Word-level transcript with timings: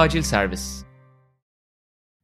acil 0.00 0.22
servis. 0.22 0.82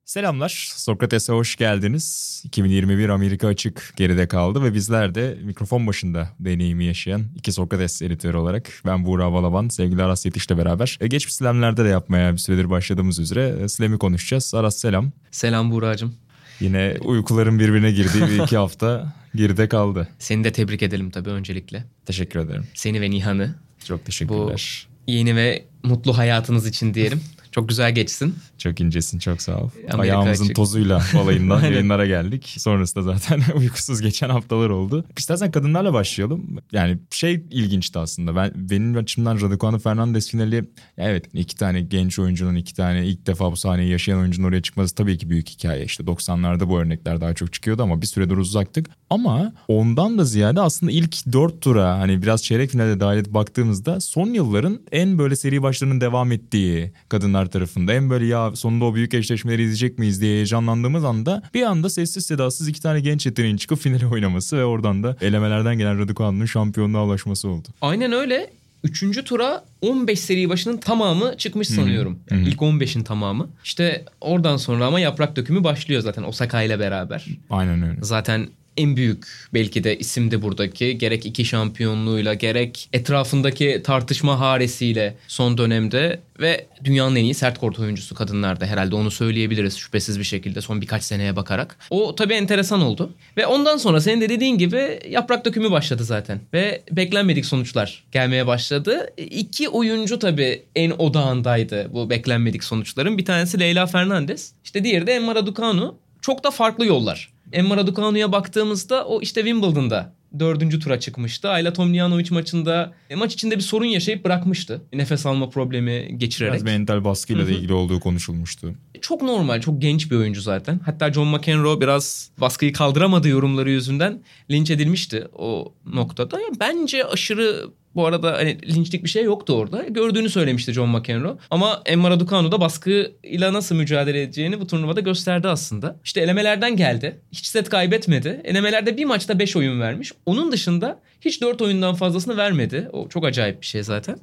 Selamlar, 0.04 0.72
Sokrates'e 0.76 1.32
hoş 1.32 1.56
geldiniz. 1.56 2.40
2021 2.44 3.08
Amerika 3.08 3.48
açık 3.48 3.92
geride 3.96 4.28
kaldı 4.28 4.62
ve 4.62 4.74
bizler 4.74 5.14
de 5.14 5.38
mikrofon 5.42 5.86
başında 5.86 6.28
deneyimi 6.40 6.84
yaşayan 6.84 7.24
iki 7.36 7.52
Sokrates 7.52 8.02
editörü 8.02 8.36
olarak 8.36 8.72
ben 8.86 9.04
Buğra 9.04 9.32
Balaban, 9.32 9.68
sevgili 9.68 10.02
Aras 10.02 10.26
Yetiş'le 10.26 10.50
beraber 10.50 10.98
e, 11.00 11.06
geçmiş 11.06 11.34
slamlerde 11.34 11.84
de 11.84 11.88
yapmaya 11.88 12.32
bir 12.32 12.38
süredir 12.38 12.70
başladığımız 12.70 13.18
üzere 13.18 13.54
e, 13.62 13.68
slam'i 13.68 13.98
konuşacağız. 13.98 14.54
Aras 14.54 14.76
selam. 14.76 15.12
Selam 15.30 15.70
Buğra'cığım. 15.70 16.14
Yine 16.60 16.96
uykuların 17.04 17.58
birbirine 17.58 17.92
girdiği 17.92 18.22
bir 18.22 18.42
iki 18.42 18.56
hafta 18.56 19.14
geride 19.34 19.68
kaldı. 19.68 20.08
Seni 20.18 20.44
de 20.44 20.52
tebrik 20.52 20.82
edelim 20.82 21.10
tabii 21.10 21.30
öncelikle. 21.30 21.84
Teşekkür 22.06 22.40
ederim. 22.40 22.66
Seni 22.74 23.00
ve 23.00 23.10
Nihan'ı. 23.10 23.54
Çok 23.84 24.04
teşekkürler. 24.04 24.86
Bu 25.06 25.12
yeni 25.12 25.36
ve 25.36 25.64
mutlu 25.82 26.18
hayatınız 26.18 26.66
için 26.66 26.94
diyelim. 26.94 27.20
Çok 27.56 27.68
güzel 27.68 27.94
geçsin. 27.94 28.34
Çok 28.58 28.80
incesin 28.80 29.18
çok 29.18 29.42
sağ 29.42 29.56
ol. 29.58 29.70
Amerika 29.92 29.98
Ayağımızın 30.18 30.44
açık. 30.44 30.56
tozuyla 30.56 31.02
balayından 31.14 31.56
Aynen. 31.56 31.70
yayınlara 31.70 32.06
geldik. 32.06 32.54
Sonrasında 32.58 33.02
zaten 33.02 33.42
uykusuz 33.56 34.00
geçen 34.00 34.28
haftalar 34.28 34.70
oldu. 34.70 35.04
İstersen 35.18 35.50
kadınlarla 35.50 35.92
başlayalım. 35.92 36.58
Yani 36.72 36.98
şey 37.10 37.34
ilginçti 37.50 37.98
aslında. 37.98 38.36
Ben 38.36 38.52
benim 38.54 38.96
açımdan 38.96 39.40
Raducanu 39.40 39.78
Fernandez 39.78 40.30
finali 40.30 40.64
evet 40.98 41.24
iki 41.34 41.56
tane 41.56 41.80
genç 41.80 42.18
oyuncunun 42.18 42.54
iki 42.54 42.74
tane 42.74 43.06
ilk 43.06 43.26
defa 43.26 43.52
bu 43.52 43.56
sahneyi 43.56 43.90
yaşayan 43.90 44.18
oyuncunun 44.18 44.48
oraya 44.48 44.62
çıkması 44.62 44.94
tabii 44.94 45.18
ki 45.18 45.30
büyük 45.30 45.48
hikaye. 45.48 45.84
İşte 45.84 46.04
90'larda 46.04 46.68
bu 46.68 46.78
örnekler 46.78 47.20
daha 47.20 47.34
çok 47.34 47.52
çıkıyordu 47.52 47.82
ama 47.82 48.02
bir 48.02 48.06
süredir 48.06 48.36
uzaktık. 48.36 48.90
Ama 49.10 49.52
ondan 49.68 50.18
da 50.18 50.24
ziyade 50.24 50.60
aslında 50.60 50.92
ilk 50.92 51.32
dört 51.32 51.60
tura 51.60 51.98
hani 51.98 52.22
biraz 52.22 52.44
çeyrek 52.44 52.70
finale 52.70 53.00
dahil 53.00 53.34
baktığımızda 53.34 54.00
son 54.00 54.26
yılların 54.26 54.80
en 54.92 55.18
böyle 55.18 55.36
seri 55.36 55.62
başlarının 55.62 56.00
devam 56.00 56.32
ettiği 56.32 56.92
kadınlar 57.08 57.45
tarafında 57.48 57.92
en 57.92 58.10
böyle 58.10 58.26
ya 58.26 58.56
sonunda 58.56 58.84
o 58.84 58.94
büyük 58.94 59.14
eşleşmeleri 59.14 59.62
izleyecek 59.62 59.98
miyiz 59.98 60.20
diye 60.20 60.34
heyecanlandığımız 60.34 61.04
anda 61.04 61.42
bir 61.54 61.62
anda 61.62 61.90
sessiz 61.90 62.26
sedasız 62.26 62.68
iki 62.68 62.82
tane 62.82 63.00
genç 63.00 63.26
yeteneğin 63.26 63.56
çıkıp 63.56 63.78
finale 63.78 64.06
oynaması 64.06 64.56
ve 64.56 64.64
oradan 64.64 65.02
da 65.02 65.16
elemelerden 65.20 65.78
gelen 65.78 65.98
Raducanu'nun 65.98 66.46
şampiyonluğa 66.46 67.04
ulaşması 67.04 67.48
oldu. 67.48 67.68
Aynen 67.80 68.12
öyle. 68.12 68.50
Üçüncü 68.84 69.24
tura 69.24 69.64
15 69.82 70.20
seri 70.20 70.48
başının 70.48 70.76
tamamı 70.76 71.36
çıkmış 71.36 71.68
sanıyorum. 71.68 72.18
Yani 72.30 72.48
İlk 72.48 72.60
15'in 72.60 73.02
tamamı. 73.02 73.48
İşte 73.64 74.04
oradan 74.20 74.56
sonra 74.56 74.86
ama 74.86 75.00
yaprak 75.00 75.36
dökümü 75.36 75.64
başlıyor 75.64 76.02
zaten 76.02 76.22
Osaka 76.22 76.62
ile 76.62 76.78
beraber. 76.78 77.26
Aynen 77.50 77.82
öyle. 77.82 77.98
Zaten 78.02 78.48
en 78.76 78.96
büyük 78.96 79.26
belki 79.54 79.84
de 79.84 79.98
isim 79.98 80.30
de 80.30 80.42
buradaki. 80.42 80.98
Gerek 80.98 81.26
iki 81.26 81.44
şampiyonluğuyla 81.44 82.34
gerek 82.34 82.88
etrafındaki 82.92 83.82
tartışma 83.84 84.40
haresiyle 84.40 85.16
son 85.28 85.58
dönemde 85.58 86.20
ve 86.40 86.66
dünyanın 86.84 87.16
en 87.16 87.24
iyi 87.24 87.34
sert 87.34 87.58
kort 87.58 87.78
oyuncusu 87.78 88.14
kadınlarda 88.14 88.66
herhalde 88.66 88.94
onu 88.94 89.10
söyleyebiliriz 89.10 89.76
şüphesiz 89.76 90.18
bir 90.18 90.24
şekilde 90.24 90.60
son 90.60 90.80
birkaç 90.80 91.02
seneye 91.02 91.36
bakarak. 91.36 91.78
O 91.90 92.14
tabii 92.14 92.34
enteresan 92.34 92.80
oldu. 92.80 93.12
Ve 93.36 93.46
ondan 93.46 93.76
sonra 93.76 94.00
senin 94.00 94.20
de 94.20 94.28
dediğin 94.28 94.58
gibi 94.58 95.00
yaprak 95.10 95.44
dökümü 95.44 95.70
başladı 95.70 96.04
zaten. 96.04 96.40
Ve 96.52 96.82
beklenmedik 96.90 97.46
sonuçlar 97.46 98.04
gelmeye 98.12 98.46
başladı. 98.46 99.10
İki 99.16 99.68
oyuncu 99.68 100.18
tabii 100.18 100.62
en 100.74 100.90
odağındaydı 100.90 101.92
bu 101.92 102.10
beklenmedik 102.10 102.64
sonuçların. 102.64 103.18
Bir 103.18 103.24
tanesi 103.24 103.60
Leyla 103.60 103.86
Fernandez. 103.86 104.52
İşte 104.64 104.84
diğeri 104.84 105.06
de 105.06 105.12
Emma 105.12 105.34
Raducanu. 105.34 105.96
Çok 106.20 106.44
da 106.44 106.50
farklı 106.50 106.86
yollar. 106.86 107.35
Emma 107.52 107.76
Raducanu'ya 107.76 108.32
baktığımızda 108.32 109.06
o 109.06 109.22
işte 109.22 109.40
Wimbledon'da 109.40 110.16
dördüncü 110.38 110.80
tura 110.80 111.00
çıkmıştı. 111.00 111.48
Ayla 111.48 111.72
Tomljanovic 111.72 112.28
maçında 112.30 112.92
e, 113.10 113.14
maç 113.14 113.34
içinde 113.34 113.56
bir 113.56 113.60
sorun 113.60 113.84
yaşayıp 113.84 114.24
bırakmıştı. 114.24 114.82
Nefes 114.92 115.26
alma 115.26 115.50
problemi 115.50 116.18
geçirerek. 116.18 116.52
Biraz 116.52 116.62
mental 116.62 117.04
baskıyla 117.04 117.46
da 117.46 117.50
ilgili 117.50 117.72
olduğu 117.72 118.00
konuşulmuştu. 118.00 118.74
Çok 119.00 119.22
normal, 119.22 119.60
çok 119.60 119.82
genç 119.82 120.10
bir 120.10 120.16
oyuncu 120.16 120.40
zaten. 120.40 120.80
Hatta 120.84 121.12
John 121.12 121.28
McEnroe 121.28 121.80
biraz 121.80 122.30
baskıyı 122.40 122.72
kaldıramadığı 122.72 123.28
yorumları 123.28 123.70
yüzünden 123.70 124.22
linç 124.50 124.70
edilmişti 124.70 125.28
o 125.32 125.72
noktada. 125.86 126.40
Ya 126.40 126.48
bence 126.60 127.04
aşırı 127.04 127.70
bu 127.96 128.06
arada 128.06 128.32
hani 128.32 128.58
linçlik 128.74 129.04
bir 129.04 129.08
şey 129.08 129.24
yoktu 129.24 129.52
orada. 129.52 129.84
Gördüğünü 129.88 130.28
söylemişti 130.30 130.72
John 130.72 130.88
McEnroe. 130.88 131.36
Ama 131.50 131.82
Emma 131.86 132.10
Raducanu 132.10 132.52
da 132.52 132.60
baskıyla 132.60 133.52
nasıl 133.52 133.74
mücadele 133.74 134.22
edeceğini 134.22 134.60
bu 134.60 134.66
turnuvada 134.66 135.00
gösterdi 135.00 135.48
aslında. 135.48 135.96
İşte 136.04 136.20
elemelerden 136.20 136.76
geldi. 136.76 137.20
Hiç 137.32 137.46
set 137.46 137.68
kaybetmedi. 137.68 138.40
Elemelerde 138.44 138.96
bir 138.96 139.04
maçta 139.04 139.38
5 139.38 139.56
oyun 139.56 139.80
vermiş. 139.80 140.12
Onun 140.26 140.52
dışında 140.52 141.00
hiç 141.20 141.42
4 141.42 141.62
oyundan 141.62 141.94
fazlasını 141.94 142.36
vermedi. 142.36 142.88
O 142.92 143.08
çok 143.08 143.24
acayip 143.24 143.60
bir 143.60 143.66
şey 143.66 143.82
zaten. 143.82 144.18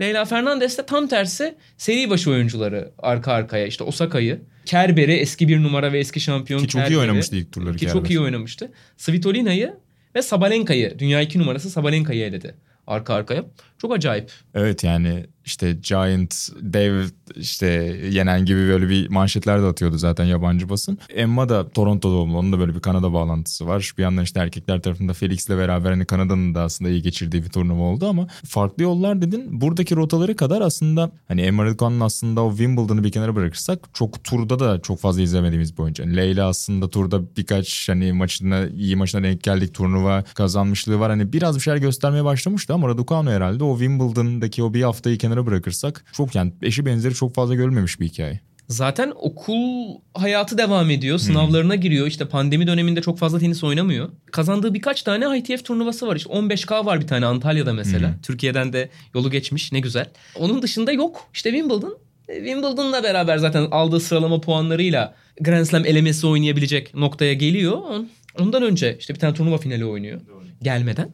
Leyla 0.00 0.24
Fernandez 0.24 0.78
de 0.78 0.86
tam 0.86 1.06
tersi 1.06 1.54
seri 1.76 2.10
başı 2.10 2.30
oyuncuları 2.30 2.90
arka 2.98 3.32
arkaya. 3.32 3.66
İşte 3.66 3.84
Osaka'yı, 3.84 4.40
Kerber'i 4.66 5.12
eski 5.12 5.48
bir 5.48 5.62
numara 5.62 5.92
ve 5.92 5.98
eski 5.98 6.20
şampiyon 6.20 6.60
Ki 6.60 6.68
çok 6.68 6.80
iyi 6.80 6.84
Kerber'i, 6.84 6.98
oynamıştı 6.98 7.36
ilk 7.36 7.52
turları 7.52 7.76
Ki 7.76 7.78
Kerber. 7.78 7.92
çok 7.92 8.10
iyi 8.10 8.20
oynamıştı. 8.20 8.72
Svitolina'yı 8.96 9.74
ve 10.14 10.22
Sabalenka'yı, 10.22 10.98
dünya 10.98 11.20
2 11.20 11.38
numarası 11.38 11.70
Sabalenka'yı 11.70 12.24
eledi 12.24 12.54
arka 12.86 13.14
arkaya. 13.14 13.44
Çok 13.78 13.92
acayip. 13.92 14.32
Evet 14.54 14.84
yani 14.84 15.26
işte 15.44 15.72
Giant, 15.72 16.34
dev 16.60 17.04
işte 17.36 17.66
yenen 18.10 18.44
gibi 18.44 18.58
böyle 18.58 18.88
bir 18.88 19.08
manşetler 19.08 19.62
de 19.62 19.66
atıyordu 19.66 19.98
zaten 19.98 20.24
yabancı 20.24 20.68
basın. 20.68 20.98
Emma 21.14 21.48
da 21.48 21.68
Toronto 21.68 22.10
doğumlu. 22.10 22.38
Onun 22.38 22.52
da 22.52 22.58
böyle 22.58 22.74
bir 22.74 22.80
Kanada 22.80 23.12
bağlantısı 23.12 23.66
var. 23.66 23.92
Bir 23.98 24.02
yandan 24.02 24.24
işte 24.24 24.40
erkekler 24.40 24.82
tarafında 24.82 25.12
Felix'le 25.12 25.50
beraber 25.50 25.90
hani 25.90 26.04
Kanada'nın 26.04 26.54
da 26.54 26.62
aslında 26.62 26.90
iyi 26.90 27.02
geçirdiği 27.02 27.44
bir 27.44 27.48
turnuva 27.48 27.82
oldu 27.82 28.08
ama 28.08 28.26
farklı 28.44 28.82
yollar 28.82 29.22
dedin. 29.22 29.60
Buradaki 29.60 29.96
rotaları 29.96 30.36
kadar 30.36 30.60
aslında 30.60 31.12
hani 31.28 31.40
Emma 31.40 31.64
Raducanu'nun 31.64 32.00
aslında 32.00 32.42
o 32.42 32.50
Wimbledon'ı 32.50 33.04
bir 33.04 33.12
kenara 33.12 33.36
bırakırsak 33.36 33.78
çok 33.94 34.24
turda 34.24 34.58
da 34.58 34.80
çok 34.82 34.98
fazla 34.98 35.22
izlemediğimiz 35.22 35.78
bir 35.78 35.82
oyuncu. 35.82 36.02
Yani 36.02 36.16
Leyla 36.16 36.48
aslında 36.48 36.90
turda 36.90 37.36
birkaç 37.36 37.88
hani 37.88 38.12
maçına 38.12 38.66
iyi 38.66 38.96
maçına 38.96 39.22
denk 39.22 39.42
geldik 39.42 39.74
turnuva 39.74 40.24
kazanmışlığı 40.34 40.98
var. 41.00 41.10
Hani 41.10 41.32
biraz 41.32 41.56
bir 41.56 41.60
şeyler 41.60 41.78
göstermeye 41.78 42.24
başlamıştı 42.24 42.74
ama 42.74 42.88
Raducanu 42.88 43.30
herhalde 43.30 43.64
o 43.64 43.78
Wimbledon'daki 43.78 44.62
o 44.62 44.74
bir 44.74 44.82
haftayı 44.82 45.18
kenara 45.18 45.31
bırakırsak 45.46 46.04
çok 46.12 46.34
yani 46.34 46.52
eşi 46.62 46.86
benzeri 46.86 47.14
çok 47.14 47.34
fazla 47.34 47.54
görülmemiş 47.54 48.00
bir 48.00 48.06
hikaye. 48.08 48.40
Zaten 48.68 49.12
okul 49.16 49.88
hayatı 50.14 50.58
devam 50.58 50.90
ediyor. 50.90 51.18
Sınavlarına 51.18 51.74
giriyor. 51.74 52.06
İşte 52.06 52.28
pandemi 52.28 52.66
döneminde 52.66 53.02
çok 53.02 53.18
fazla 53.18 53.38
tenis 53.38 53.64
oynamıyor. 53.64 54.08
Kazandığı 54.32 54.74
birkaç 54.74 55.02
tane 55.02 55.38
ITF 55.38 55.64
turnuvası 55.64 56.06
var. 56.06 56.16
İşte 56.16 56.30
15K 56.30 56.86
var 56.86 57.00
bir 57.00 57.06
tane 57.06 57.26
Antalya'da 57.26 57.72
mesela. 57.72 58.14
Türkiye'den 58.22 58.72
de 58.72 58.88
yolu 59.14 59.30
geçmiş. 59.30 59.72
Ne 59.72 59.80
güzel. 59.80 60.10
Onun 60.38 60.62
dışında 60.62 60.92
yok. 60.92 61.28
İşte 61.34 61.50
Wimbledon. 61.50 61.98
E, 62.28 62.34
Wimbledon'la 62.34 63.02
beraber 63.02 63.38
zaten 63.38 63.66
aldığı 63.70 64.00
sıralama 64.00 64.40
puanlarıyla 64.40 65.14
Grand 65.40 65.64
Slam 65.64 65.86
elemesi 65.86 66.26
oynayabilecek 66.26 66.94
noktaya 66.94 67.32
geliyor. 67.34 67.72
On- 67.72 68.08
Ondan 68.40 68.62
önce 68.62 68.96
işte 69.00 69.14
bir 69.14 69.18
tane 69.18 69.34
turnuva 69.34 69.58
finali 69.58 69.84
oynuyor. 69.84 70.20
Gelmeden. 70.62 71.10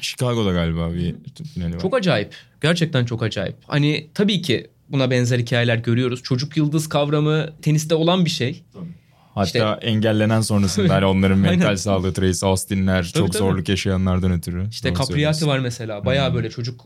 Chicago'da 0.00 0.52
galiba 0.52 0.94
bir 0.94 1.14
finali 1.54 1.74
var. 1.74 1.80
Çok 1.80 1.96
acayip. 1.96 2.34
Gerçekten 2.60 3.04
çok 3.04 3.22
acayip. 3.22 3.56
Hani 3.66 4.06
tabii 4.14 4.42
ki 4.42 4.70
buna 4.88 5.10
benzer 5.10 5.38
hikayeler 5.38 5.76
görüyoruz. 5.76 6.22
Çocuk 6.22 6.56
yıldız 6.56 6.88
kavramı 6.88 7.50
teniste 7.62 7.94
olan 7.94 8.24
bir 8.24 8.30
şey. 8.30 8.62
Hatta 9.34 9.46
İşte- 9.76 9.86
engellenen 9.88 10.40
sonrasında 10.40 10.94
hani 10.94 11.04
onların 11.04 11.38
mental 11.48 11.76
sağlığı 11.76 12.12
Tracy 12.12 12.46
Austin'ler 12.46 13.04
çok 13.04 13.32
tabii. 13.32 13.38
zorluk 13.38 13.68
yaşayanlardan 13.68 14.32
ötürü. 14.32 14.68
İşte 14.70 14.94
Capriati 14.94 15.46
var 15.46 15.58
mesela. 15.58 16.04
Bayağı 16.04 16.34
böyle 16.34 16.50
çocuk 16.50 16.84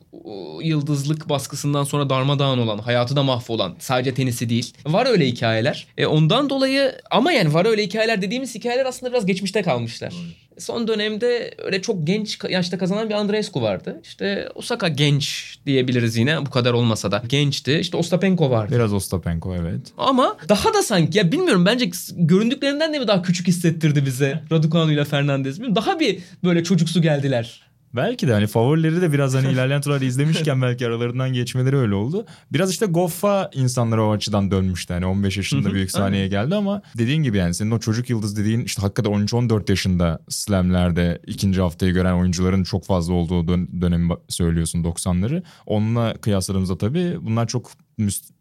yıldızlık 0.62 1.28
baskısından 1.28 1.84
sonra 1.84 2.10
darmadağın 2.10 2.58
olan, 2.58 2.78
hayatı 2.78 3.16
da 3.16 3.22
mahvolan. 3.22 3.76
Sadece 3.78 4.14
tenisi 4.14 4.48
değil. 4.48 4.74
Var 4.86 5.06
öyle 5.06 5.26
hikayeler. 5.26 5.86
E, 5.98 6.06
ondan 6.06 6.50
dolayı 6.50 6.92
ama 7.10 7.32
yani 7.32 7.54
var 7.54 7.66
öyle 7.66 7.82
hikayeler 7.82 8.22
dediğimiz 8.22 8.54
hikayeler 8.54 8.86
aslında 8.86 9.12
biraz 9.12 9.26
geçmişte 9.26 9.62
kalmışlar. 9.62 10.14
Son 10.60 10.88
dönemde 10.88 11.54
öyle 11.58 11.82
çok 11.82 12.06
genç 12.06 12.38
yaşta 12.50 12.78
kazanan 12.78 13.08
bir 13.08 13.14
Andreescu 13.14 13.62
vardı. 13.62 14.00
İşte 14.04 14.48
Osaka 14.54 14.88
genç 14.88 15.56
diyebiliriz 15.66 16.16
yine 16.16 16.46
bu 16.46 16.50
kadar 16.50 16.72
olmasa 16.72 17.12
da. 17.12 17.22
Gençti. 17.28 17.78
İşte 17.80 17.96
Ostapenko 17.96 18.50
vardı. 18.50 18.74
Biraz 18.74 18.92
Ostapenko 18.92 19.54
evet. 19.54 19.80
Ama 19.98 20.36
daha 20.48 20.74
da 20.74 20.82
sanki 20.82 21.18
ya 21.18 21.32
bilmiyorum 21.32 21.66
bence 21.66 21.90
göründüklerinden 22.16 22.94
de 22.94 22.98
mi 22.98 23.08
daha 23.08 23.22
küçük 23.22 23.48
hissettirdi 23.48 24.06
bize 24.06 24.42
Raducanu 24.52 24.92
ile 24.92 25.04
Fernandez. 25.04 25.60
Daha 25.60 26.00
bir 26.00 26.18
böyle 26.44 26.64
çocuksu 26.64 27.02
geldiler. 27.02 27.69
Belki 27.94 28.28
de 28.28 28.32
hani 28.32 28.46
favorileri 28.46 29.00
de 29.02 29.12
biraz 29.12 29.34
hani 29.34 29.48
ilerleyen 29.52 29.80
turlarda 29.80 30.04
izlemişken 30.04 30.62
belki 30.62 30.86
aralarından 30.86 31.32
geçmeleri 31.32 31.76
öyle 31.76 31.94
oldu. 31.94 32.26
Biraz 32.52 32.70
işte 32.70 32.86
Goffa 32.86 33.50
insanlara 33.54 34.04
o 34.06 34.10
açıdan 34.12 34.50
dönmüştü. 34.50 34.94
Hani 34.94 35.06
15 35.06 35.36
yaşında 35.36 35.72
büyük 35.72 35.90
sahneye 35.90 36.28
geldi 36.28 36.54
ama 36.54 36.82
dediğin 36.98 37.22
gibi 37.22 37.36
yani 37.36 37.54
senin 37.54 37.70
o 37.70 37.78
çocuk 37.78 38.10
yıldız 38.10 38.36
dediğin 38.36 38.60
işte 38.60 38.82
hakikaten 38.82 39.12
13-14 39.12 39.70
yaşında 39.70 40.18
slamlerde 40.28 41.22
ikinci 41.26 41.60
haftayı 41.60 41.92
gören 41.92 42.14
oyuncuların 42.14 42.62
çok 42.64 42.84
fazla 42.84 43.12
olduğu 43.14 43.48
dön- 43.48 43.80
dönemi 43.80 44.12
söylüyorsun 44.28 44.84
90'ları. 44.84 45.42
Onunla 45.66 46.14
kıyasladığımızda 46.14 46.78
tabii 46.78 47.16
bunlar 47.20 47.46
çok 47.46 47.70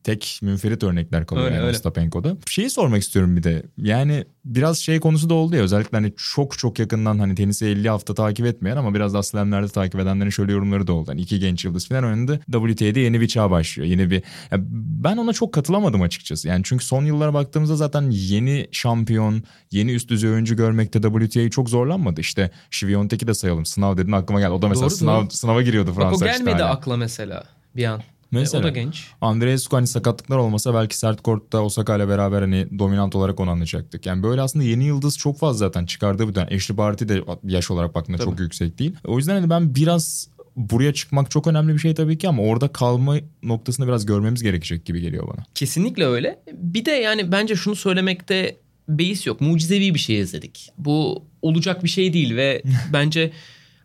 tek 0.04 0.40
münferit 0.42 0.84
örnekler 0.84 1.26
kalıyor 1.26 1.46
Öyle, 1.46 1.56
yani 1.56 1.66
öyle. 1.66 1.78
Ostapenko'da. 1.78 2.38
Şeyi 2.48 2.70
sormak 2.70 3.02
istiyorum 3.02 3.38
bir 3.38 3.44
de. 3.44 3.64
Yani 3.78 4.26
biraz 4.46 4.78
şey 4.78 5.00
konusu 5.00 5.30
da 5.30 5.34
oldu 5.34 5.56
ya 5.56 5.62
özellikle 5.62 5.98
hani 5.98 6.14
çok 6.18 6.58
çok 6.58 6.80
yakından 6.80 7.20
hani 7.20 7.36
tenisi 7.36 7.66
50 7.66 7.90
hafta 7.90 8.14
takip 8.14 8.46
etmeyen 8.46 8.78
ama 8.78 8.94
biraz 8.94 9.14
da 9.14 9.24
slamlerde 9.24 9.68
takip 9.68 10.00
edenlerin 10.00 10.30
şöyle 10.30 10.52
yorumları 10.52 10.88
da 10.88 10.94
oldu. 10.94 11.12
Hani 11.12 11.22
iki 11.22 11.40
genç 11.40 11.66
yıldız 11.66 11.88
falan 11.88 12.04
önünde 12.04 12.40
WTA'de 12.52 13.00
yeni 13.00 13.22
bir 13.22 13.28
çağ 13.28 13.52
başlıyor. 13.52 13.90
Yeni 13.90 14.10
bir 14.12 14.24
ya 14.52 14.58
ben 15.04 15.18
ona 15.18 15.34
çok 15.34 15.54
katılamadım 15.54 16.02
açıkçası. 16.02 16.48
Yani 16.48 16.62
çünkü 16.66 16.86
son 16.86 17.06
yıllara 17.06 17.34
baktığımızda 17.34 17.76
zaten 17.76 18.10
yeni 18.12 18.68
şampiyon, 18.72 19.44
yeni 19.72 19.92
üst 19.92 20.10
düzey 20.10 20.30
oyuncu 20.30 20.56
görmekte 20.56 21.02
WTA'yı 21.02 21.50
çok 21.50 21.70
zorlanmadı. 21.70 22.22
İşte 22.22 22.52
Şiviyontek'i 22.72 23.28
de 23.28 23.34
sayalım. 23.34 23.66
Sınav 23.66 23.98
dedin 23.98 24.12
aklıma 24.12 24.40
geldi. 24.40 24.52
O 24.52 24.62
da 24.62 24.68
mesela 24.68 24.90
Doğru, 24.90 24.96
sınav 24.96 25.22
doğru. 25.22 25.30
sınava 25.32 25.62
giriyordu 25.62 25.94
Bak 25.98 26.14
o 26.14 26.18
Fransa 26.18 26.26
gelmedi 26.26 26.62
hala. 26.62 26.70
akla 26.70 26.98
mesela 26.98 27.44
bir 27.76 27.86
an. 27.86 28.02
Mesela. 28.32 28.62
E, 28.62 28.62
o 28.62 28.64
da 28.64 28.70
genç. 28.70 29.08
Andreescu 29.22 29.78
hani 29.78 29.88
sakatlıklar 29.88 30.38
olmasa 30.38 30.74
belki 30.74 30.98
sert 30.98 31.22
kortta 31.22 31.62
Osaka 31.62 31.96
ile 31.96 32.08
beraber 32.08 32.42
hani 32.42 32.80
dominant 32.80 33.16
olarak 33.16 33.40
onu 33.40 33.50
anlayacaktık. 33.50 34.06
Yani 34.06 34.24
böyle 34.24 34.42
aslında 34.42 34.66
yeni 34.66 34.86
yıldız 34.86 35.18
çok 35.18 35.40
fazla 35.40 35.58
zaten 35.58 35.86
çıkardığı 35.86 36.30
bir 36.30 36.36
dönem. 36.36 36.48
Ashley 36.56 36.78
Barty 36.78 37.08
de 37.08 37.22
yaş 37.44 37.72
olarak 37.72 37.96
baktığında 37.96 38.18
Tabii. 38.18 38.30
çok 38.30 38.40
yüksek 38.40 38.80
değil. 38.80 38.96
O 39.06 39.18
yüzden 39.18 39.36
hani 39.36 39.50
ben 39.50 39.76
biraz 39.76 40.30
buraya 40.56 40.94
çıkmak 40.94 41.32
çok 41.32 41.48
önemli 41.48 41.74
bir 41.74 41.80
şey 41.80 41.94
tabii 41.94 42.18
ki 42.18 42.28
ama 42.28 42.44
orada 42.44 42.68
kalma 42.68 43.18
noktasını 43.44 43.88
biraz 43.88 44.06
görmemiz 44.06 44.44
gerekecek 44.44 44.86
gibi 44.86 45.02
geliyor 45.02 45.28
bana. 45.28 45.46
Kesinlikle 45.56 46.06
öyle. 46.06 46.40
Bir 46.54 46.86
de 46.86 46.92
yani 46.92 47.32
bence 47.32 47.56
şunu 47.56 47.76
söylemekte 47.76 48.58
beis 48.90 49.28
yok. 49.28 49.42
Mucizevi 49.42 49.94
bir 49.94 50.00
şey 50.00 50.20
izledik. 50.20 50.70
Bu 50.78 51.26
olacak 51.42 51.84
bir 51.84 51.90
şey 51.90 52.14
değil 52.14 52.36
ve 52.36 52.64
bence 52.94 53.32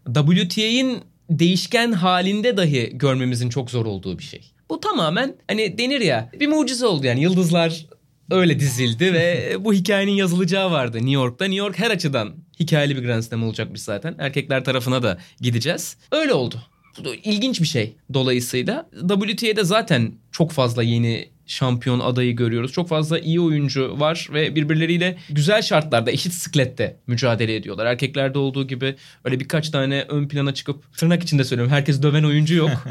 WTA'nin 0.06 1.02
değişken 1.31 1.93
halinde 1.93 2.56
dahi 2.56 2.91
görmemizin 2.93 3.49
çok 3.49 3.71
zor 3.71 3.87
olduğu 3.87 4.19
bir 4.19 4.25
şey. 4.25 4.50
Bu 4.71 4.81
tamamen 4.81 5.37
hani 5.49 5.79
denir 5.79 6.00
ya 6.00 6.31
bir 6.41 6.49
mucize 6.49 6.87
oldu 6.87 7.06
yani 7.06 7.23
yıldızlar 7.23 7.87
öyle 8.31 8.61
dizildi 8.61 9.12
ve 9.15 9.56
bu 9.61 9.73
hikayenin 9.73 10.12
yazılacağı 10.12 10.71
vardı 10.71 10.97
New 10.97 11.12
York'ta. 11.12 11.44
New 11.44 11.59
York 11.59 11.79
her 11.79 11.91
açıdan 11.91 12.35
hikayeli 12.61 12.97
bir 12.97 13.03
Grand 13.03 13.23
Slam 13.23 13.44
olacakmış 13.44 13.81
zaten. 13.81 14.15
Erkekler 14.19 14.65
tarafına 14.65 15.03
da 15.03 15.19
gideceğiz. 15.41 15.97
Öyle 16.12 16.32
oldu. 16.35 16.62
Bu 17.05 17.15
ilginç 17.15 17.61
bir 17.61 17.67
şey 17.67 17.97
dolayısıyla. 18.15 18.88
WTA'de 19.09 19.65
zaten 19.65 20.12
çok 20.32 20.53
fazla 20.53 20.82
yeni 20.82 21.29
şampiyon 21.46 22.00
adayı 22.00 22.37
görüyoruz. 22.37 22.73
Çok 22.73 22.88
fazla 22.88 23.19
iyi 23.19 23.41
oyuncu 23.41 24.00
var 24.00 24.29
ve 24.32 24.56
birbirleriyle 24.56 25.19
güzel 25.31 25.62
şartlarda 25.62 26.11
eşit 26.11 26.32
siklette 26.32 26.96
mücadele 27.06 27.56
ediyorlar. 27.56 27.87
Erkeklerde 27.87 28.38
olduğu 28.38 28.67
gibi 28.67 28.96
öyle 29.25 29.41
birkaç 29.41 29.70
tane 29.70 30.05
ön 30.08 30.29
plana 30.29 30.55
çıkıp 30.55 30.96
tırnak 30.96 31.23
içinde 31.23 31.44
söylüyorum 31.44 31.73
herkes 31.73 32.02
döven 32.02 32.25
oyuncu 32.25 32.55
yok. 32.55 32.70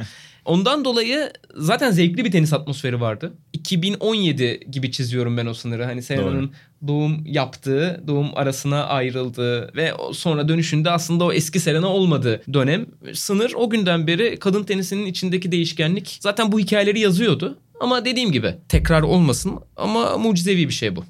Ondan 0.45 0.85
dolayı 0.85 1.31
zaten 1.55 1.91
zevkli 1.91 2.25
bir 2.25 2.31
tenis 2.31 2.53
atmosferi 2.53 3.01
vardı. 3.01 3.33
2017 3.53 4.59
gibi 4.71 4.91
çiziyorum 4.91 5.37
ben 5.37 5.45
o 5.45 5.53
sınırı. 5.53 5.85
Hani 5.85 6.03
Serena'nın 6.03 6.51
doğum 6.87 7.25
yaptığı, 7.25 8.03
doğum 8.07 8.27
arasına 8.35 8.83
ayrıldığı 8.83 9.75
ve 9.75 9.91
sonra 10.13 10.47
dönüşünde 10.47 10.91
aslında 10.91 11.23
o 11.23 11.33
eski 11.33 11.59
Serena 11.59 11.87
olmadığı 11.87 12.41
dönem. 12.53 12.85
Sınır 13.13 13.53
o 13.55 13.69
günden 13.69 14.07
beri 14.07 14.39
kadın 14.39 14.63
tenisinin 14.63 15.05
içindeki 15.05 15.51
değişkenlik 15.51 16.17
zaten 16.21 16.51
bu 16.51 16.59
hikayeleri 16.59 16.99
yazıyordu. 16.99 17.57
Ama 17.79 18.05
dediğim 18.05 18.31
gibi 18.31 18.55
tekrar 18.69 19.01
olmasın 19.01 19.59
ama 19.75 20.17
mucizevi 20.17 20.67
bir 20.67 20.73
şey 20.73 20.95
bu. 20.95 21.03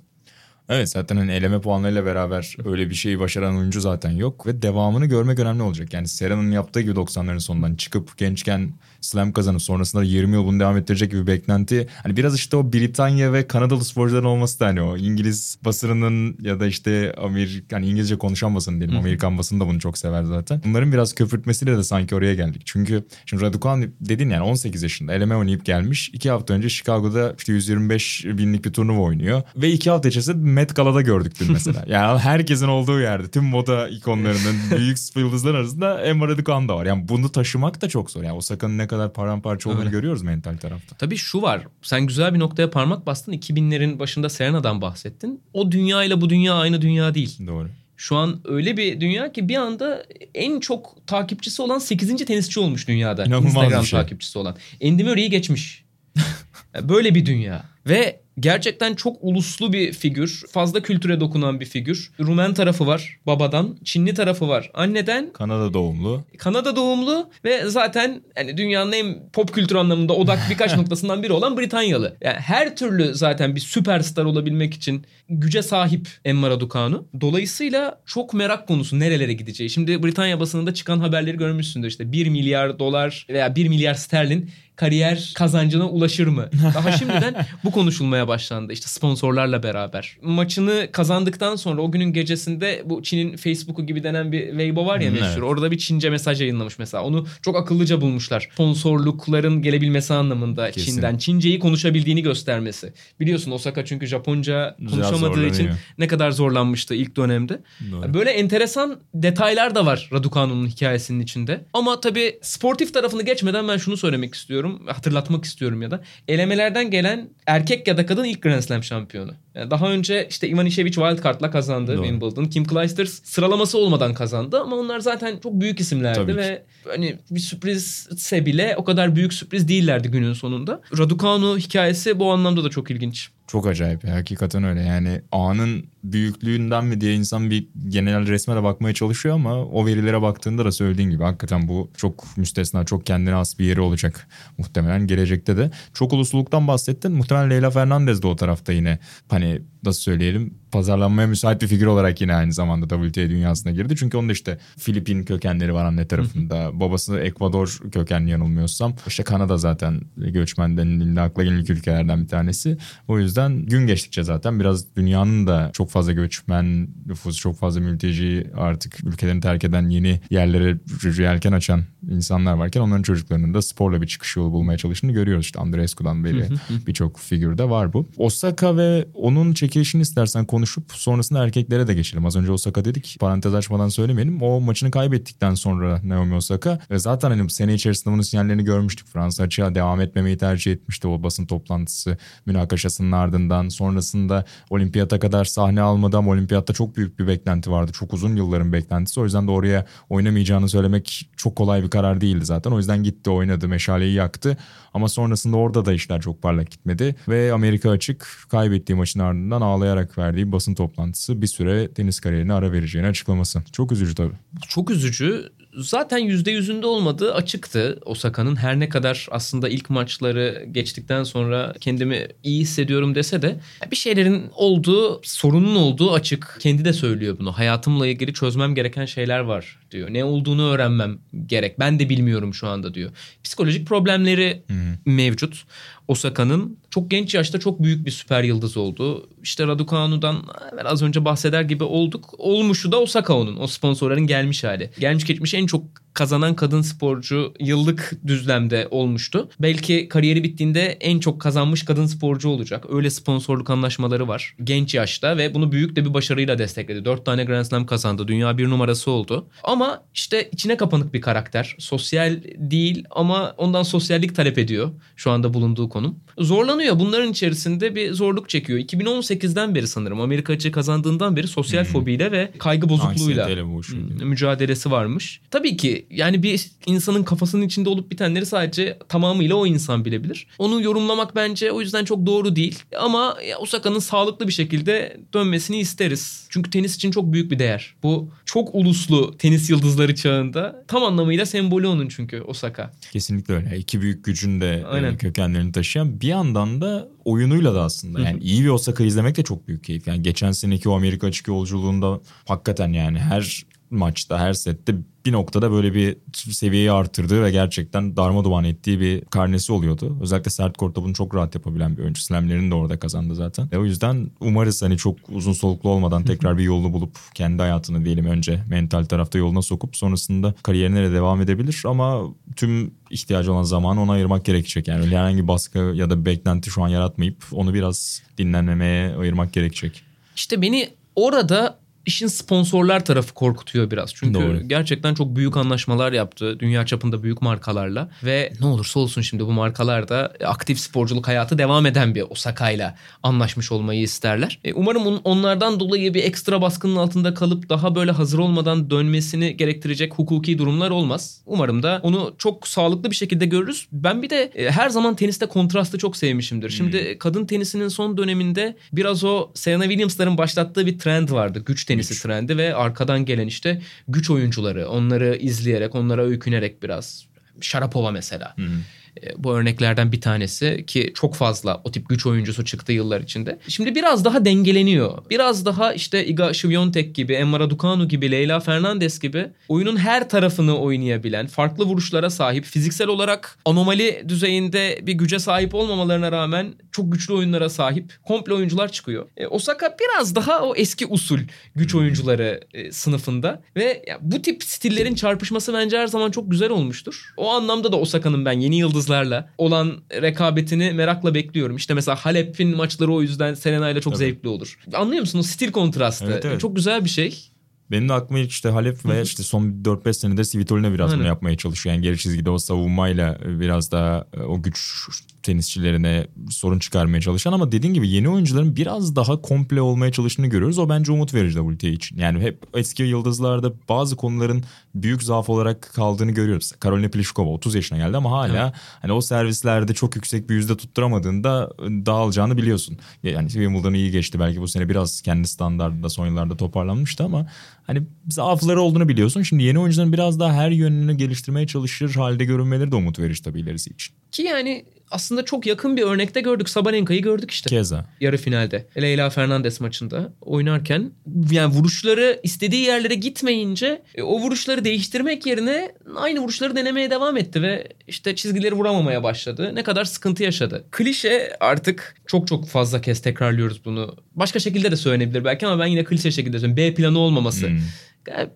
Evet 0.70 0.90
zaten 0.90 1.18
hani 1.18 1.32
eleme 1.32 1.62
puanlarıyla 1.62 2.06
beraber 2.06 2.56
öyle 2.66 2.90
bir 2.90 2.96
şeyi 2.96 3.20
başaran 3.20 3.58
oyuncu 3.58 3.82
zaten 3.82 4.12
yok 4.12 4.48
ve 4.48 4.62
devamını 4.62 5.06
görmek 5.06 5.40
önemli 5.40 5.64
olacak. 5.64 5.94
Yani 5.94 6.08
Serena'nın 6.08 6.52
yaptığı 6.52 6.82
gibi 6.82 6.92
90'ların 6.92 7.40
sonundan 7.40 7.76
çıkıp 7.76 8.18
gençken 8.18 8.74
slam 9.04 9.32
kazanıp 9.32 9.62
sonrasında 9.62 10.04
20 10.04 10.34
yıl 10.34 10.46
bunu 10.46 10.60
devam 10.60 10.78
ettirecek 10.78 11.12
gibi 11.12 11.28
beklenti. 11.28 11.88
Hani 12.04 12.18
biraz 12.18 12.36
işte 12.36 12.58
o 12.58 12.74
Britanya 12.74 13.34
ve 13.34 13.48
Kanadalı 13.48 13.86
sporcuların 13.86 14.26
olması 14.26 14.60
da 14.60 14.66
hani 14.66 14.82
o 14.82 14.98
İngiliz 14.98 15.58
basınının 15.66 16.38
ya 16.42 16.60
da 16.60 16.68
işte 16.68 17.16
Amerik 17.22 17.74
hani 17.74 17.88
İngilizce 17.88 18.18
konuşan 18.18 18.56
basın 18.56 18.80
diyelim. 18.80 18.98
Amerikan 18.98 19.38
basını 19.38 19.60
da 19.60 19.68
bunu 19.68 19.80
çok 19.80 19.98
sever 19.98 20.24
zaten. 20.24 20.62
Bunların 20.66 20.92
biraz 20.92 21.16
köpürtmesiyle 21.16 21.78
de 21.78 21.84
sanki 21.84 22.16
oraya 22.16 22.36
geldik. 22.36 22.62
Çünkü 22.66 23.04
şimdi 23.26 23.44
Raducan 23.44 23.94
dedin 24.02 24.30
yani 24.30 24.42
18 24.44 24.84
yaşında 24.84 25.14
eleme 25.14 25.36
oynayıp 25.36 25.66
gelmiş. 25.66 26.10
2 26.14 26.30
hafta 26.30 26.54
önce 26.54 26.70
Chicago'da 26.70 27.36
işte 27.38 27.54
125 27.54 28.26
binlik 28.26 28.66
bir 28.66 28.74
turnuva 28.74 29.00
oynuyor. 29.00 29.42
Ve 29.56 29.72
2 29.72 29.90
hafta 29.90 30.10
içerisinde 30.10 30.38
Met 30.38 30.76
Gala'da 30.76 31.02
gördük 31.02 31.34
dün 31.40 31.52
mesela. 31.52 31.86
yani 31.88 32.20
herkesin 32.20 32.68
olduğu 32.68 33.02
yerde 33.02 33.28
tüm 33.28 33.44
moda 33.44 33.90
ikonlarının 33.90 34.56
büyük 34.78 34.98
yıldızlar 35.16 35.56
arasında 35.56 36.02
Emma 36.02 36.28
Raducan 36.28 36.70
da 36.70 36.76
var. 36.76 36.86
Yani 36.86 37.10
bunu 37.10 37.32
taşımak 37.32 37.82
da 37.82 37.90
çok 37.90 38.12
zor. 38.12 38.24
Yani 38.24 38.38
Osaka'nın 38.38 38.78
ne 38.78 38.88
kadar 38.94 39.14
paramparça 39.14 39.70
olduğunu 39.70 39.82
Öyle. 39.82 39.92
görüyoruz 39.92 40.22
mental 40.22 40.58
tarafta. 40.58 40.96
Tabii 40.96 41.18
şu 41.18 41.42
var. 41.42 41.68
Sen 41.82 42.08
güzel 42.08 42.34
bir 42.34 42.40
noktaya 42.40 42.70
parmak 42.70 43.06
bastın. 43.06 43.34
2000'lerin 43.34 44.00
başında 44.00 44.30
Serena'dan 44.30 44.82
bahsettin. 44.82 45.42
O 45.54 45.72
dünya 45.72 46.04
ile 46.04 46.22
bu 46.22 46.30
dünya 46.30 46.54
aynı 46.54 46.82
dünya 46.82 47.16
değil. 47.16 47.48
Doğru. 47.48 47.70
Şu 47.98 48.16
an 48.16 48.42
öyle 48.46 48.78
bir 48.78 49.02
dünya 49.02 49.32
ki 49.32 49.50
bir 49.50 49.56
anda 49.56 50.06
en 50.36 50.60
çok 50.60 51.08
takipçisi 51.08 51.62
olan 51.62 51.80
8. 51.80 52.26
tenisçi 52.26 52.60
olmuş 52.60 52.88
dünyada. 52.88 53.26
İnanılmaz 53.26 53.54
Instagram 53.54 53.86
şey. 53.86 54.00
takipçisi 54.00 54.40
olan. 54.40 54.56
Andy 54.84 55.04
Murray'i 55.04 55.30
geçmiş. 55.30 55.84
Böyle 56.82 57.16
bir 57.16 57.26
dünya. 57.26 57.64
Ve 57.88 58.23
gerçekten 58.40 58.94
çok 58.94 59.18
uluslu 59.22 59.74
bir 59.74 59.94
figür. 59.94 60.44
Fazla 60.52 60.80
kültüre 60.80 61.20
dokunan 61.20 61.60
bir 61.60 61.66
figür. 61.66 62.12
Rumen 62.20 62.54
tarafı 62.54 62.88
var 62.88 63.18
babadan. 63.26 63.78
Çinli 63.84 64.14
tarafı 64.14 64.48
var 64.48 64.72
anneden. 64.74 65.34
Kanada 65.34 65.74
doğumlu. 65.74 66.24
Kanada 66.38 66.76
doğumlu 66.76 67.30
ve 67.46 67.70
zaten 67.70 68.22
hani 68.36 68.58
dünyanın 68.58 68.92
en 68.92 69.30
pop 69.34 69.54
kültür 69.54 69.76
anlamında 69.76 70.14
odak 70.14 70.40
birkaç 70.50 70.76
noktasından 70.78 71.24
biri 71.24 71.34
olan 71.34 71.58
Britanyalı. 71.58 72.18
Yani 72.22 72.40
her 72.40 72.76
türlü 72.76 73.16
zaten 73.16 73.56
bir 73.56 73.62
süperstar 73.62 74.26
olabilmek 74.26 74.74
için 74.74 75.06
güce 75.30 75.62
sahip 75.62 76.08
Emma 76.26 76.50
Raducanu. 76.50 77.08
Dolayısıyla 77.22 78.02
çok 78.06 78.34
merak 78.34 78.68
konusu 78.68 79.00
nerelere 79.00 79.34
gideceği. 79.34 79.70
Şimdi 79.70 80.04
Britanya 80.04 80.40
basınında 80.40 80.74
çıkan 80.74 81.00
haberleri 81.00 81.38
görmüşsündür 81.38 81.88
işte 81.88 82.12
1 82.12 82.30
milyar 82.30 82.80
dolar 82.80 83.26
veya 83.30 83.56
1 83.56 83.68
milyar 83.68 83.94
sterlin 83.94 84.50
kariyer 84.76 85.32
kazancına 85.36 85.90
ulaşır 85.90 86.28
mı? 86.28 86.50
Daha 86.74 86.92
şimdiden 86.92 87.46
bu 87.64 87.72
konuşulmaya 87.72 88.28
başlandı 88.28 88.74
işte 88.74 88.88
sponsorlarla 88.88 89.64
beraber. 89.64 90.18
Maçını 90.22 90.88
kazandıktan 90.92 91.56
sonra 91.56 91.82
o 91.82 91.92
günün 91.92 92.14
gecesinde 92.14 92.84
bu 92.86 93.04
Çin'in 93.04 93.38
Facebook'u 93.38 93.86
gibi 93.86 94.04
denen 94.04 94.32
bir 94.32 94.48
Weibo 94.50 94.86
var 94.86 95.00
ya 95.00 95.12
meşhur. 95.12 95.26
evet. 95.26 95.44
Orada 95.44 95.72
bir 95.72 95.78
Çince 95.78 96.10
mesaj 96.10 96.42
yayınlamış 96.42 96.80
mesela. 96.80 97.04
Onu 97.04 97.28
çok 97.42 97.56
akıllıca 97.56 98.02
bulmuşlar. 98.02 98.50
Sponsorlukların 98.54 99.62
gelebilmesi 99.62 100.14
anlamında 100.14 100.72
Kesin. 100.72 100.92
Çin'den. 100.92 101.18
Çinceyi 101.18 101.60
konuşabildiğini 101.60 102.22
göstermesi. 102.22 102.94
Biliyorsun 103.20 103.52
Osaka 103.52 103.86
çünkü 103.86 104.08
Japonca 104.08 104.76
konuşamadığı 104.90 105.48
için 105.48 105.70
ne 105.98 106.08
kadar 106.08 106.32
zorlanmıştı 106.32 106.96
ilk 106.96 107.16
dönemde. 107.18 107.62
Doğru. 107.92 108.14
Böyle 108.14 108.30
enteresan 108.32 109.00
detaylar 109.14 109.76
da 109.76 109.86
var 109.86 110.10
Raducanu'nun 110.14 110.68
hikayesinin 110.68 111.20
içinde. 111.20 111.66
Ama 111.74 112.02
tabii 112.02 112.40
sportif 112.42 112.94
tarafını 112.94 113.24
geçmeden 113.24 113.68
ben 113.68 113.78
şunu 113.78 113.98
söylemek 113.98 114.36
istiyorum. 114.36 114.63
Hatırlatmak 114.88 115.46
istiyorum 115.46 115.82
ya 115.82 115.92
da. 115.92 116.04
Elemelerden 116.28 116.92
gelen 116.92 117.30
erkek 117.48 117.88
ya 117.88 117.98
da 117.98 118.06
kadın 118.06 118.24
ilk 118.24 118.42
Grand 118.42 118.62
Slam 118.62 118.84
şampiyonu. 118.84 119.36
Yani 119.56 119.72
daha 119.72 119.92
önce 119.92 120.28
işte 120.30 120.50
Ivanisevic 120.50 120.92
wildcard'la 120.92 121.52
kazandı 121.52 121.98
Doğru. 121.98 122.04
Wimbledon. 122.04 122.46
Kim 122.46 122.64
Clijsters 122.64 123.20
sıralaması 123.24 123.78
olmadan 123.78 124.14
kazandı 124.14 124.62
ama 124.62 124.76
onlar 124.76 125.00
zaten 125.00 125.40
çok 125.44 125.54
büyük 125.54 125.80
isimlerdi 125.80 126.20
Tabii 126.20 126.32
ki. 126.32 126.38
ve 126.38 126.64
hani 126.88 127.16
bir 127.32 127.40
sürprizse 127.40 128.46
bile 128.46 128.76
o 128.78 128.84
kadar 128.84 129.16
büyük 129.16 129.34
sürpriz 129.34 129.68
değillerdi 129.68 130.08
günün 130.08 130.34
sonunda. 130.34 130.82
Raducanu 130.98 131.58
hikayesi 131.58 132.20
bu 132.20 132.32
anlamda 132.32 132.64
da 132.64 132.70
çok 132.70 132.92
ilginç. 132.92 133.30
Çok 133.48 133.68
acayip 133.68 134.04
ya 134.04 134.16
hakikaten 134.16 134.64
öyle 134.64 134.82
yani 134.82 135.22
anın 135.32 135.86
büyüklüğünden 136.04 136.86
mi 136.86 137.02
diye 137.02 137.16
insan 137.16 137.50
bir 137.50 137.68
genel 137.90 138.28
resme 138.28 138.56
de 138.56 138.64
bakmaya 138.64 138.94
çalışıyor 138.94 139.36
ama 139.36 139.66
o 139.66 139.86
verilere 139.86 140.22
baktığında 140.22 140.66
da 140.66 140.72
söylediğin 140.72 141.10
gibi 141.10 141.24
hakikaten 141.24 141.68
bu 141.68 141.92
çok 141.98 142.38
müstesna 142.38 142.86
çok 142.86 143.06
kendine 143.06 143.34
has 143.34 143.60
bir 143.60 143.66
yeri 143.66 143.82
olacak 143.82 144.28
muhtemelen 144.58 145.08
gelecekte 145.08 145.58
de. 145.58 145.72
Çok 145.94 146.14
ulusluluktan 146.14 146.68
bahsettin 146.68 147.12
muhtemelen 147.12 147.50
Leyla 147.50 147.70
Fernandez 147.72 148.24
de 148.24 148.28
o 148.28 148.36
tarafta 148.36 148.74
yine 148.74 149.00
hani 149.44 149.62
nasıl 149.84 150.02
söyleyelim 150.02 150.54
pazarlanmaya 150.74 151.28
müsait 151.28 151.62
bir 151.62 151.68
figür 151.68 151.86
olarak 151.86 152.22
yine 152.22 152.36
aynı 152.36 152.54
zamanda 152.54 152.88
WTA 152.88 153.30
dünyasına 153.30 153.72
girdi. 153.72 153.96
Çünkü 153.98 154.18
onun 154.18 154.30
da 154.30 154.34
işte 154.34 154.58
Filipin 154.78 155.24
kökenleri 155.24 155.74
var 155.74 155.86
anne 155.86 156.08
tarafında. 156.08 156.80
Babası 156.80 157.20
Ekvador 157.20 157.80
kökenli 157.92 158.32
yanılmıyorsam. 158.32 158.94
İşte 159.08 159.24
Kanada 159.24 159.58
zaten 159.58 160.02
göçmen 160.18 160.78
denildiğinde 160.78 161.22
akla 161.22 161.44
gelen 161.44 161.58
ilk 161.58 161.70
ülkelerden 161.70 162.24
bir 162.24 162.28
tanesi. 162.28 162.78
O 163.08 163.20
yüzden 163.20 163.66
gün 163.66 163.88
geçtikçe 163.88 164.24
zaten 164.24 164.60
biraz 164.60 164.96
dünyanın 164.96 165.48
da 165.48 165.70
çok 165.74 165.90
fazla 165.90 166.12
göçmen 166.12 166.88
nüfusu, 167.06 167.40
çok 167.40 167.58
fazla 167.58 167.82
mülteci 167.82 168.48
artık 168.56 169.04
ülkelerini 169.04 169.42
terk 169.42 169.64
eden 169.64 169.90
yeni 169.90 170.22
yerlere 170.30 170.78
yelken 171.24 171.52
açan 171.52 171.84
insanlar 172.10 172.54
varken 172.54 172.82
onların 172.82 173.04
çocuklarının 173.04 173.54
da 173.54 173.62
sporla 173.62 174.02
bir 174.02 174.08
çıkış 174.08 174.36
yolu 174.36 174.52
bulmaya 174.52 174.78
çalıştığını 174.78 175.12
görüyoruz. 175.12 175.46
İşte 175.46 175.60
Andreescu'dan 175.60 176.24
beri 176.24 176.46
birçok 176.88 177.20
figürde 177.20 177.70
var 177.70 177.94
bu. 177.94 178.10
Osaka 178.18 178.78
ve 178.78 179.08
onun 179.14 179.54
çekildiği 179.74 179.84
çekilişini 179.84 180.02
istersen 180.02 180.46
konuşup 180.46 180.92
sonrasında 180.92 181.44
erkeklere 181.44 181.88
de 181.88 181.94
geçelim. 181.94 182.26
Az 182.26 182.36
önce 182.36 182.52
Osaka 182.52 182.86
dedik. 182.86 183.18
Parantez 183.20 183.54
açmadan 183.54 183.90
söylemeyelim. 183.90 184.42
O 184.42 184.60
maçını 184.60 184.92
kaybettikten 184.92 185.56
sonra 185.56 186.00
Naomi 186.04 186.36
Osaka 186.36 186.80
ve 186.92 187.00
zaten 187.00 187.30
hani 187.30 187.50
sene 187.50 187.74
içerisinde 187.74 188.14
bunun 188.14 188.22
sinyallerini 188.22 188.64
görmüştük. 188.64 189.08
Fransa 189.08 189.44
açığa 189.44 189.76
devam 189.76 190.02
etmemeyi 190.02 190.38
tercih 190.38 190.72
etmişti 190.72 191.08
o 191.08 191.24
basın 191.24 191.46
toplantısı 191.46 192.18
münakaşasının 192.46 193.12
ardından. 193.12 193.70
Sonrasında 193.70 194.46
olimpiyata 194.70 195.20
kadar 195.20 195.46
sahne 195.46 195.82
almadı 195.82 196.18
ama 196.18 196.32
olimpiyatta 196.32 196.74
çok 196.74 196.96
büyük 196.96 197.20
bir 197.20 197.28
beklenti 197.28 197.72
vardı. 197.72 197.92
Çok 197.92 198.14
uzun 198.14 198.36
yılların 198.36 198.74
beklentisi. 198.74 199.20
O 199.20 199.24
yüzden 199.24 199.48
de 199.48 199.52
oraya 199.52 199.86
oynamayacağını 200.10 200.70
söylemek 200.70 201.30
çok 201.44 201.56
kolay 201.56 201.84
bir 201.84 201.90
karar 201.90 202.22
değildi 202.22 202.46
zaten. 202.46 202.72
O 202.72 202.78
yüzden 202.78 203.04
gitti 203.04 203.30
oynadı 203.30 203.68
meşaleyi 203.68 204.14
yaktı. 204.14 204.58
Ama 204.94 205.10
sonrasında 205.10 205.58
orada 205.58 205.86
da 205.86 205.94
işler 205.94 206.22
çok 206.22 206.42
parlak 206.42 206.72
gitmedi. 206.72 207.16
Ve 207.28 207.54
Amerika 207.54 207.90
açık 207.90 208.28
kaybettiği 208.50 208.98
maçın 208.98 209.20
ardından 209.20 209.62
ağlayarak 209.62 210.18
verdiği 210.18 210.52
basın 210.52 210.76
toplantısı 210.76 211.42
bir 211.42 211.48
süre 211.48 211.94
tenis 211.94 212.20
kariyerine 212.20 212.54
ara 212.54 212.72
vereceğini 212.72 213.08
açıklaması. 213.08 213.64
Çok 213.72 213.92
üzücü 213.92 214.16
tabii. 214.16 214.34
Çok 214.68 214.90
üzücü 214.90 215.50
zaten 215.76 216.20
%100'ünde 216.20 216.86
olmadığı 216.86 217.34
açıktı. 217.34 218.00
Osaka'nın 218.06 218.56
her 218.56 218.80
ne 218.80 218.90
kadar 218.90 219.28
aslında 219.32 219.70
ilk 219.70 219.90
maçları 219.90 220.66
geçtikten 220.72 221.24
sonra 221.24 221.74
kendimi 221.80 222.28
iyi 222.44 222.62
hissediyorum 222.62 223.16
dese 223.16 223.42
de 223.42 223.60
bir 223.92 223.96
şeylerin 223.96 224.44
olduğu, 224.56 225.22
sorunun 225.24 225.76
olduğu 225.76 226.14
açık. 226.14 226.58
Kendi 226.60 226.86
de 226.86 226.94
söylüyor 226.94 227.40
bunu. 227.40 227.52
Hayatımla 227.52 228.08
ilgili 228.08 228.34
çözmem 228.34 228.76
gereken 228.76 229.06
şeyler 229.06 229.40
var 229.40 229.80
diyor. 229.92 230.14
Ne 230.14 230.24
olduğunu 230.24 230.70
öğrenmem 230.70 231.20
gerek. 231.46 231.80
Ben 231.80 232.00
de 232.00 232.10
bilmiyorum 232.10 232.54
şu 232.54 232.68
anda 232.68 232.94
diyor. 232.94 233.12
Psikolojik 233.44 233.88
problemleri 233.88 234.64
hmm. 234.68 235.16
mevcut. 235.16 235.66
Osaka'nın 236.08 236.78
çok 236.90 237.12
genç 237.12 237.36
yaşta 237.36 237.60
çok 237.60 237.84
büyük 237.84 238.06
bir 238.06 238.12
süper 238.12 238.44
yıldız 238.44 238.78
oldu. 238.78 239.30
İşte 239.44 239.68
Raducanu'dan 239.68 240.44
az 240.86 241.04
önce 241.04 241.26
bahseder 241.26 241.62
gibi 241.62 241.84
olduk. 241.84 242.34
Olmuşu 242.38 242.92
da 242.92 243.02
Osaka 243.02 243.34
onun. 243.34 243.58
O 243.58 243.68
sponsorların 243.68 244.28
gelmiş 244.28 244.64
hali. 244.64 244.92
Gelmiş 245.00 245.26
geçmiş 245.26 245.54
en 245.54 245.66
çok 245.66 245.84
kazanan 246.14 246.56
kadın 246.56 246.82
sporcu 246.82 247.54
yıllık 247.60 248.14
düzlemde 248.28 248.88
olmuştu. 248.92 249.50
Belki 249.60 250.10
kariyeri 250.10 250.44
bittiğinde 250.44 250.82
en 250.82 251.20
çok 251.20 251.42
kazanmış 251.42 251.86
kadın 251.86 252.06
sporcu 252.06 252.50
olacak. 252.50 252.86
Öyle 252.90 253.10
sponsorluk 253.10 253.70
anlaşmaları 253.70 254.28
var. 254.28 254.56
Genç 254.64 254.94
yaşta 254.94 255.38
ve 255.38 255.54
bunu 255.54 255.72
büyük 255.72 255.96
de 255.96 256.06
bir 256.06 256.14
başarıyla 256.14 256.58
destekledi. 256.58 257.06
Dört 257.06 257.26
tane 257.26 257.44
Grand 257.44 257.66
Slam 257.66 257.86
kazandı. 257.86 258.28
Dünya 258.28 258.58
bir 258.58 258.70
numarası 258.70 259.12
oldu. 259.12 259.48
Ama 259.64 260.04
işte 260.14 260.50
içine 260.52 260.78
kapanık 260.78 261.14
bir 261.14 261.22
karakter. 261.22 261.76
Sosyal 261.80 262.44
değil 262.58 263.04
ama 263.12 263.54
ondan 263.58 263.84
sosyallik 263.84 264.36
talep 264.36 264.58
ediyor 264.58 264.92
şu 265.16 265.32
anda 265.32 265.54
bulunduğu 265.54 265.90
konum. 265.90 266.20
Zorlanıyor. 266.38 267.00
Bunların 267.00 267.32
içerisinde 267.32 267.96
bir 267.96 268.14
zorluk 268.14 268.50
çekiyor. 268.50 268.80
2018'den 268.80 269.76
beri 269.76 269.88
sanırım 269.88 270.22
Amerika 270.22 270.54
açığı 270.54 270.72
kazandığından 270.72 271.36
beri 271.36 271.48
sosyal 271.48 271.84
fobiyle 271.84 272.32
ve 272.32 272.52
kaygı 272.60 272.90
bozukluğuyla 272.90 273.48
hmm, 273.48 274.28
mücadelesi 274.28 274.92
varmış. 274.92 275.42
Tabii 275.52 275.78
ki 275.78 276.03
yani 276.10 276.44
bir 276.44 276.72
insanın 276.86 277.24
kafasının 277.24 277.66
içinde 277.66 277.90
olup 277.90 278.12
bitenleri 278.12 278.46
sadece 278.46 279.00
tamamıyla 279.10 279.56
o 279.56 279.66
insan 279.66 280.06
bilebilir. 280.06 280.48
Onu 280.58 280.82
yorumlamak 280.82 281.36
bence 281.36 281.72
o 281.72 281.82
yüzden 281.82 282.06
çok 282.06 282.26
doğru 282.26 282.56
değil. 282.56 282.80
Ama 283.00 283.38
Osaka'nın 283.60 284.00
sağlıklı 284.00 284.48
bir 284.48 284.54
şekilde 284.54 285.18
dönmesini 285.34 285.80
isteriz. 285.80 286.48
Çünkü 286.50 286.70
tenis 286.70 286.96
için 286.96 287.12
çok 287.12 287.34
büyük 287.34 287.52
bir 287.52 287.60
değer. 287.60 287.96
Bu 288.04 288.30
çok 288.46 288.76
uluslu 288.76 289.38
tenis 289.38 289.70
yıldızları 289.70 290.16
çağında 290.16 290.84
tam 290.88 291.04
anlamıyla 291.04 291.46
sembolü 291.46 291.88
onun 291.88 292.08
çünkü 292.08 292.42
Osaka. 292.42 292.92
Kesinlikle 293.12 293.54
öyle. 293.54 293.78
İki 293.78 294.02
büyük 294.02 294.26
gücün 294.26 294.62
de 294.62 294.74
e, 294.74 294.86
Aynen. 294.86 295.18
kökenlerini 295.18 295.72
taşıyan 295.72 296.22
bir 296.22 296.28
yandan 296.28 296.82
da 296.82 297.08
oyunuyla 297.26 297.76
da 297.76 297.82
aslında 297.82 298.20
yani 298.22 298.44
iyi 298.44 298.64
bir 298.64 298.70
Osaka 298.70 299.04
izlemek 299.04 299.38
de 299.38 299.44
çok 299.44 299.68
büyük 299.68 299.84
keyif. 299.84 300.08
Yani 300.08 300.22
geçen 300.24 300.52
seneki 300.52 300.90
o 300.90 300.96
Amerika 300.96 301.28
açık 301.28 301.48
yolculuğunda 301.48 302.20
hakikaten 302.46 302.94
yani 302.94 303.20
her 303.20 303.64
maçta 303.90 304.40
her 304.40 304.54
sette 304.54 304.96
bir 305.26 305.32
noktada 305.32 305.72
böyle 305.72 305.94
bir 305.94 306.18
seviyeyi 306.34 306.92
artırdığı 306.92 307.44
ve 307.44 307.52
gerçekten 307.52 308.18
darma 308.18 308.68
ettiği 308.68 309.00
bir 309.00 309.22
karnesi 309.22 309.74
oluyordu. 309.74 310.18
Özellikle 310.22 310.52
sert 310.52 310.78
kortta 310.78 311.04
bunu 311.04 311.14
çok 311.14 311.36
rahat 311.36 311.56
yapabilen 311.56 311.98
bir 311.98 312.02
oyuncu. 312.02 312.22
Slamlerini 312.22 312.72
de 312.72 312.76
orada 312.76 313.00
kazandı 313.00 313.36
zaten. 313.36 313.70
E 313.72 313.78
o 313.78 313.86
yüzden 313.86 314.32
umarız 314.40 314.82
hani 314.82 314.98
çok 314.98 315.18
uzun 315.30 315.54
soluklu 315.54 315.90
olmadan 315.90 316.24
tekrar 316.24 316.58
bir 316.58 316.64
yolunu 316.64 316.94
bulup 316.94 317.18
kendi 317.34 317.62
hayatını 317.62 318.06
diyelim 318.06 318.26
önce 318.26 318.64
mental 318.70 319.06
tarafta 319.06 319.38
yoluna 319.38 319.62
sokup 319.62 319.96
sonrasında 319.96 320.54
kariyerine 320.64 321.10
de 321.10 321.14
devam 321.14 321.42
edebilir 321.42 321.84
ama 321.86 322.22
tüm 322.56 322.92
ihtiyacı 323.10 323.54
olan 323.54 323.64
zamanı 323.64 324.02
ona 324.02 324.12
ayırmak 324.12 324.46
gerekecek. 324.46 324.88
Yani 324.88 325.02
öyle 325.02 325.18
herhangi 325.18 325.44
bir 325.44 325.48
baskı 325.48 325.80
ya 325.80 326.10
da 326.10 326.26
beklenti 326.26 326.70
şu 326.70 326.84
an 326.84 326.88
yaratmayıp 326.88 327.38
onu 327.52 327.74
biraz 327.74 328.22
dinlenmemeye 328.38 329.16
ayırmak 329.16 329.54
gerekecek. 329.54 330.04
İşte 330.36 330.62
beni 330.62 330.90
orada 331.16 331.83
işin 332.06 332.28
sponsorlar 332.28 333.06
tarafı 333.06 333.34
korkutuyor 333.34 333.92
biraz. 333.92 334.14
Çünkü 334.16 334.34
Doğru. 334.34 334.68
gerçekten 334.68 335.14
çok 335.14 335.36
büyük 335.36 335.58
anlaşmalar 335.58 336.12
yaptı 336.12 336.60
dünya 336.60 336.86
çapında 336.86 337.24
büyük 337.24 337.42
markalarla 337.42 338.10
ve 338.24 338.54
ne 338.60 338.66
olursa 338.66 339.00
olsun 339.00 339.22
şimdi 339.22 339.46
bu 339.46 339.52
markalar 339.52 340.08
da 340.08 340.34
aktif 340.46 340.80
sporculuk 340.80 341.28
hayatı 341.28 341.58
devam 341.58 341.86
eden 341.86 342.16
bir 342.16 342.22
Osaka'yla 342.30 342.96
anlaşmış 343.24 343.72
olmayı 343.72 344.02
isterler. 344.02 344.60
E, 344.64 344.74
umarım 344.74 345.04
onlardan 345.24 345.80
dolayı 345.80 346.14
bir 346.14 346.24
ekstra 346.24 346.62
baskının 346.62 346.96
altında 346.96 347.34
kalıp 347.34 347.70
daha 347.70 347.96
böyle 347.96 348.12
hazır 348.12 348.40
olmadan 348.40 348.90
dönmesini 348.90 349.58
gerektirecek 349.58 350.14
hukuki 350.14 350.58
durumlar 350.58 350.90
olmaz. 350.90 351.42
Umarım 351.46 351.84
da 351.84 352.00
onu 352.04 352.36
çok 352.38 352.68
sağlıklı 352.68 353.12
bir 353.12 353.16
şekilde 353.16 353.46
görürüz. 353.46 353.88
Ben 353.92 354.22
bir 354.22 354.30
de 354.30 354.52
e, 354.56 354.72
her 354.72 354.90
zaman 354.90 355.16
teniste 355.16 355.46
kontrastı 355.46 355.98
çok 355.98 356.18
sevmişimdir. 356.18 356.70
Hmm. 356.70 356.76
Şimdi 356.76 357.18
kadın 357.20 357.46
tenisinin 357.46 357.88
son 357.88 358.18
döneminde 358.18 358.76
biraz 358.94 359.24
o 359.24 359.52
Serena 359.54 359.84
Williams'ların 359.84 360.38
başlattığı 360.38 360.86
bir 360.86 361.00
trend 361.00 361.30
vardı. 361.30 361.64
Güç 361.66 361.86
tenisi 361.94 362.24
trendi 362.24 362.58
ve 362.58 362.76
arkadan 362.76 363.26
gelen 363.26 363.48
işte 363.48 363.82
güç 364.08 364.30
oyuncuları 364.30 364.90
onları 364.90 365.36
izleyerek 365.36 365.96
onlara 365.96 366.24
öykünerek 366.24 366.84
biraz 366.84 367.26
Sharapova 367.62 368.12
mesela. 368.12 368.54
Hı 368.58 368.62
hı. 368.62 368.76
E, 369.22 369.44
bu 369.44 369.54
örneklerden 369.54 370.12
bir 370.12 370.22
tanesi 370.22 370.84
ki 370.88 371.12
çok 371.16 371.36
fazla 371.36 371.82
o 371.84 371.92
tip 371.92 372.10
güç 372.10 372.26
oyuncusu 372.26 372.66
çıktı 372.66 372.94
yıllar 372.94 373.22
içinde. 373.22 373.60
Şimdi 373.68 373.96
biraz 373.96 374.26
daha 374.26 374.46
dengeleniyor. 374.46 375.18
Biraz 375.30 375.66
daha 375.66 375.94
işte 375.94 376.26
Iga 376.26 376.54
Świątek 376.54 377.14
gibi, 377.14 377.34
Emma 377.34 377.60
Raducanu 377.60 378.08
gibi, 378.08 378.32
Leyla 378.32 378.60
Fernandez 378.60 379.20
gibi 379.20 379.48
oyunun 379.68 379.98
her 379.98 380.30
tarafını 380.30 380.78
oynayabilen, 380.78 381.48
farklı 381.48 381.86
vuruşlara 381.86 382.30
sahip, 382.30 382.66
fiziksel 382.66 383.08
olarak 383.08 383.60
anomali 383.66 384.26
düzeyinde 384.28 385.00
bir 385.02 385.14
güce 385.14 385.40
sahip 385.40 385.76
olmamalarına 385.76 386.32
rağmen 386.32 386.74
çok 386.92 387.12
güçlü 387.12 387.34
oyunlara 387.34 387.70
sahip 387.70 388.14
komple 388.28 388.54
oyuncular 388.54 388.92
çıkıyor. 388.92 389.28
E, 389.38 389.48
Osaka 389.48 389.98
biraz 390.00 390.36
daha 390.36 390.62
o 390.62 390.76
eski 390.76 391.06
usul 391.06 391.40
güç 391.76 391.96
oyuncuları 391.96 392.62
e, 392.74 392.92
sınıfında 392.92 393.62
ve 393.76 394.06
bu 394.22 394.42
tip 394.42 394.64
stillerin 394.64 395.16
çarpışması 395.16 395.74
bence 395.74 395.98
her 395.98 396.08
zaman 396.08 396.32
çok 396.32 396.52
güzel 396.52 396.70
olmuştur. 396.70 397.34
O 397.38 397.50
anlamda 397.50 397.92
da 397.92 398.00
Osaka'nın 398.00 398.46
ben 398.46 398.60
yeni 398.60 398.76
yıldız 398.76 399.03
yıldızlarla 399.04 399.50
olan 399.58 400.02
rekabetini 400.12 400.94
merakla 400.94 401.34
bekliyorum. 401.34 401.76
İşte 401.76 401.94
mesela 401.94 402.16
Halep'in 402.16 402.76
maçları 402.76 403.14
o 403.14 403.22
yüzden 403.22 403.54
Serena 403.54 403.90
ile 403.90 404.02
çok 404.02 404.14
Tabii. 404.14 404.26
zevkli 404.26 404.50
olur. 404.50 404.78
Anlıyor 404.94 405.22
musun 405.22 405.40
o 405.40 405.44
stil 405.44 405.72
kontrastı? 405.72 406.26
Evet, 406.26 406.46
evet. 406.46 406.62
Çok 406.62 406.76
güzel 406.76 407.04
bir 407.04 407.10
şey. 407.10 407.50
Benim 407.92 408.10
de 408.10 408.14
aklıma 408.14 408.40
ilk 408.40 408.52
işte 408.52 408.70
Halep 408.70 409.06
ve 409.06 409.22
işte 409.22 409.44
son 409.44 409.64
4-5 409.84 410.14
senedir 410.14 410.44
Svitolina 410.44 410.94
biraz 410.94 411.10
Aynen. 411.10 411.20
bunu 411.20 411.28
yapmaya 411.28 411.58
çalışıyor. 411.58 411.96
Yani 411.96 412.04
geri 412.04 412.18
çizgide 412.18 412.50
o 412.50 412.58
savunmayla 412.58 413.38
biraz 413.46 413.92
daha 413.92 414.28
e, 414.38 414.40
o 414.40 414.62
güç 414.62 415.08
tenisçilerine 415.44 416.28
sorun 416.50 416.80
çıkarmaya 416.80 417.22
çalışan 417.22 417.54
ama 417.54 417.72
dediğin 417.72 417.94
gibi 417.94 418.10
yeni 418.10 418.30
oyuncuların 418.30 418.76
biraz 418.76 419.16
daha 419.16 419.42
komple 419.42 419.82
olmaya 419.82 420.12
çalıştığını 420.12 420.48
görüyoruz. 420.48 420.80
O 420.80 420.90
bence 420.90 421.12
umut 421.12 421.34
verici 421.34 421.60
WTA 421.60 421.88
için. 421.88 422.18
Yani 422.18 422.40
hep 422.40 422.64
eski 422.74 423.04
yıldızlarda 423.04 423.74
bazı 423.90 424.16
konuların 424.16 424.64
büyük 424.96 425.24
zaaf 425.24 425.50
olarak 425.50 425.82
kaldığını 425.82 426.32
görüyoruz. 426.32 426.72
Karolina 426.72 427.10
Pliskova 427.10 427.50
30 427.50 427.76
yaşına 427.76 427.98
geldi 427.98 428.18
ama 428.18 428.32
hala 428.32 428.64
evet. 428.64 428.74
hani 429.02 429.12
o 429.12 429.22
servislerde 429.22 429.94
çok 429.94 430.16
yüksek 430.16 430.50
bir 430.50 430.56
yüzde 430.56 430.78
tutturamadığında 430.78 431.70
dağılacağını 431.80 432.58
biliyorsun. 432.58 432.98
Yani 433.24 433.50
Wimbledon 433.50 433.94
iyi 433.94 434.12
geçti. 434.12 434.40
Belki 434.40 434.62
bu 434.62 434.68
sene 434.68 434.90
biraz 434.90 435.22
kendi 435.22 435.48
standartında 435.48 436.10
son 436.10 436.28
yıllarda 436.28 436.58
toparlanmıştı 436.58 437.24
ama 437.24 437.48
hani 437.88 438.04
zaafları 438.30 438.82
olduğunu 438.82 439.10
biliyorsun. 439.10 439.42
Şimdi 439.42 439.64
yeni 439.64 439.80
oyuncuların 439.80 440.14
biraz 440.14 440.40
daha 440.40 440.54
her 440.54 440.72
yönünü 440.72 441.14
geliştirmeye 441.14 441.68
çalışır 441.68 442.16
halde 442.16 442.46
görünmeleri 442.46 442.92
de 442.92 442.96
umut 442.96 443.20
verici 443.20 443.44
tabii 443.44 443.60
ilerisi 443.60 443.90
için. 443.90 444.16
Ki 444.32 444.44
yani 444.44 444.86
aslında 445.14 445.46
çok 445.46 445.66
yakın 445.66 445.98
bir 445.98 446.02
örnekte 446.02 446.42
gördük. 446.42 446.70
Sabalenka'yı 446.70 447.22
gördük 447.22 447.52
işte. 447.52 447.70
Keza. 447.70 448.06
Yarı 448.22 448.38
finalde. 448.38 448.88
Leyla 449.02 449.30
Fernandez 449.30 449.82
maçında 449.82 450.34
oynarken 450.42 451.12
yani 451.52 451.74
vuruşları 451.74 452.40
istediği 452.44 452.86
yerlere 452.86 453.16
gitmeyince 453.16 454.02
e, 454.16 454.22
o 454.22 454.40
vuruşları 454.40 454.86
değiştirmek 454.86 455.46
yerine 455.46 455.92
aynı 456.16 456.40
vuruşları 456.40 456.76
denemeye 456.76 457.10
devam 457.12 457.38
etti 457.38 457.62
ve 457.62 457.88
işte 458.08 458.36
çizgileri 458.36 458.76
vuramamaya 458.76 459.24
başladı. 459.24 459.72
Ne 459.76 459.84
kadar 459.84 460.06
sıkıntı 460.06 460.44
yaşadı. 460.44 460.84
Klişe 460.92 461.58
artık 461.60 462.16
çok 462.28 462.48
çok 462.48 462.68
fazla 462.68 463.02
kez 463.02 463.22
tekrarlıyoruz 463.22 463.86
bunu. 463.86 464.16
Başka 464.36 464.60
şekilde 464.60 464.92
de 464.92 464.96
söylenebilir 464.96 465.46
belki 465.46 465.68
ama 465.68 465.84
ben 465.84 465.88
yine 465.88 466.04
klişe 466.04 466.32
şekilde 466.32 466.60
söylüyorum. 466.60 466.78
B 466.78 466.94
planı 466.94 467.20
olmaması. 467.20 467.68
Hmm. 467.68 467.80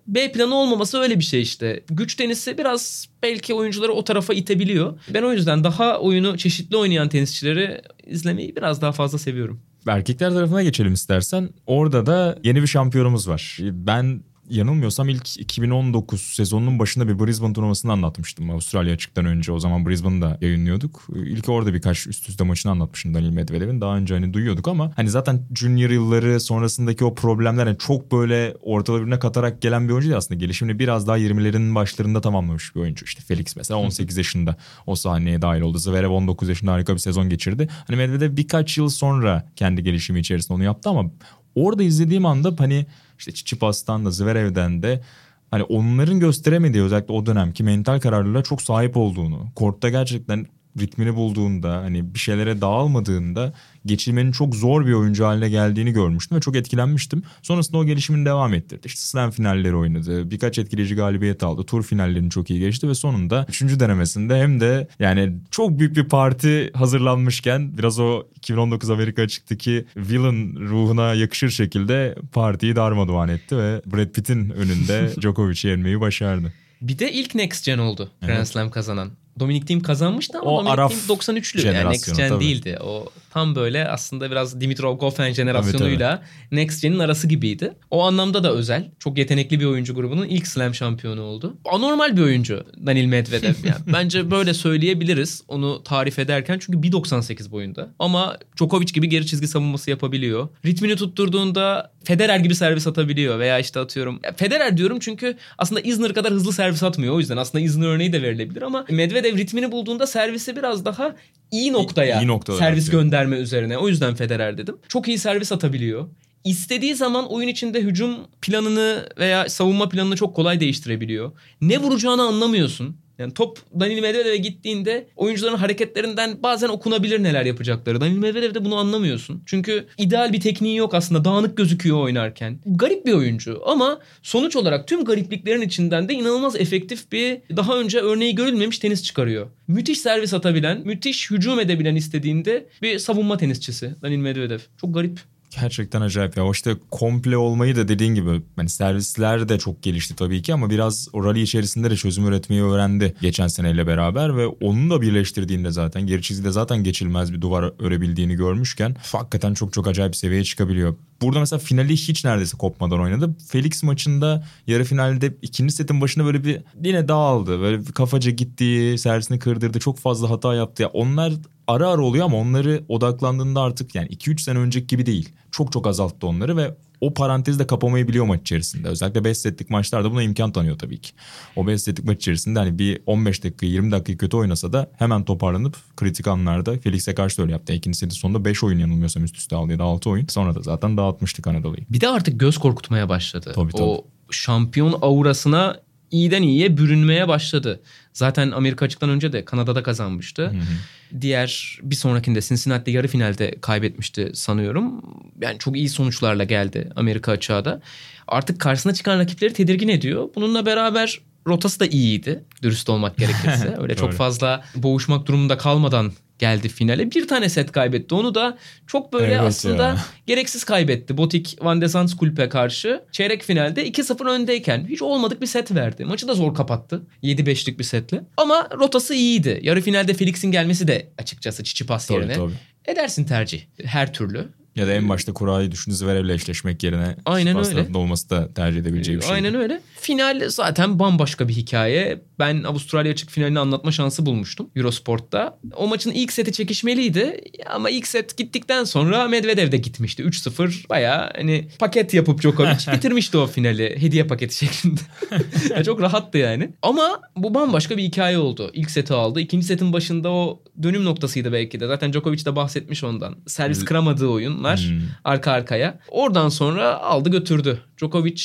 B 0.06 0.32
planı 0.32 0.54
olmaması 0.54 0.98
öyle 0.98 1.18
bir 1.18 1.24
şey 1.24 1.42
işte. 1.42 1.84
Güç 1.90 2.14
tenisi 2.14 2.58
biraz 2.58 3.08
belki 3.22 3.54
oyuncuları 3.54 3.92
o 3.92 4.04
tarafa 4.04 4.34
itebiliyor. 4.34 5.00
Ben 5.14 5.22
o 5.22 5.32
yüzden 5.32 5.64
daha 5.64 5.98
oyunu 5.98 6.38
çeşitli 6.38 6.76
oynayan 6.76 7.08
tenisçileri 7.08 7.82
izlemeyi 8.06 8.56
biraz 8.56 8.82
daha 8.82 8.92
fazla 8.92 9.18
seviyorum. 9.18 9.60
Erkekler 9.86 10.30
tarafına 10.30 10.62
geçelim 10.62 10.92
istersen. 10.92 11.50
Orada 11.66 12.06
da 12.06 12.38
yeni 12.44 12.62
bir 12.62 12.66
şampiyonumuz 12.66 13.28
var. 13.28 13.58
Ben 13.60 14.20
yanılmıyorsam 14.50 15.08
ilk 15.08 15.40
2019 15.40 16.20
sezonunun 16.20 16.78
başında 16.78 17.08
bir 17.08 17.26
Brisbane 17.26 17.52
turnuvasını 17.52 17.92
anlatmıştım. 17.92 18.50
Avustralya 18.50 18.94
açıktan 18.94 19.26
önce 19.26 19.52
o 19.52 19.58
zaman 19.58 19.86
Brisbane'da 19.86 20.38
yayınlıyorduk. 20.40 21.06
İlk 21.14 21.48
orada 21.48 21.74
birkaç 21.74 22.06
üst 22.06 22.28
üste 22.28 22.44
maçını 22.44 22.72
anlatmışım 22.72 23.14
Daniil 23.14 23.30
Medvedev'in. 23.30 23.80
Daha 23.80 23.96
önce 23.96 24.14
hani 24.14 24.34
duyuyorduk 24.34 24.68
ama 24.68 24.92
hani 24.96 25.10
zaten 25.10 25.40
junior 25.54 25.90
yılları 25.90 26.40
sonrasındaki 26.40 27.04
o 27.04 27.14
problemler 27.14 27.66
yani 27.66 27.78
çok 27.78 28.12
böyle 28.12 28.56
ortalarına 28.62 29.18
katarak 29.18 29.62
gelen 29.62 29.88
bir 29.88 29.92
oyuncu 29.92 30.16
aslında. 30.16 30.40
Gelişimini 30.40 30.78
biraz 30.78 31.06
daha 31.06 31.18
20'lerin 31.18 31.74
başlarında 31.74 32.20
tamamlamış 32.20 32.74
bir 32.74 32.80
oyuncu. 32.80 33.04
İşte 33.04 33.22
Felix 33.22 33.56
mesela 33.56 33.80
18 33.80 34.16
yaşında 34.16 34.56
o 34.86 34.94
sahneye 34.94 35.42
dahil 35.42 35.60
oldu. 35.60 35.78
Zverev 35.78 36.10
19 36.10 36.48
yaşında 36.48 36.72
harika 36.72 36.94
bir 36.94 36.98
sezon 36.98 37.28
geçirdi. 37.28 37.68
Hani 37.86 37.96
Medvedev 37.96 38.36
birkaç 38.36 38.78
yıl 38.78 38.88
sonra 38.88 39.48
kendi 39.56 39.82
gelişimi 39.82 40.20
içerisinde 40.20 40.54
onu 40.54 40.64
yaptı 40.64 40.90
ama 40.90 41.10
orada 41.54 41.82
izlediğim 41.82 42.26
anda 42.26 42.54
hani 42.58 42.86
işte 43.18 43.32
Çiçipas'tan 43.32 44.04
da 44.04 44.10
Zverev'den 44.10 44.82
de 44.82 45.02
hani 45.50 45.62
onların 45.62 46.20
gösteremediği 46.20 46.82
özellikle 46.82 47.14
o 47.14 47.26
dönemki 47.26 47.64
mental 47.64 48.00
kararlılığa 48.00 48.42
çok 48.42 48.62
sahip 48.62 48.96
olduğunu, 48.96 49.46
kortta 49.54 49.88
gerçekten 49.88 50.46
ritmini 50.80 51.16
bulduğunda 51.16 51.76
hani 51.76 52.14
bir 52.14 52.18
şeylere 52.18 52.60
dağılmadığında 52.60 53.52
geçirmenin 53.86 54.32
çok 54.32 54.54
zor 54.54 54.86
bir 54.86 54.92
oyuncu 54.92 55.24
haline 55.24 55.48
geldiğini 55.48 55.92
görmüştüm 55.92 56.36
ve 56.36 56.40
çok 56.40 56.56
etkilenmiştim. 56.56 57.22
Sonrasında 57.42 57.78
o 57.78 57.84
gelişimini 57.84 58.26
devam 58.26 58.54
ettirdi. 58.54 58.86
İşte 58.86 59.00
slam 59.00 59.30
finalleri 59.30 59.76
oynadı. 59.76 60.30
Birkaç 60.30 60.58
etkileyici 60.58 60.94
galibiyet 60.94 61.42
aldı. 61.42 61.64
Tur 61.64 61.82
finallerini 61.82 62.30
çok 62.30 62.50
iyi 62.50 62.60
geçti 62.60 62.88
ve 62.88 62.94
sonunda 62.94 63.46
3. 63.48 63.62
denemesinde 63.62 64.38
hem 64.38 64.60
de 64.60 64.88
yani 64.98 65.32
çok 65.50 65.78
büyük 65.78 65.96
bir 65.96 66.04
parti 66.04 66.70
hazırlanmışken 66.74 67.78
biraz 67.78 68.00
o 68.00 68.22
2019 68.36 68.90
Amerika 68.90 69.22
açıktaki 69.22 69.86
villain 69.96 70.56
ruhuna 70.56 71.14
yakışır 71.14 71.50
şekilde 71.50 72.14
partiyi 72.32 72.76
darmadağın 72.76 73.28
etti 73.28 73.56
ve 73.56 73.82
Brad 73.86 74.12
Pitt'in 74.12 74.50
önünde 74.50 75.10
Djokovic'i 75.20 75.68
yenmeyi 75.68 76.00
başardı. 76.00 76.52
Bir 76.80 76.98
de 76.98 77.12
ilk 77.12 77.34
Next 77.34 77.66
Gen 77.66 77.78
oldu 77.78 78.10
Grand 78.20 78.36
evet. 78.36 78.48
Slam 78.48 78.70
kazanan. 78.70 79.10
Dominic 79.40 79.66
Thiem 79.66 79.80
kazanmıştı 79.80 80.38
ama 80.38 80.50
o 80.50 80.56
Dominic 80.58 80.72
Araf 80.72 81.06
Thiem 81.06 81.18
93'lü 81.18 81.66
yani 81.66 81.90
Next 81.90 82.16
Gen 82.16 82.28
tabii. 82.28 82.44
değildi. 82.44 82.78
O 82.80 83.06
tam 83.30 83.54
böyle 83.54 83.88
aslında 83.88 84.30
biraz 84.30 84.60
Dimitrov 84.60 84.98
Goffin 84.98 85.32
jenerasyonuyla 85.32 86.16
tabii, 86.16 86.26
tabii. 86.50 86.60
Next 86.60 86.82
Gen'in 86.82 86.98
arası 86.98 87.28
gibiydi. 87.28 87.72
O 87.90 88.04
anlamda 88.04 88.44
da 88.44 88.52
özel. 88.52 88.90
Çok 88.98 89.18
yetenekli 89.18 89.60
bir 89.60 89.64
oyuncu 89.64 89.94
grubunun 89.94 90.26
ilk 90.26 90.46
slam 90.46 90.74
şampiyonu 90.74 91.22
oldu. 91.22 91.56
Anormal 91.72 92.16
bir 92.16 92.22
oyuncu 92.22 92.64
Danil 92.86 93.06
Medvedev. 93.06 93.48
Yani 93.64 93.80
bence 93.92 94.30
böyle 94.30 94.54
söyleyebiliriz 94.54 95.42
onu 95.48 95.82
tarif 95.82 96.18
ederken. 96.18 96.58
Çünkü 96.58 96.78
1.98 96.88 97.50
boyunda. 97.50 97.88
Ama 97.98 98.38
Djokovic 98.56 98.86
gibi 98.86 99.08
geri 99.08 99.26
çizgi 99.26 99.48
savunması 99.48 99.90
yapabiliyor. 99.90 100.48
Ritmini 100.64 100.96
tutturduğunda 100.96 101.92
Federer 102.08 102.38
gibi 102.38 102.54
servis 102.54 102.86
atabiliyor 102.86 103.38
veya 103.38 103.58
işte 103.58 103.80
atıyorum. 103.80 104.20
Federer 104.36 104.76
diyorum 104.76 104.98
çünkü 105.00 105.36
aslında 105.58 105.80
Isner 105.80 106.14
kadar 106.14 106.32
hızlı 106.32 106.52
servis 106.52 106.82
atmıyor. 106.82 107.14
O 107.14 107.18
yüzden 107.18 107.36
aslında 107.36 107.64
Isner 107.64 107.86
örneği 107.86 108.12
de 108.12 108.22
verilebilir 108.22 108.62
ama 108.62 108.84
Medvedev 108.90 109.36
ritmini 109.36 109.72
bulduğunda 109.72 110.06
servisi 110.06 110.56
biraz 110.56 110.84
daha 110.84 111.14
iyi 111.50 111.72
noktaya 111.72 112.20
iyi, 112.20 112.28
iyi 112.28 112.58
servis 112.58 112.88
atıyor. 112.88 113.02
gönderme 113.02 113.36
üzerine. 113.36 113.78
O 113.78 113.88
yüzden 113.88 114.14
Federer 114.14 114.58
dedim. 114.58 114.76
Çok 114.88 115.08
iyi 115.08 115.18
servis 115.18 115.52
atabiliyor. 115.52 116.08
İstediği 116.44 116.94
zaman 116.94 117.32
oyun 117.32 117.48
içinde 117.48 117.80
hücum 117.80 118.16
planını 118.42 119.08
veya 119.18 119.48
savunma 119.48 119.88
planını 119.88 120.16
çok 120.16 120.36
kolay 120.36 120.60
değiştirebiliyor. 120.60 121.32
Ne 121.60 121.78
vuracağını 121.78 122.22
anlamıyorsun. 122.22 122.96
Yani 123.18 123.34
top 123.34 123.58
Danil 123.80 124.00
Medvedev'e 124.00 124.36
gittiğinde 124.36 125.08
oyuncuların 125.16 125.56
hareketlerinden 125.56 126.42
bazen 126.42 126.68
okunabilir 126.68 127.22
neler 127.22 127.44
yapacakları. 127.44 128.00
Danil 128.00 128.18
Medvedev'de 128.18 128.64
bunu 128.64 128.76
anlamıyorsun. 128.76 129.42
Çünkü 129.46 129.86
ideal 129.98 130.32
bir 130.32 130.40
tekniği 130.40 130.76
yok 130.76 130.94
aslında. 130.94 131.24
Dağınık 131.24 131.56
gözüküyor 131.56 131.98
oynarken. 131.98 132.58
Garip 132.66 133.06
bir 133.06 133.12
oyuncu 133.12 133.62
ama 133.66 134.00
sonuç 134.22 134.56
olarak 134.56 134.88
tüm 134.88 135.04
garipliklerin 135.04 135.62
içinden 135.62 136.08
de 136.08 136.14
inanılmaz 136.14 136.56
efektif 136.56 137.12
bir 137.12 137.40
daha 137.56 137.78
önce 137.78 137.98
örneği 137.98 138.34
görülmemiş 138.34 138.78
tenis 138.78 139.02
çıkarıyor. 139.02 139.46
Müthiş 139.68 140.00
servis 140.00 140.34
atabilen, 140.34 140.80
müthiş 140.84 141.30
hücum 141.30 141.60
edebilen 141.60 141.96
istediğinde 141.96 142.66
bir 142.82 142.98
savunma 142.98 143.36
tenisçisi 143.36 143.94
Danil 144.02 144.18
Medvedev. 144.18 144.58
Çok 144.80 144.94
garip. 144.94 145.20
Gerçekten 145.50 146.00
acayip 146.00 146.36
ya. 146.36 146.50
İşte 146.50 146.76
komple 146.90 147.36
olmayı 147.36 147.76
da 147.76 147.88
dediğin 147.88 148.14
gibi 148.14 148.42
hani 148.56 148.68
servisler 148.68 149.48
de 149.48 149.58
çok 149.58 149.82
gelişti 149.82 150.16
tabii 150.16 150.42
ki 150.42 150.54
ama 150.54 150.70
biraz 150.70 151.08
o 151.12 151.24
rally 151.24 151.42
içerisinde 151.42 151.90
de 151.90 151.96
çözüm 151.96 152.26
üretmeyi 152.26 152.62
öğrendi 152.62 153.14
geçen 153.20 153.48
seneyle 153.48 153.86
beraber 153.86 154.36
ve 154.36 154.46
onu 154.46 154.90
da 154.90 155.00
birleştirdiğinde 155.00 155.70
zaten 155.70 156.06
geri 156.06 156.22
çizgide 156.22 156.50
zaten 156.50 156.84
geçilmez 156.84 157.32
bir 157.32 157.40
duvar 157.40 157.72
örebildiğini 157.78 158.34
görmüşken 158.34 158.96
hakikaten 159.12 159.54
çok 159.54 159.72
çok 159.72 159.86
acayip 159.86 160.16
seviyeye 160.16 160.44
çıkabiliyor. 160.44 160.96
Burada 161.22 161.40
mesela 161.40 161.60
finali 161.60 161.92
hiç 161.92 162.24
neredeyse 162.24 162.56
kopmadan 162.56 163.00
oynadı. 163.00 163.36
Felix 163.48 163.82
maçında 163.82 164.46
yarı 164.66 164.84
finalde 164.84 165.34
ikinci 165.42 165.74
setin 165.74 166.00
başında 166.00 166.24
böyle 166.24 166.44
bir 166.44 166.60
yine 166.84 167.08
dağıldı. 167.08 167.60
Böyle 167.60 167.86
bir 167.86 167.92
kafaca 167.92 168.30
gitti, 168.30 168.96
servisini 168.98 169.38
kırdırdı, 169.38 169.78
çok 169.78 169.98
fazla 169.98 170.30
hata 170.30 170.54
yaptı. 170.54 170.82
Ya 170.82 170.88
onlar 170.88 171.32
ara 171.68 171.88
ara 171.88 172.02
oluyor 172.02 172.24
ama 172.24 172.36
onları 172.36 172.84
odaklandığında 172.88 173.60
artık 173.60 173.94
yani 173.94 174.08
2-3 174.08 174.40
sene 174.40 174.58
önceki 174.58 174.86
gibi 174.86 175.06
değil. 175.06 175.32
Çok 175.50 175.72
çok 175.72 175.86
azalttı 175.86 176.26
onları 176.26 176.56
ve 176.56 176.74
o 177.00 177.14
parantezi 177.14 177.58
de 177.58 177.66
kapamayı 177.66 178.08
biliyor 178.08 178.24
maç 178.24 178.40
içerisinde. 178.40 178.88
Özellikle 178.88 179.24
5 179.24 179.38
setlik 179.38 179.70
maçlarda 179.70 180.10
buna 180.10 180.22
imkan 180.22 180.52
tanıyor 180.52 180.78
tabii 180.78 181.00
ki. 181.00 181.10
O 181.56 181.66
5 181.66 181.82
setlik 181.82 182.06
maç 182.06 182.16
içerisinde 182.16 182.58
hani 182.58 182.78
bir 182.78 183.00
15 183.06 183.44
dakika 183.44 183.66
20 183.66 183.90
dakika 183.90 184.18
kötü 184.18 184.36
oynasa 184.36 184.72
da 184.72 184.90
hemen 184.96 185.24
toparlanıp 185.24 185.76
kritik 185.96 186.26
anlarda 186.26 186.78
Felix'e 186.78 187.14
karşı 187.14 187.38
da 187.38 187.42
öyle 187.42 187.52
yaptı. 187.52 187.72
İkinci 187.72 187.98
setin 187.98 188.14
sonunda 188.14 188.44
5 188.44 188.64
oyun 188.64 188.78
yanılmıyorsam 188.78 189.24
üst 189.24 189.36
üste 189.36 189.56
aldı 189.56 189.72
ya 189.72 189.78
da 189.78 189.84
6 189.84 190.10
oyun. 190.10 190.26
Sonra 190.26 190.54
da 190.54 190.62
zaten 190.62 190.96
dağıtmıştı 190.96 191.42
Kanadalı'yı. 191.42 191.86
Bir 191.90 192.00
de 192.00 192.08
artık 192.08 192.40
göz 192.40 192.58
korkutmaya 192.58 193.08
başladı. 193.08 193.52
Tabii 193.54 193.72
tabii. 193.72 193.82
O 193.82 194.04
şampiyon 194.30 194.98
aurasına 195.02 195.80
iyiden 196.10 196.42
iyiye 196.42 196.76
bürünmeye 196.76 197.28
başladı. 197.28 197.80
Zaten 198.12 198.50
Amerika 198.50 198.84
açıktan 198.84 199.10
önce 199.10 199.32
de 199.32 199.44
Kanada'da 199.44 199.82
kazanmıştı. 199.82 200.46
Hı 200.46 200.56
hı. 200.56 201.20
Diğer 201.20 201.78
bir 201.82 201.96
sonrakinde 201.96 202.40
Cincinnati'de 202.40 202.90
yarı 202.90 203.08
finalde 203.08 203.54
kaybetmişti 203.60 204.30
sanıyorum. 204.34 205.02
Yani 205.40 205.58
çok 205.58 205.76
iyi 205.76 205.88
sonuçlarla 205.88 206.44
geldi 206.44 206.90
Amerika 206.96 207.32
açığa 207.32 207.64
da. 207.64 207.80
Artık 208.28 208.60
karşısına 208.60 208.94
çıkan 208.94 209.18
rakipleri 209.18 209.52
tedirgin 209.52 209.88
ediyor. 209.88 210.28
Bununla 210.34 210.66
beraber 210.66 211.20
rotası 211.46 211.80
da 211.80 211.86
iyiydi 211.86 212.44
dürüst 212.62 212.88
olmak 212.88 213.16
gerekirse. 213.16 213.76
Öyle 213.80 213.96
çok 213.96 214.12
fazla 214.12 214.64
boğuşmak 214.74 215.26
durumunda 215.26 215.58
kalmadan 215.58 216.12
geldi 216.38 216.68
finale. 216.68 217.10
Bir 217.10 217.28
tane 217.28 217.48
set 217.48 217.72
kaybetti. 217.72 218.14
Onu 218.14 218.34
da 218.34 218.58
çok 218.86 219.12
böyle 219.12 219.32
evet 219.32 219.40
aslında 219.40 219.82
ya. 219.82 220.04
gereksiz 220.26 220.64
kaybetti. 220.64 221.16
Botik 221.16 221.58
Van 221.60 221.80
de 221.80 221.88
Sandskulp'e 221.88 222.48
karşı 222.48 223.02
çeyrek 223.12 223.42
finalde 223.42 223.88
2-0 223.88 224.30
öndeyken 224.30 224.86
hiç 224.88 225.02
olmadık 225.02 225.40
bir 225.40 225.46
set 225.46 225.74
verdi. 225.74 226.04
Maçı 226.04 226.28
da 226.28 226.34
zor 226.34 226.54
kapattı. 226.54 227.02
7-5'lik 227.22 227.78
bir 227.78 227.84
setle. 227.84 228.20
Ama 228.36 228.68
rotası 228.78 229.14
iyiydi. 229.14 229.60
Yarı 229.62 229.80
finalde 229.80 230.14
Felix'in 230.14 230.50
gelmesi 230.50 230.88
de 230.88 231.08
açıkçası 231.18 231.64
Çiçipas 231.64 232.10
yerine. 232.10 232.32
Tabii. 232.32 232.52
Edersin 232.86 233.24
tercih 233.24 233.62
her 233.84 234.12
türlü. 234.12 234.48
Ya 234.78 234.86
da 234.86 234.92
en 234.92 235.08
başta 235.08 235.32
kurayı 235.32 235.70
düşündüğü 235.72 235.96
Zverev'le 235.96 236.30
eşleşmek 236.30 236.82
yerine 236.82 237.16
Aynen 237.26 237.66
öyle. 237.66 237.98
olması 237.98 238.30
da 238.30 238.54
tercih 238.54 238.80
edebileceği 238.80 239.18
bir 239.18 239.22
şey. 239.22 239.32
Aynen 239.32 239.54
öyle. 239.54 239.80
Final 240.00 240.48
zaten 240.48 240.98
bambaşka 240.98 241.48
bir 241.48 241.52
hikaye. 241.52 242.20
Ben 242.38 242.62
Avustralya 242.62 243.12
açık 243.12 243.30
finalini 243.30 243.58
anlatma 243.58 243.92
şansı 243.92 244.26
bulmuştum 244.26 244.70
Eurosport'ta. 244.76 245.58
O 245.76 245.88
maçın 245.88 246.10
ilk 246.10 246.32
seti 246.32 246.52
çekişmeliydi 246.52 247.40
ama 247.66 247.90
ilk 247.90 248.06
set 248.06 248.36
gittikten 248.36 248.84
sonra 248.84 249.28
Medvedev 249.28 249.72
de 249.72 249.76
gitmişti. 249.76 250.22
3-0 250.22 250.88
baya 250.88 251.32
hani 251.36 251.68
paket 251.78 252.14
yapıp 252.14 252.42
Djokovic 252.42 252.92
bitirmişti 252.92 253.38
o 253.38 253.46
finali 253.46 254.02
hediye 254.02 254.24
paketi 254.24 254.56
şeklinde. 254.56 255.00
yani 255.70 255.84
çok 255.84 256.00
rahattı 256.00 256.38
yani. 256.38 256.70
Ama 256.82 257.20
bu 257.36 257.54
bambaşka 257.54 257.96
bir 257.96 258.02
hikaye 258.02 258.38
oldu. 258.38 258.70
İlk 258.72 258.90
seti 258.90 259.14
aldı. 259.14 259.40
İkinci 259.40 259.66
setin 259.66 259.92
başında 259.92 260.30
o 260.30 260.62
dönüm 260.82 261.04
noktasıydı 261.04 261.52
belki 261.52 261.80
de. 261.80 261.86
Zaten 261.86 262.12
Djokovic 262.12 262.44
de 262.44 262.56
bahsetmiş 262.56 263.04
ondan. 263.04 263.36
Servis 263.46 263.84
kıramadığı 263.84 264.28
oyunlar 264.68 265.00
hmm. 265.00 265.08
arka 265.24 265.52
arkaya. 265.52 265.98
Oradan 266.08 266.48
sonra 266.48 266.98
aldı 266.98 267.30
götürdü. 267.30 267.80
Djokovic 267.98 268.42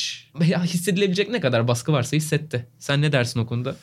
hissedilebilecek 0.64 1.30
ne 1.30 1.40
kadar 1.40 1.68
baskı 1.68 1.92
varsa 1.92 2.16
hissetti. 2.16 2.66
Sen 2.78 3.02
ne 3.02 3.12
dersin 3.12 3.40
o 3.40 3.46
konuda? 3.46 3.76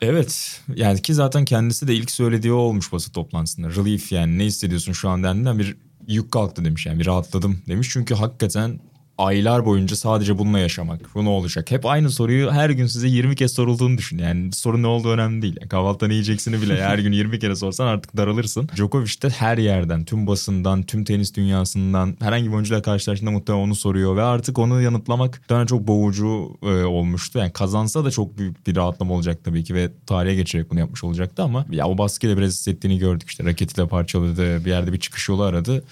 Evet 0.00 0.60
yani 0.76 1.02
ki 1.02 1.14
zaten 1.14 1.44
kendisi 1.44 1.88
de 1.88 1.94
ilk 1.94 2.10
söylediği 2.10 2.52
o 2.52 2.56
olmuş 2.56 2.92
basın 2.92 3.12
toplantısında. 3.12 3.70
Relief 3.70 4.12
yani 4.12 4.38
ne 4.38 4.44
hissediyorsun 4.44 4.92
şu 4.92 5.08
an 5.08 5.22
dendiğinden 5.22 5.58
bir 5.58 5.76
yük 6.08 6.32
kalktı 6.32 6.64
demiş 6.64 6.86
yani 6.86 7.00
bir 7.00 7.06
rahatladım 7.06 7.62
demiş. 7.68 7.88
Çünkü 7.92 8.14
hakikaten 8.14 8.80
aylar 9.18 9.66
boyunca 9.66 9.96
sadece 9.96 10.38
bununla 10.38 10.58
yaşamak. 10.58 11.00
Bu 11.14 11.24
ne 11.24 11.28
olacak? 11.28 11.70
Hep 11.70 11.86
aynı 11.86 12.10
soruyu 12.10 12.52
her 12.52 12.70
gün 12.70 12.86
size 12.86 13.08
20 13.08 13.36
kez 13.36 13.52
sorulduğunu 13.52 13.98
düşün. 13.98 14.18
Yani 14.18 14.52
sorun 14.52 14.82
ne 14.82 14.86
olduğu 14.86 15.10
önemli 15.10 15.42
değil. 15.42 15.56
Yani 15.60 15.68
kahvaltıda 15.68 16.06
ne 16.06 16.12
yiyeceksini 16.12 16.62
bile 16.62 16.82
her 16.82 16.98
gün 16.98 17.12
20 17.12 17.38
kere 17.38 17.56
sorsan 17.56 17.86
artık 17.86 18.16
daralırsın. 18.16 18.68
Djokovic 18.76 19.22
de 19.22 19.28
her 19.28 19.58
yerden, 19.58 20.04
tüm 20.04 20.26
basından, 20.26 20.82
tüm 20.82 21.04
tenis 21.04 21.34
dünyasından 21.34 22.16
herhangi 22.20 22.48
bir 22.48 22.54
oyuncuyla 22.54 22.82
karşılaştığında 22.82 23.30
muhtemelen 23.30 23.64
onu 23.64 23.74
soruyor 23.74 24.16
ve 24.16 24.22
artık 24.22 24.58
onu 24.58 24.82
yanıtlamak 24.82 25.48
tane 25.48 25.66
çok 25.66 25.86
boğucu 25.86 26.56
e, 26.62 26.66
olmuştu. 26.66 27.38
Yani 27.38 27.52
kazansa 27.52 28.04
da 28.04 28.10
çok 28.10 28.38
büyük 28.38 28.66
bir 28.66 28.76
rahatlama 28.76 29.14
olacak 29.14 29.38
tabii 29.44 29.64
ki 29.64 29.74
ve 29.74 29.90
tarihe 30.06 30.34
geçerek 30.34 30.70
bunu 30.70 30.78
yapmış 30.78 31.04
olacaktı 31.04 31.42
ama 31.42 31.66
ya 31.70 31.88
o 31.88 31.98
baskıyla 31.98 32.36
biraz 32.36 32.50
hissettiğini 32.50 32.98
gördük 32.98 33.28
işte. 33.28 33.44
Raketi 33.44 33.76
de 33.76 33.86
parçaladı, 33.86 34.64
bir 34.64 34.70
yerde 34.70 34.92
bir 34.92 35.00
çıkış 35.00 35.28
yolu 35.28 35.42
aradı. 35.42 35.84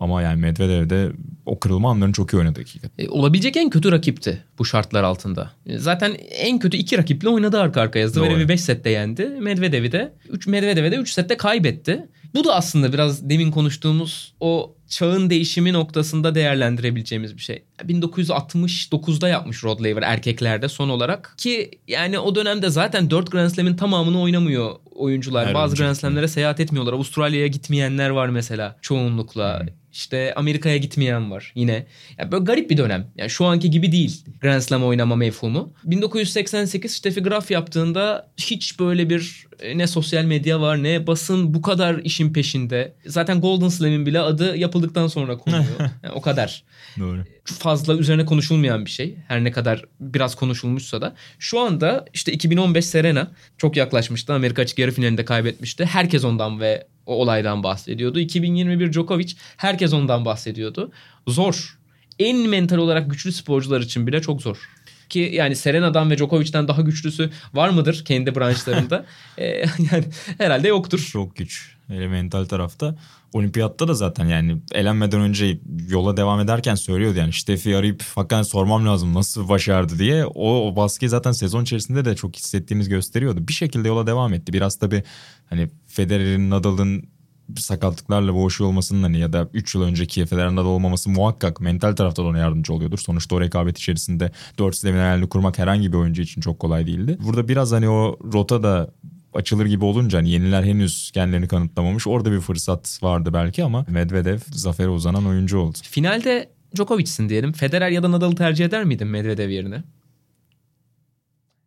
Ama 0.00 0.22
yani 0.22 0.40
Medvedev 0.40 0.90
de 0.90 1.12
o 1.46 1.58
kırılma 1.60 1.90
anlarını 1.90 2.12
çok 2.12 2.32
iyi 2.32 2.36
oynadı 2.36 2.60
hakikaten. 2.60 2.90
E, 2.98 3.08
olabilecek 3.08 3.56
en 3.56 3.70
kötü 3.70 3.92
rakipti 3.92 4.44
bu 4.58 4.64
şartlar 4.64 5.02
altında. 5.02 5.50
E, 5.66 5.78
zaten 5.78 6.16
en 6.30 6.58
kötü 6.58 6.76
iki 6.76 6.98
rakiple 6.98 7.28
oynadı 7.28 7.60
arka 7.60 7.80
arkaya. 7.80 8.08
Zverev'i 8.08 8.48
5 8.48 8.60
sette 8.60 8.90
yendi. 8.90 9.26
Medvedev'i 9.26 9.92
de 9.92 10.12
3 10.28 10.46
Medvedev'e 10.46 10.92
de 10.92 10.96
3 10.96 11.10
sette 11.10 11.36
kaybetti. 11.36 12.08
Bu 12.34 12.44
da 12.44 12.54
aslında 12.54 12.92
biraz 12.92 13.30
demin 13.30 13.50
konuştuğumuz 13.50 14.34
o 14.40 14.74
çağın 14.88 15.30
değişimi 15.30 15.72
noktasında 15.72 16.34
değerlendirebileceğimiz 16.34 17.36
bir 17.36 17.42
şey. 17.42 17.64
1969'da 17.78 19.28
yapmış 19.28 19.64
Rod 19.64 19.80
Laver 19.80 20.02
erkeklerde 20.02 20.68
son 20.68 20.88
olarak 20.88 21.34
ki 21.38 21.70
yani 21.88 22.18
o 22.18 22.34
dönemde 22.34 22.70
zaten 22.70 23.10
4 23.10 23.30
Grand 23.30 23.50
Slam'in 23.50 23.76
tamamını 23.76 24.20
oynamıyor 24.20 24.74
oyuncular. 24.94 25.46
Her 25.46 25.54
Bazı 25.54 25.70
oyuncu 25.70 25.82
Grand 25.82 25.94
Slam'lere 25.94 26.28
seyahat 26.28 26.60
etmiyorlar. 26.60 26.92
Avustralya'ya 26.92 27.46
gitmeyenler 27.46 28.10
var 28.10 28.28
mesela 28.28 28.76
çoğunlukla. 28.82 29.60
Hmm. 29.60 29.68
İşte 29.94 30.34
Amerika'ya 30.36 30.76
gitmeyen 30.76 31.30
var 31.30 31.52
yine. 31.54 31.86
Ya 32.18 32.32
böyle 32.32 32.44
garip 32.44 32.70
bir 32.70 32.76
dönem. 32.76 33.06
Yani 33.16 33.30
şu 33.30 33.44
anki 33.44 33.70
gibi 33.70 33.92
değil 33.92 34.24
Grand 34.40 34.60
Slam 34.60 34.84
oynama 34.84 35.16
mefhumu. 35.16 35.72
1988 35.84 36.92
Steffi 36.92 37.20
Graf 37.20 37.50
yaptığında 37.50 38.30
hiç 38.36 38.80
böyle 38.80 39.10
bir 39.10 39.46
ne 39.74 39.86
sosyal 39.86 40.24
medya 40.24 40.60
var 40.60 40.82
ne 40.82 41.06
basın 41.06 41.54
bu 41.54 41.62
kadar 41.62 41.98
işin 41.98 42.32
peşinde. 42.32 42.94
Zaten 43.06 43.40
Golden 43.40 43.68
Slam'in 43.68 44.06
bile 44.06 44.20
adı 44.20 44.56
yapıldıktan 44.56 45.06
sonra 45.06 45.38
konuyor. 45.38 45.64
Yani 46.02 46.14
o 46.14 46.20
kadar 46.20 46.64
Doğru. 46.98 47.24
fazla 47.44 47.94
üzerine 47.94 48.24
konuşulmayan 48.24 48.84
bir 48.84 48.90
şey. 48.90 49.14
Her 49.28 49.44
ne 49.44 49.50
kadar 49.50 49.84
biraz 50.00 50.34
konuşulmuşsa 50.34 51.00
da. 51.00 51.14
Şu 51.38 51.60
anda 51.60 52.04
işte 52.14 52.32
2015 52.32 52.84
Serena 52.84 53.30
çok 53.58 53.76
yaklaşmıştı. 53.76 54.34
Amerika 54.34 54.62
açık 54.62 54.78
yarı 54.78 54.90
finalinde 54.90 55.24
kaybetmişti. 55.24 55.84
Herkes 55.84 56.24
ondan 56.24 56.60
ve 56.60 56.86
o 57.06 57.14
olaydan 57.14 57.62
bahsediyordu. 57.62 58.20
2021 58.20 58.92
Djokovic 58.92 59.32
herkes 59.56 59.92
ondan 59.92 60.24
bahsediyordu. 60.24 60.92
Zor. 61.28 61.78
En 62.18 62.36
mental 62.36 62.76
olarak 62.76 63.10
güçlü 63.10 63.32
sporcular 63.32 63.80
için 63.80 64.06
bile 64.06 64.22
çok 64.22 64.42
zor. 64.42 64.68
Ki 65.08 65.30
yani 65.34 65.56
Serena'dan 65.56 66.10
ve 66.10 66.18
Djokovic'ten 66.18 66.68
daha 66.68 66.82
güçlüsü 66.82 67.30
var 67.54 67.68
mıdır 67.68 68.04
kendi 68.04 68.34
branşlarında? 68.34 69.04
Ee, 69.38 69.44
yani 69.92 70.04
herhalde 70.38 70.68
yoktur. 70.68 71.08
Çok 71.12 71.36
güç. 71.36 71.74
Hele 71.88 72.08
mental 72.08 72.44
tarafta. 72.44 72.96
Olimpiyatta 73.32 73.88
da 73.88 73.94
zaten 73.94 74.26
yani 74.26 74.56
elenmeden 74.72 75.20
önce 75.20 75.58
yola 75.88 76.16
devam 76.16 76.40
ederken 76.40 76.74
söylüyordu 76.74 77.18
yani 77.18 77.32
Steffi 77.32 77.76
arayıp 77.76 78.02
hakikaten 78.02 78.42
sormam 78.42 78.86
lazım 78.86 79.14
nasıl 79.14 79.48
başardı 79.48 79.98
diye. 79.98 80.26
O, 80.26 80.68
o 80.68 80.76
baskıyı 80.76 81.08
zaten 81.08 81.32
sezon 81.32 81.62
içerisinde 81.62 82.04
de 82.04 82.16
çok 82.16 82.36
hissettiğimiz 82.36 82.88
gösteriyordu. 82.88 83.48
Bir 83.48 83.52
şekilde 83.52 83.88
yola 83.88 84.06
devam 84.06 84.34
etti. 84.34 84.52
Biraz 84.52 84.76
tabii 84.76 85.02
hani 85.46 85.70
Federer'in, 85.86 86.50
Nadal'ın 86.50 87.13
sakatlıklarla 87.56 88.34
boğuşuyor 88.34 88.70
olmasının 88.70 89.02
hani 89.02 89.18
ya 89.18 89.32
da 89.32 89.48
3 89.52 89.74
yıl 89.74 89.82
önceki 89.82 90.26
Federer'in 90.26 90.56
Nadal 90.56 90.66
olmaması 90.66 91.10
muhakkak 91.10 91.60
mental 91.60 91.96
tarafta 91.96 92.22
da 92.22 92.26
ona 92.26 92.38
yardımcı 92.38 92.72
oluyordur. 92.72 92.98
Sonuçta 92.98 93.36
o 93.36 93.40
rekabet 93.40 93.78
içerisinde 93.78 94.30
4 94.58 94.74
sistemin 94.74 94.98
hayalini 94.98 95.28
kurmak 95.28 95.58
herhangi 95.58 95.92
bir 95.92 95.96
oyuncu 95.96 96.22
için 96.22 96.40
çok 96.40 96.58
kolay 96.58 96.86
değildi. 96.86 97.18
Burada 97.24 97.48
biraz 97.48 97.72
hani 97.72 97.88
o 97.88 98.18
rota 98.32 98.62
da 98.62 98.90
açılır 99.34 99.66
gibi 99.66 99.84
olunca 99.84 100.18
hani 100.18 100.30
yeniler 100.30 100.64
henüz 100.64 101.10
kendilerini 101.10 101.48
kanıtlamamış. 101.48 102.06
Orada 102.06 102.32
bir 102.32 102.40
fırsat 102.40 102.98
vardı 103.02 103.30
belki 103.32 103.64
ama 103.64 103.84
Medvedev 103.88 104.38
zafere 104.52 104.88
uzanan 104.88 105.26
oyuncu 105.26 105.58
oldu. 105.58 105.78
Finalde 105.82 106.50
Djokovic'sin 106.76 107.28
diyelim. 107.28 107.52
Federer 107.52 107.90
ya 107.90 108.02
da 108.02 108.12
Nadal'ı 108.12 108.34
tercih 108.34 108.64
eder 108.64 108.84
miydin 108.84 109.06
Medvedev 109.06 109.48
yerine? 109.48 109.82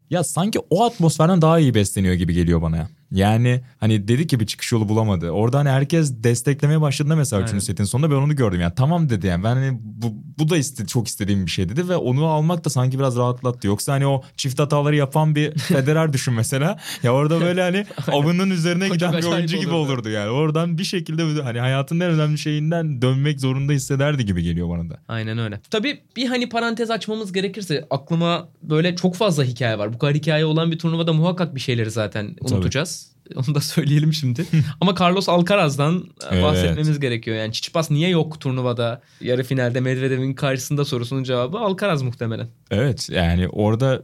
Ya 0.09 0.23
sanki 0.23 0.59
o 0.69 0.83
atmosferden 0.83 1.41
daha 1.41 1.59
iyi 1.59 1.73
besleniyor 1.73 2.13
gibi 2.13 2.33
geliyor 2.33 2.61
bana 2.61 2.77
ya. 2.77 2.89
Yani 3.11 3.61
hani 3.79 4.07
dedi 4.07 4.27
ki 4.27 4.39
bir 4.39 4.45
çıkış 4.45 4.71
yolu 4.71 4.89
bulamadı. 4.89 5.29
Orada 5.29 5.59
hani 5.59 5.69
herkes 5.69 6.13
desteklemeye 6.23 6.81
başladığında 6.81 7.15
mesela 7.15 7.43
Aynen. 7.45 7.57
3. 7.57 7.63
setin 7.63 7.83
sonunda 7.83 8.11
ben 8.11 8.15
onu 8.15 8.35
gördüm. 8.35 8.61
Yani 8.61 8.73
tamam 8.75 9.09
dedi 9.09 9.27
yani 9.27 9.43
ben 9.43 9.55
hani 9.55 9.79
bu, 9.83 10.13
bu 10.39 10.49
da 10.49 10.57
iste, 10.57 10.85
çok 10.85 11.07
istediğim 11.07 11.45
bir 11.45 11.51
şey 11.51 11.69
dedi 11.69 11.89
ve 11.89 11.95
onu 11.95 12.25
almak 12.25 12.65
da 12.65 12.69
sanki 12.69 12.99
biraz 12.99 13.17
rahatlattı. 13.17 13.67
Yoksa 13.67 13.93
hani 13.93 14.07
o 14.07 14.23
çift 14.37 14.59
hataları 14.59 14.95
yapan 14.95 15.35
bir 15.35 15.57
Federer 15.57 16.13
düşün 16.13 16.33
mesela. 16.33 16.79
Ya 17.03 17.13
orada 17.13 17.41
böyle 17.41 17.61
hani 17.61 17.85
avının 18.11 18.49
üzerine 18.49 18.89
giden 18.89 19.13
bir 19.13 19.23
oyuncu 19.23 19.57
gibi 19.57 19.69
olurdu. 19.69 19.91
olurdu 19.91 20.09
yani. 20.09 20.29
Oradan 20.29 20.77
bir 20.77 20.83
şekilde 20.83 21.41
hani 21.41 21.59
hayatın 21.59 21.99
en 21.99 22.11
önemli 22.11 22.37
şeyinden 22.37 23.01
dönmek 23.01 23.39
zorunda 23.39 23.73
hissederdi 23.73 24.25
gibi 24.25 24.43
geliyor 24.43 24.69
bana 24.69 24.89
da. 24.89 24.99
Aynen 25.07 25.37
öyle. 25.37 25.59
Tabii 25.71 25.99
bir 26.15 26.27
hani 26.27 26.49
parantez 26.49 26.91
açmamız 26.91 27.33
gerekirse 27.33 27.87
aklıma 27.89 28.49
böyle 28.61 28.95
çok 28.95 29.15
fazla 29.15 29.43
hikaye 29.43 29.77
var. 29.77 29.93
Bu 29.93 29.97
kadar 29.97 30.15
hikaye 30.15 30.45
olan 30.45 30.71
bir 30.71 30.79
turnuvada 30.79 31.13
muhakkak 31.13 31.55
bir 31.55 31.59
şeyleri 31.59 31.91
zaten 31.91 32.35
unutacağız. 32.41 33.06
Onu 33.35 33.55
da 33.55 33.61
söyleyelim 33.61 34.13
şimdi. 34.13 34.45
Ama 34.81 34.95
Carlos 34.99 35.29
Alcaraz'dan 35.29 36.03
Evet. 36.31 36.43
bahsetmemiz 36.43 36.99
gerekiyor. 36.99 37.37
Yani 37.37 37.53
Çiçipas 37.53 37.91
niye 37.91 38.09
yok 38.09 38.39
turnuvada? 38.39 39.01
Yarı 39.21 39.43
finalde 39.43 39.79
Medvedev'in 39.79 40.33
karşısında 40.33 40.85
sorusunun 40.85 41.23
cevabı 41.23 41.57
Alcaraz 41.57 42.01
muhtemelen. 42.01 42.47
Evet 42.71 43.09
yani 43.11 43.47
orada 43.47 44.03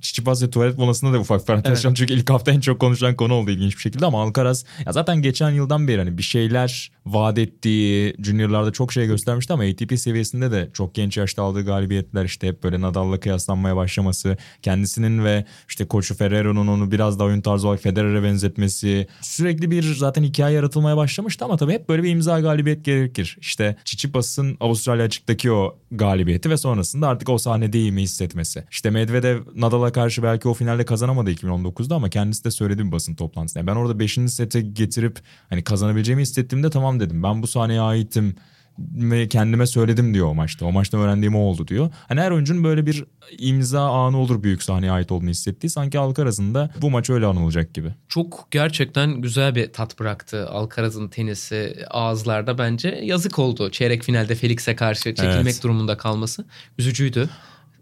Çiçipas 0.00 0.42
ve 0.42 0.50
tuvalet 0.50 0.78
molasında 0.78 1.12
da 1.12 1.18
ufak 1.18 1.46
parantez 1.46 1.84
Evet. 1.84 1.96
Çünkü 1.96 2.14
ilk 2.14 2.30
hafta 2.30 2.52
en 2.52 2.60
çok 2.60 2.80
konuşulan 2.80 3.16
konu 3.16 3.34
oldu 3.34 3.50
ilginç 3.50 3.76
bir 3.76 3.80
şekilde 3.80 4.06
ama 4.06 4.22
Alcaraz 4.22 4.64
ya 4.86 4.92
zaten 4.92 5.22
geçen 5.22 5.50
yıldan 5.50 5.88
beri 5.88 5.98
hani 5.98 6.18
bir 6.18 6.22
şeyler 6.22 6.92
vaat 7.06 7.38
ettiği 7.38 8.14
juniorlarda 8.18 8.72
çok 8.72 8.92
şey 8.92 9.06
göstermişti 9.06 9.52
ama 9.52 9.62
ATP 9.62 9.98
seviyesinde 9.98 10.50
de 10.50 10.70
çok 10.72 10.94
genç 10.94 11.16
yaşta 11.16 11.42
aldığı 11.42 11.64
galibiyetler 11.64 12.24
işte 12.24 12.48
hep 12.48 12.62
böyle 12.62 12.80
Nadal'la 12.80 13.20
kıyaslanmaya 13.20 13.76
başlaması 13.76 14.36
kendisinin 14.62 15.24
ve 15.24 15.44
işte 15.68 15.84
koçu 15.84 16.14
Ferrero'nun 16.14 16.66
onu 16.66 16.90
biraz 16.90 17.18
daha 17.18 17.28
oyun 17.28 17.40
tarzı 17.40 17.68
olarak 17.68 17.82
Federer'e 17.82 18.22
benzetmesi 18.22 19.06
sürekli 19.20 19.70
bir 19.70 19.94
zaten 19.94 20.22
hikaye 20.22 20.56
yaratılmaya 20.56 20.96
başlamıştı 20.96 21.44
ama 21.44 21.56
tabii 21.56 21.72
hep 21.72 21.88
böyle 21.88 22.02
bir 22.02 22.10
imza 22.10 22.40
galibiyet 22.40 22.84
gerekir. 22.84 23.36
İşte 23.40 23.76
Çiçipas'ın 23.84 24.56
Avustralya 24.60 25.04
açıktaki 25.04 25.52
o 25.52 25.78
galibiyeti 25.90 26.50
ve 26.50 26.56
sonrasında 26.56 27.08
artık 27.08 27.28
o 27.28 27.38
sahnede 27.38 27.90
mi 27.90 28.02
hissetmesi. 28.02 28.64
İşte 28.70 28.90
Medvedev 28.90 29.40
Nadal'a 29.64 29.92
karşı 29.92 30.22
belki 30.22 30.48
o 30.48 30.54
finalde 30.54 30.84
kazanamadı 30.84 31.30
2019'da 31.30 31.94
ama 31.94 32.08
kendisi 32.08 32.44
de 32.44 32.50
söyledi 32.50 32.86
bir 32.86 32.92
basın 32.92 33.14
toplantısında. 33.14 33.58
Yani 33.60 33.66
ben 33.66 33.76
orada 33.76 33.98
5. 33.98 34.18
sete 34.26 34.60
getirip 34.60 35.18
hani 35.50 35.64
kazanabileceğimi 35.64 36.22
hissettiğimde 36.22 36.70
tamam 36.70 37.00
dedim. 37.00 37.22
Ben 37.22 37.42
bu 37.42 37.46
sahneye 37.46 37.80
aitim 37.80 38.34
ve 38.78 39.28
kendime 39.28 39.66
söyledim 39.66 40.14
diyor 40.14 40.26
o 40.26 40.34
maçta. 40.34 40.66
O 40.66 40.72
maçta 40.72 40.98
öğrendiğim 40.98 41.36
o 41.36 41.38
oldu 41.38 41.68
diyor. 41.68 41.90
Hani 42.08 42.20
her 42.20 42.30
oyuncunun 42.30 42.64
böyle 42.64 42.86
bir 42.86 43.04
imza 43.38 43.90
anı 43.90 44.18
olur 44.18 44.42
büyük 44.42 44.62
sahneye 44.62 44.92
ait 44.92 45.12
olduğunu 45.12 45.30
hissettiği. 45.30 45.70
Sanki 45.70 45.98
Alcaraz'ın 45.98 46.54
da 46.54 46.70
bu 46.80 46.90
maç 46.90 47.10
öyle 47.10 47.26
anılacak 47.26 47.74
gibi. 47.74 47.94
Çok 48.08 48.48
gerçekten 48.50 49.20
güzel 49.20 49.54
bir 49.54 49.72
tat 49.72 50.00
bıraktı 50.00 50.48
Alcaraz'ın 50.48 51.08
tenisi 51.08 51.76
ağızlarda 51.90 52.58
bence. 52.58 53.00
Yazık 53.02 53.38
oldu 53.38 53.70
çeyrek 53.70 54.02
finalde 54.02 54.34
Felix'e 54.34 54.76
karşı 54.76 55.02
çekilmek 55.02 55.34
Evet. 55.34 55.62
durumunda 55.62 55.96
kalması. 55.96 56.44
Üzücüydü. 56.78 57.28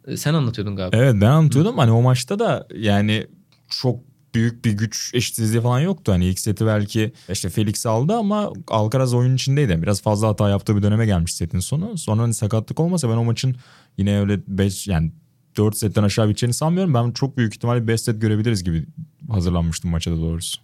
Ee, 0.06 0.16
Sen 0.16 0.34
anlatıyordun 0.34 0.76
galiba. 0.76 0.96
Evet 0.96 1.14
ben 1.14 1.26
anlatıyordum. 1.26 1.78
Hani 1.78 1.90
o 1.90 2.02
maçta 2.02 2.38
da 2.38 2.66
yani 2.76 3.26
çok 3.68 4.00
büyük 4.34 4.64
bir 4.64 4.72
güç 4.72 5.10
eşitsizliği 5.14 5.62
falan 5.62 5.80
yoktu. 5.80 6.12
Hani 6.12 6.26
ilk 6.26 6.38
seti 6.38 6.66
belki 6.66 7.12
işte 7.32 7.48
Felix 7.48 7.86
aldı 7.86 8.14
ama 8.14 8.52
Alcaraz 8.68 9.14
oyunun 9.14 9.34
içindeydi. 9.34 9.82
Biraz 9.82 10.02
fazla 10.02 10.28
hata 10.28 10.48
yaptığı 10.48 10.76
bir 10.76 10.82
döneme 10.82 11.06
gelmiş 11.06 11.34
setin 11.34 11.58
sonu. 11.58 11.98
Sonra 11.98 12.22
hani 12.22 12.34
sakatlık 12.34 12.80
olmasa 12.80 13.08
ben 13.08 13.16
o 13.16 13.24
maçın 13.24 13.56
yine 13.98 14.20
öyle 14.20 14.40
5 14.48 14.88
yani 14.88 15.12
4 15.56 15.76
setten 15.76 16.02
aşağı 16.02 16.28
biteceğini 16.28 16.54
sanmıyorum. 16.54 16.94
Ben 16.94 17.10
çok 17.10 17.36
büyük 17.36 17.54
ihtimalle 17.54 17.86
5 17.88 18.00
set 18.00 18.20
görebiliriz 18.20 18.64
gibi 18.64 18.86
hazırlanmıştım 19.30 19.90
maça 19.90 20.10
da 20.12 20.16
doğrusu. 20.16 20.60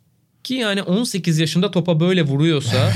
Ki 0.49 0.55
yani 0.55 0.83
18 0.83 1.39
yaşında 1.39 1.71
topa 1.71 2.01
böyle 2.01 2.23
vuruyorsa 2.23 2.91
e, 2.91 2.93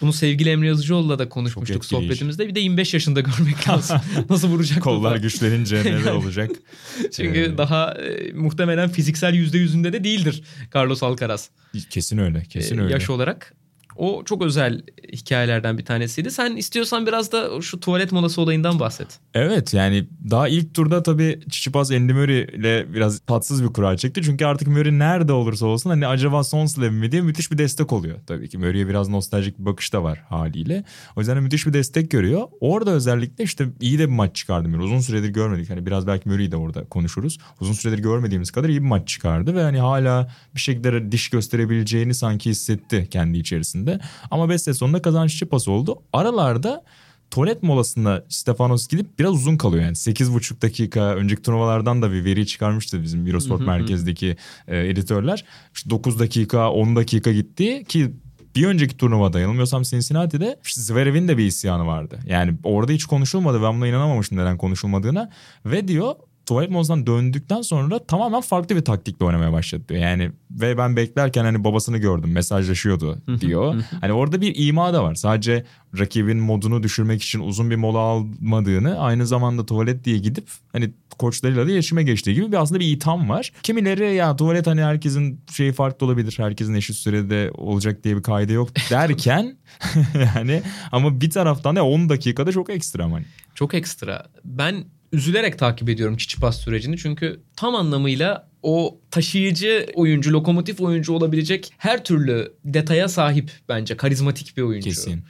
bunu 0.00 0.12
sevgili 0.12 0.50
Emre 0.50 0.66
Yazıcıoğlu'la 0.66 1.18
da 1.18 1.28
konuşmuştuk 1.28 1.84
sohbetimizde. 1.84 2.48
Bir 2.48 2.54
de 2.54 2.60
25 2.60 2.94
yaşında 2.94 3.20
görmek 3.20 3.68
lazım. 3.68 4.00
Nasıl 4.30 4.48
vuracak 4.48 4.82
Kollar 4.82 5.10
topa? 5.10 5.22
güçlenince 5.22 5.84
neler 5.84 6.12
olacak? 6.12 6.50
Çünkü 7.12 7.38
Ee, 7.40 7.58
daha 7.58 7.92
e, 7.92 8.32
muhtemelen 8.32 8.88
fiziksel 8.88 9.34
%100'ünde 9.34 9.92
de 9.92 10.04
değildir 10.04 10.42
Carlos 10.74 11.02
Alcaraz. 11.02 11.50
Kesin 11.90 12.18
öyle 12.18 12.42
kesin 12.42 12.78
e, 12.78 12.82
öyle. 12.82 12.92
yaş 12.92 13.10
olarak. 13.10 13.54
O 13.96 14.24
çok 14.24 14.42
özel 14.42 14.82
hikayelerden 15.12 15.78
bir 15.78 15.84
tanesiydi. 15.84 16.30
Sen 16.30 16.56
istiyorsan 16.56 17.06
biraz 17.06 17.32
da 17.32 17.60
şu 17.60 17.80
tuvalet 17.80 18.12
molası 18.12 18.40
olayından 18.40 18.80
bahset. 18.80 19.08
Evet 19.34 19.74
yani 19.74 20.06
daha 20.30 20.48
ilk 20.48 20.74
turda 20.74 21.02
tabii 21.02 21.40
Çiçipaz 21.50 21.90
Andy 21.90 22.12
Murray 22.12 22.40
ile 22.40 22.94
biraz 22.94 23.18
tatsız 23.18 23.64
bir 23.64 23.68
kura 23.68 23.96
çekti. 23.96 24.22
Çünkü 24.22 24.44
artık 24.44 24.68
Murray 24.68 24.98
nerede 24.98 25.32
olursa 25.32 25.66
olsun 25.66 25.90
hani 25.90 26.06
acaba 26.06 26.44
son 26.44 26.66
slam 26.66 26.94
mi 26.94 27.12
diye 27.12 27.22
müthiş 27.22 27.52
bir 27.52 27.58
destek 27.58 27.92
oluyor. 27.92 28.18
Tabii 28.26 28.48
ki 28.48 28.58
Murray'e 28.58 28.88
biraz 28.88 29.08
nostaljik 29.08 29.58
bir 29.58 29.64
bakış 29.64 29.92
da 29.92 30.02
var 30.02 30.24
haliyle. 30.28 30.84
O 31.16 31.20
yüzden 31.20 31.36
de 31.36 31.40
müthiş 31.40 31.66
bir 31.66 31.72
destek 31.72 32.10
görüyor. 32.10 32.42
Orada 32.60 32.90
özellikle 32.90 33.44
işte 33.44 33.66
iyi 33.80 33.98
de 33.98 34.08
bir 34.08 34.14
maç 34.14 34.36
çıkardı 34.36 34.68
Murray. 34.68 34.86
Uzun 34.86 35.00
süredir 35.00 35.28
görmedik. 35.28 35.70
Hani 35.70 35.86
biraz 35.86 36.06
belki 36.06 36.28
Murray'i 36.28 36.52
de 36.52 36.56
orada 36.56 36.84
konuşuruz. 36.84 37.38
Uzun 37.60 37.72
süredir 37.72 37.98
görmediğimiz 37.98 38.50
kadar 38.50 38.68
iyi 38.68 38.82
bir 38.82 38.88
maç 38.88 39.08
çıkardı. 39.08 39.54
Ve 39.54 39.62
hani 39.62 39.78
hala 39.78 40.28
bir 40.54 40.60
şekilde 40.60 41.12
diş 41.12 41.28
gösterebileceğini 41.30 42.14
sanki 42.14 42.50
hissetti 42.50 43.06
kendi 43.10 43.38
içerisinde. 43.38 43.85
Ama 44.30 44.48
5 44.48 44.62
set 44.62 44.76
sonunda 44.76 45.02
kazanç 45.02 45.30
Çiçipas 45.30 45.68
oldu. 45.68 46.02
Aralarda 46.12 46.84
tuvalet 47.30 47.62
molasında 47.62 48.24
Stefanos 48.28 48.88
gidip 48.88 49.18
biraz 49.18 49.32
uzun 49.32 49.56
kalıyor 49.56 49.84
yani 49.84 49.94
8,5 49.94 50.62
dakika 50.62 51.14
önceki 51.14 51.42
turnuvalardan 51.42 52.02
da 52.02 52.12
bir 52.12 52.24
veri 52.24 52.46
çıkarmıştı 52.46 53.02
bizim 53.02 53.26
Eurosport 53.26 53.60
merkezdeki 53.60 54.36
e, 54.68 54.88
editörler. 54.88 55.44
İşte 55.74 55.90
9 55.90 56.18
dakika 56.18 56.70
10 56.70 56.96
dakika 56.96 57.32
gitti 57.32 57.84
ki 57.88 58.12
bir 58.56 58.66
önceki 58.66 58.96
turnuvada 58.96 59.40
yanılmıyorsam 59.40 59.82
Cincinnati'de 59.82 60.60
Zverev'in 60.64 61.28
de 61.28 61.38
bir 61.38 61.46
isyanı 61.46 61.86
vardı. 61.86 62.18
Yani 62.26 62.54
orada 62.64 62.92
hiç 62.92 63.04
konuşulmadı. 63.04 63.62
Ben 63.62 63.76
buna 63.76 63.86
inanamamıştım 63.86 64.38
neden 64.38 64.58
konuşulmadığına. 64.58 65.30
Ve 65.66 65.88
diyor 65.88 66.14
molasından 66.50 67.06
döndükten 67.06 67.62
sonra 67.62 68.06
tamamen 68.06 68.40
farklı 68.40 68.76
bir 68.76 68.84
taktikle 68.84 69.26
oynamaya 69.26 69.52
başladı 69.52 69.84
diyor. 69.88 70.00
Yani 70.00 70.30
ve 70.50 70.78
ben 70.78 70.96
beklerken 70.96 71.44
hani 71.44 71.64
babasını 71.64 71.98
gördüm 71.98 72.32
mesajlaşıyordu 72.32 73.22
diyor. 73.40 73.74
hani 74.00 74.12
orada 74.12 74.40
bir 74.40 74.68
ima 74.68 74.92
da 74.92 75.04
var. 75.04 75.14
Sadece 75.14 75.64
rakibin 75.98 76.38
modunu 76.38 76.82
düşürmek 76.82 77.22
için 77.22 77.40
uzun 77.40 77.70
bir 77.70 77.76
mola 77.76 77.98
almadığını 77.98 78.98
aynı 78.98 79.26
zamanda 79.26 79.66
tuvalet 79.66 80.04
diye 80.04 80.18
gidip 80.18 80.48
hani 80.72 80.92
koçlarıyla 81.18 81.66
da 81.66 81.70
iletişime 81.70 82.02
geçtiği 82.02 82.34
gibi 82.34 82.52
bir 82.52 82.56
aslında 82.62 82.80
bir 82.80 82.96
itham 82.96 83.28
var. 83.28 83.52
Kimileri 83.62 84.14
ya 84.14 84.36
tuvalet 84.36 84.66
hani 84.66 84.82
herkesin 84.82 85.40
şeyi 85.52 85.72
farklı 85.72 86.06
olabilir. 86.06 86.34
Herkesin 86.38 86.74
eşit 86.74 86.96
sürede 86.96 87.50
olacak 87.54 88.04
diye 88.04 88.16
bir 88.16 88.22
kaide 88.22 88.52
yok 88.52 88.68
derken 88.90 89.56
yani 90.36 90.62
ama 90.92 91.20
bir 91.20 91.30
taraftan 91.30 91.76
da 91.76 91.84
10 91.84 92.08
dakikada 92.08 92.52
çok 92.52 92.70
ekstra 92.70 93.12
hani. 93.12 93.24
Çok 93.54 93.74
ekstra. 93.74 94.26
Ben 94.44 94.84
üzülerek 95.12 95.58
takip 95.58 95.88
ediyorum 95.88 96.16
Çiçipas 96.16 96.60
sürecini. 96.60 96.98
Çünkü 96.98 97.40
tam 97.56 97.74
anlamıyla 97.74 98.48
o 98.62 98.98
taşıyıcı 99.10 99.86
oyuncu, 99.94 100.32
lokomotif 100.32 100.80
oyuncu 100.80 101.12
olabilecek 101.12 101.72
her 101.78 102.04
türlü 102.04 102.52
detaya 102.64 103.08
sahip 103.08 103.50
bence. 103.68 103.96
Karizmatik 103.96 104.56
bir 104.56 104.62
oyuncu. 104.62 104.88
Kesin. 104.88 105.22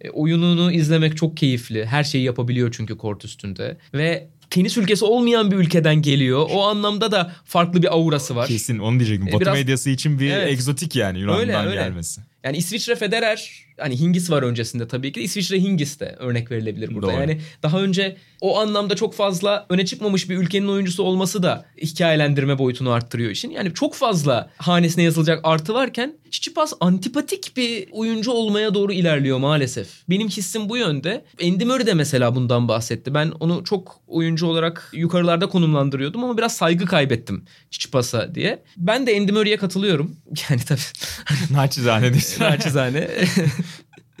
E, 0.00 0.10
oyununu 0.10 0.72
izlemek 0.72 1.16
çok 1.16 1.36
keyifli. 1.36 1.86
Her 1.86 2.04
şeyi 2.04 2.24
yapabiliyor 2.24 2.72
çünkü 2.76 2.98
kort 2.98 3.24
üstünde. 3.24 3.76
Ve 3.94 4.28
tenis 4.50 4.76
ülkesi 4.76 5.04
olmayan 5.04 5.50
bir 5.50 5.56
ülkeden 5.56 6.02
geliyor. 6.02 6.46
O 6.52 6.62
anlamda 6.62 7.12
da 7.12 7.32
farklı 7.44 7.82
bir 7.82 7.94
aurası 7.94 8.36
var. 8.36 8.48
Kesin 8.48 8.78
onu 8.78 8.98
diyecektim. 8.98 9.28
E, 9.28 9.32
Batı 9.32 9.40
biraz- 9.40 9.54
medyası 9.54 9.90
için 9.90 10.18
bir 10.18 10.30
Evet. 10.30 10.48
egzotik 10.52 10.96
yani 10.96 11.18
Yunan'dan 11.20 11.40
Öyle, 11.40 11.56
öyle. 11.56 11.74
gelmesi. 11.74 12.20
Yani 12.44 12.56
İsviçre 12.56 12.94
Federer 12.96 13.50
hani 13.78 14.00
Hingis 14.00 14.30
var 14.30 14.42
öncesinde 14.42 14.88
tabii 14.88 15.12
ki. 15.12 15.20
de. 15.20 15.24
İsviçre 15.24 15.60
Hingis 15.60 16.00
de 16.00 16.16
örnek 16.18 16.50
verilebilir 16.50 16.94
burada. 16.94 17.06
Doğru. 17.06 17.20
Yani 17.20 17.40
daha 17.62 17.80
önce 17.80 18.16
o 18.40 18.58
anlamda 18.58 18.96
çok 18.96 19.14
fazla 19.14 19.66
öne 19.68 19.84
çıkmamış 19.86 20.30
bir 20.30 20.36
ülkenin 20.36 20.68
oyuncusu 20.68 21.02
olması 21.02 21.42
da 21.42 21.64
hikayelendirme 21.82 22.58
boyutunu 22.58 22.90
arttırıyor 22.90 23.30
işin. 23.30 23.50
Yani 23.50 23.74
çok 23.74 23.94
fazla 23.94 24.50
hanesine 24.56 25.04
yazılacak 25.04 25.40
artı 25.44 25.74
varken 25.74 26.14
Çiçipas 26.30 26.72
antipatik 26.80 27.56
bir 27.56 27.88
oyuncu 27.92 28.30
olmaya 28.30 28.74
doğru 28.74 28.92
ilerliyor 28.92 29.38
maalesef. 29.38 29.88
Benim 30.10 30.28
hissim 30.28 30.68
bu 30.68 30.76
yönde. 30.76 31.24
Andy 31.42 31.64
Murray 31.64 31.86
de 31.86 31.94
mesela 31.94 32.34
bundan 32.34 32.68
bahsetti. 32.68 33.14
Ben 33.14 33.32
onu 33.40 33.64
çok 33.64 34.00
oyuncu 34.06 34.46
olarak 34.46 34.90
yukarılarda 34.92 35.48
konumlandırıyordum 35.48 36.24
ama 36.24 36.38
biraz 36.38 36.56
saygı 36.56 36.86
kaybettim 36.86 37.44
Çiçipas'a 37.70 38.34
diye. 38.34 38.62
Ben 38.76 39.06
de 39.06 39.16
Andy 39.20 39.32
Murray'e 39.32 39.56
katılıyorum. 39.56 40.16
Yani 40.50 40.60
tabii 40.68 40.80
Naçizane 41.50 42.12
diyorsun. 42.12 42.44
naçizane. 42.44 43.10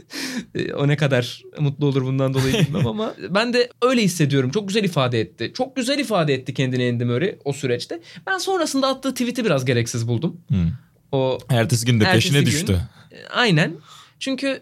E, 0.54 0.72
o 0.74 0.88
ne 0.88 0.96
kadar 0.96 1.42
mutlu 1.58 1.86
olur 1.86 2.02
bundan 2.04 2.34
dolayı 2.34 2.54
bilmem 2.66 2.86
ama 2.86 3.14
ben 3.30 3.52
de 3.52 3.68
öyle 3.82 4.02
hissediyorum. 4.02 4.50
Çok 4.50 4.68
güzel 4.68 4.84
ifade 4.84 5.20
etti. 5.20 5.52
Çok 5.56 5.76
güzel 5.76 5.98
ifade 5.98 6.34
etti 6.34 6.54
kendini 6.54 6.88
Andy 6.92 7.04
Murray 7.04 7.38
o 7.44 7.52
süreçte. 7.52 8.00
Ben 8.26 8.38
sonrasında 8.38 8.88
attığı 8.88 9.10
tweet'i 9.14 9.44
biraz 9.44 9.64
gereksiz 9.64 10.08
buldum. 10.08 10.40
Hı. 10.50 10.56
O 11.12 11.38
Ertesi 11.48 11.86
gün 11.86 12.00
de 12.00 12.04
Ertesi 12.04 12.22
peşine 12.26 12.38
gün- 12.38 12.46
düştü. 12.46 12.80
e, 13.12 13.26
aynen. 13.26 13.74
Çünkü 14.20 14.60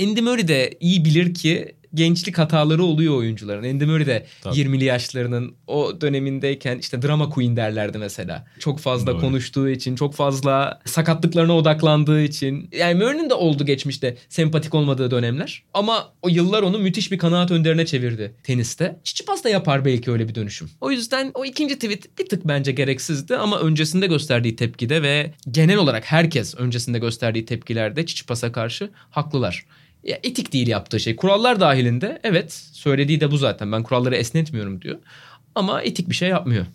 Andy 0.00 0.20
Murray 0.20 0.48
de 0.48 0.70
iyi 0.80 1.04
bilir 1.04 1.34
ki 1.34 1.76
gençlik 1.94 2.38
hataları 2.38 2.84
oluyor 2.84 3.16
oyuncuların. 3.16 3.70
Andy 3.74 3.84
Murray 3.84 4.06
de 4.06 4.26
Tabii. 4.42 4.56
20'li 4.56 4.84
yaşlarının 4.84 5.54
o 5.66 6.00
dönemindeyken 6.00 6.78
işte 6.78 7.02
drama 7.02 7.28
queen 7.28 7.56
derlerdi 7.56 7.98
mesela. 7.98 8.46
Çok 8.58 8.78
fazla 8.78 9.12
Doğru. 9.12 9.20
konuştuğu 9.20 9.68
için, 9.68 9.96
çok 9.96 10.14
fazla 10.14 10.80
sakatlıklarına 10.84 11.56
odaklandığı 11.56 12.22
için. 12.22 12.68
Yani 12.78 12.94
Murray'nin 12.94 13.30
de 13.30 13.34
oldu 13.34 13.66
geçmişte 13.66 14.16
sempatik 14.28 14.74
olmadığı 14.74 15.10
dönemler. 15.10 15.62
Ama 15.74 16.12
o 16.22 16.28
yıllar 16.28 16.62
onu 16.62 16.78
müthiş 16.78 17.12
bir 17.12 17.18
kanaat 17.18 17.50
önderine 17.50 17.86
çevirdi 17.86 18.34
teniste. 18.42 18.96
Tsitsipas 19.04 19.44
da 19.44 19.48
yapar 19.48 19.84
belki 19.84 20.10
öyle 20.10 20.28
bir 20.28 20.34
dönüşüm. 20.34 20.70
O 20.80 20.90
yüzden 20.90 21.30
o 21.34 21.44
ikinci 21.44 21.74
tweet 21.74 22.18
bir 22.18 22.26
tık 22.26 22.48
bence 22.48 22.72
gereksizdi 22.72 23.36
ama 23.36 23.60
öncesinde 23.60 24.06
gösterdiği 24.06 24.56
tepkide 24.56 25.02
ve 25.02 25.32
genel 25.50 25.76
olarak 25.76 26.04
herkes 26.04 26.54
öncesinde 26.54 26.98
gösterdiği 26.98 27.46
tepkilerde 27.46 28.04
Tsitsipas'a 28.04 28.52
karşı 28.52 28.90
haklılar. 29.10 29.66
Ya 30.04 30.18
etik 30.22 30.52
değil 30.52 30.68
yaptığı 30.68 31.00
şey. 31.00 31.16
Kurallar 31.16 31.60
dahilinde 31.60 32.20
evet 32.24 32.52
söylediği 32.72 33.20
de 33.20 33.30
bu 33.30 33.36
zaten. 33.36 33.72
Ben 33.72 33.82
kuralları 33.82 34.16
esnetmiyorum 34.16 34.82
diyor. 34.82 34.98
Ama 35.54 35.82
etik 35.82 36.08
bir 36.08 36.14
şey 36.14 36.28
yapmıyor. 36.28 36.66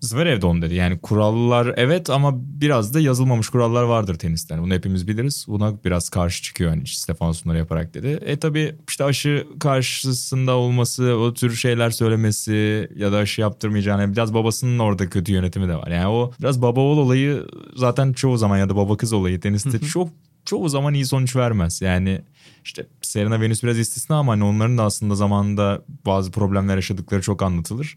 Zverev 0.00 0.42
de 0.42 0.46
onu 0.46 0.62
dedi. 0.62 0.74
Yani 0.74 0.98
kurallar 0.98 1.74
evet 1.76 2.10
ama 2.10 2.30
biraz 2.34 2.94
da 2.94 3.00
yazılmamış 3.00 3.48
kurallar 3.48 3.82
vardır 3.82 4.14
teniste. 4.14 4.54
Yani 4.54 4.64
bunu 4.64 4.74
hepimiz 4.74 5.08
biliriz. 5.08 5.44
Buna 5.48 5.84
biraz 5.84 6.08
karşı 6.08 6.42
çıkıyor 6.42 6.70
hani 6.70 6.86
Stefan 6.86 7.34
bunları 7.44 7.58
yaparak 7.58 7.94
dedi. 7.94 8.18
E 8.26 8.36
tabi 8.36 8.74
işte 8.88 9.04
aşı 9.04 9.46
karşısında 9.60 10.56
olması, 10.56 11.04
o 11.04 11.34
tür 11.34 11.54
şeyler 11.54 11.90
söylemesi 11.90 12.88
ya 12.96 13.12
da 13.12 13.16
aşı 13.16 13.40
yaptırmayacağını 13.40 14.12
biraz 14.12 14.34
babasının 14.34 14.78
orada 14.78 15.10
kötü 15.10 15.32
yönetimi 15.32 15.68
de 15.68 15.76
var. 15.76 15.88
Yani 15.88 16.06
o 16.06 16.32
biraz 16.40 16.62
baba 16.62 16.80
oğul 16.80 16.98
olayı 16.98 17.46
zaten 17.76 18.12
çoğu 18.12 18.36
zaman 18.36 18.58
ya 18.58 18.68
da 18.68 18.76
baba 18.76 18.96
kız 18.96 19.12
olayı 19.12 19.40
teniste 19.40 19.78
çok 19.78 20.08
çoğu 20.46 20.68
zaman 20.68 20.94
iyi 20.94 21.06
sonuç 21.06 21.36
vermez. 21.36 21.82
Yani 21.82 22.20
işte 22.64 22.86
Serena 23.02 23.40
Venus 23.40 23.62
biraz 23.62 23.78
istisna 23.78 24.16
ama 24.16 24.32
hani 24.32 24.44
onların 24.44 24.78
da 24.78 24.82
aslında 24.82 25.14
zamanında 25.14 25.82
bazı 26.06 26.30
problemler 26.30 26.76
yaşadıkları 26.76 27.22
çok 27.22 27.42
anlatılır. 27.42 27.96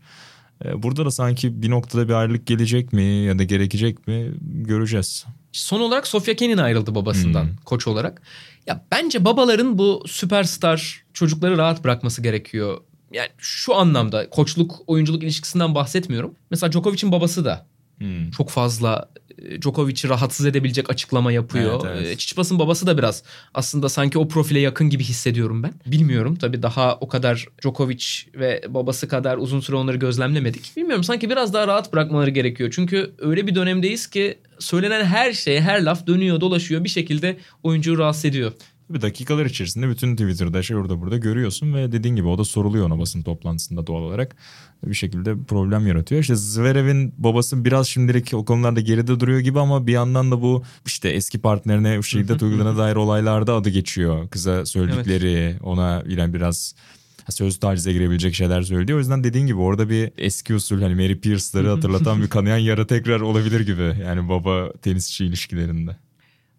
Ee, 0.65 0.83
Burada 0.83 1.05
da 1.05 1.11
sanki 1.11 1.61
bir 1.61 1.69
noktada 1.69 2.07
bir 2.07 2.13
ayrılık 2.13 2.47
gelecek 2.47 2.93
mi 2.93 3.03
ya 3.03 3.39
da 3.39 3.43
gerekecek 3.43 4.07
mi 4.07 4.31
göreceğiz. 4.41 5.25
Son 5.51 5.79
olarak 5.79 6.07
Sofia 6.07 6.33
Kenin 6.33 6.57
ayrıldı 6.57 6.95
babasından 6.95 7.43
Hmm. 7.43 7.55
koç 7.65 7.87
olarak. 7.87 8.21
Ya 8.67 8.85
bence 8.91 9.25
babaların 9.25 9.77
bu 9.77 10.03
süperstar 10.07 11.03
çocukları 11.13 11.57
rahat 11.57 11.83
bırakması 11.83 12.21
gerekiyor. 12.23 12.77
Yani 13.13 13.29
şu 13.37 13.75
anlamda 13.75 14.29
koçluk 14.29 14.75
oyunculuk 14.87 15.23
ilişkisinden 15.23 15.75
bahsetmiyorum. 15.75 16.35
Mesela 16.51 16.71
Djokovic'in 16.71 17.11
babası 17.11 17.45
da 17.45 17.65
Hmm. 17.99 18.31
çok 18.31 18.49
fazla 18.49 19.09
e, 19.37 19.61
Djokovic'i 19.61 20.09
rahatsız 20.09 20.45
edebilecek 20.45 20.89
açıklama 20.89 21.31
yapıyor. 21.31 21.81
Evet, 21.85 21.95
evet. 21.97 22.07
E, 22.07 22.15
Tsitsipas'ın 22.15 22.59
babası 22.59 22.87
da 22.87 22.97
biraz 22.97 23.23
aslında 23.53 23.89
sanki 23.89 24.19
o 24.19 24.27
profile 24.27 24.59
yakın 24.59 24.89
gibi 24.89 25.03
hissediyorum 25.03 25.63
ben. 25.63 25.73
Bilmiyorum 25.85 26.35
tabii 26.35 26.61
daha 26.61 26.97
o 27.01 27.07
kadar 27.07 27.47
Djokovic 27.61 28.05
ve 28.35 28.63
babası 28.69 29.07
kadar 29.07 29.37
uzun 29.37 29.59
süre 29.59 29.75
onları 29.75 29.97
gözlemlemedik. 29.97 30.77
Bilmiyorum 30.77 31.03
sanki 31.03 31.29
biraz 31.29 31.53
daha 31.53 31.67
rahat 31.67 31.93
bırakmaları 31.93 32.29
gerekiyor. 32.29 32.71
Çünkü 32.75 33.15
öyle 33.17 33.47
bir 33.47 33.55
dönemdeyiz 33.55 34.07
ki 34.07 34.39
söylenen 34.59 35.05
her 35.05 35.33
şey, 35.33 35.59
her 35.59 35.81
laf 35.81 36.07
dönüyor, 36.07 36.41
dolaşıyor 36.41 36.83
bir 36.83 36.89
şekilde 36.89 37.37
oyuncuyu 37.63 37.97
rahatsız 37.97 38.25
ediyor. 38.25 38.51
Bir 38.89 39.01
dakikalar 39.01 39.45
içerisinde 39.45 39.89
bütün 39.89 40.15
Twitter'da 40.15 40.63
şey 40.63 40.77
orada 40.77 41.01
burada 41.01 41.17
görüyorsun 41.17 41.73
ve 41.73 41.91
dediğin 41.91 42.15
gibi 42.15 42.27
o 42.27 42.37
da 42.37 42.43
soruluyor 42.43 42.85
ona 42.85 42.99
basın 42.99 43.21
toplantısında 43.21 43.87
doğal 43.87 44.01
olarak. 44.01 44.35
Bir 44.85 44.93
şekilde 44.93 45.43
problem 45.47 45.87
yaratıyor. 45.87 46.21
İşte 46.21 46.35
Zverev'in 46.35 47.13
babası 47.17 47.65
biraz 47.65 47.87
şimdilik 47.87 48.33
o 48.33 48.45
konularda 48.45 48.79
geride 48.79 49.19
duruyor 49.19 49.39
gibi 49.39 49.59
ama 49.59 49.87
bir 49.87 49.91
yandan 49.91 50.31
da 50.31 50.41
bu 50.41 50.63
işte 50.85 51.09
eski 51.09 51.39
partnerine 51.39 52.01
şiddet 52.01 52.43
uyguladığına 52.43 52.77
dair 52.77 52.95
olaylarda 52.95 53.53
adı 53.53 53.69
geçiyor. 53.69 54.29
Kıza 54.29 54.65
söyledikleri 54.65 55.55
ona 55.63 56.03
yine 56.07 56.33
biraz 56.33 56.75
söz 57.29 57.59
tacize 57.59 57.93
girebilecek 57.93 58.35
şeyler 58.35 58.61
söyledi. 58.61 58.95
O 58.95 58.97
yüzden 58.97 59.23
dediğin 59.23 59.47
gibi 59.47 59.57
orada 59.57 59.89
bir 59.89 60.11
eski 60.17 60.55
usul 60.55 60.81
hani 60.81 60.95
Mary 60.95 61.19
Pierce'ları 61.19 61.69
hatırlatan 61.69 62.21
bir 62.21 62.27
kanayan 62.27 62.57
yara 62.57 62.87
tekrar 62.87 63.21
olabilir 63.21 63.59
gibi. 63.59 64.01
Yani 64.05 64.29
baba 64.29 64.73
tenisçi 64.81 65.25
ilişkilerinde. 65.25 66.08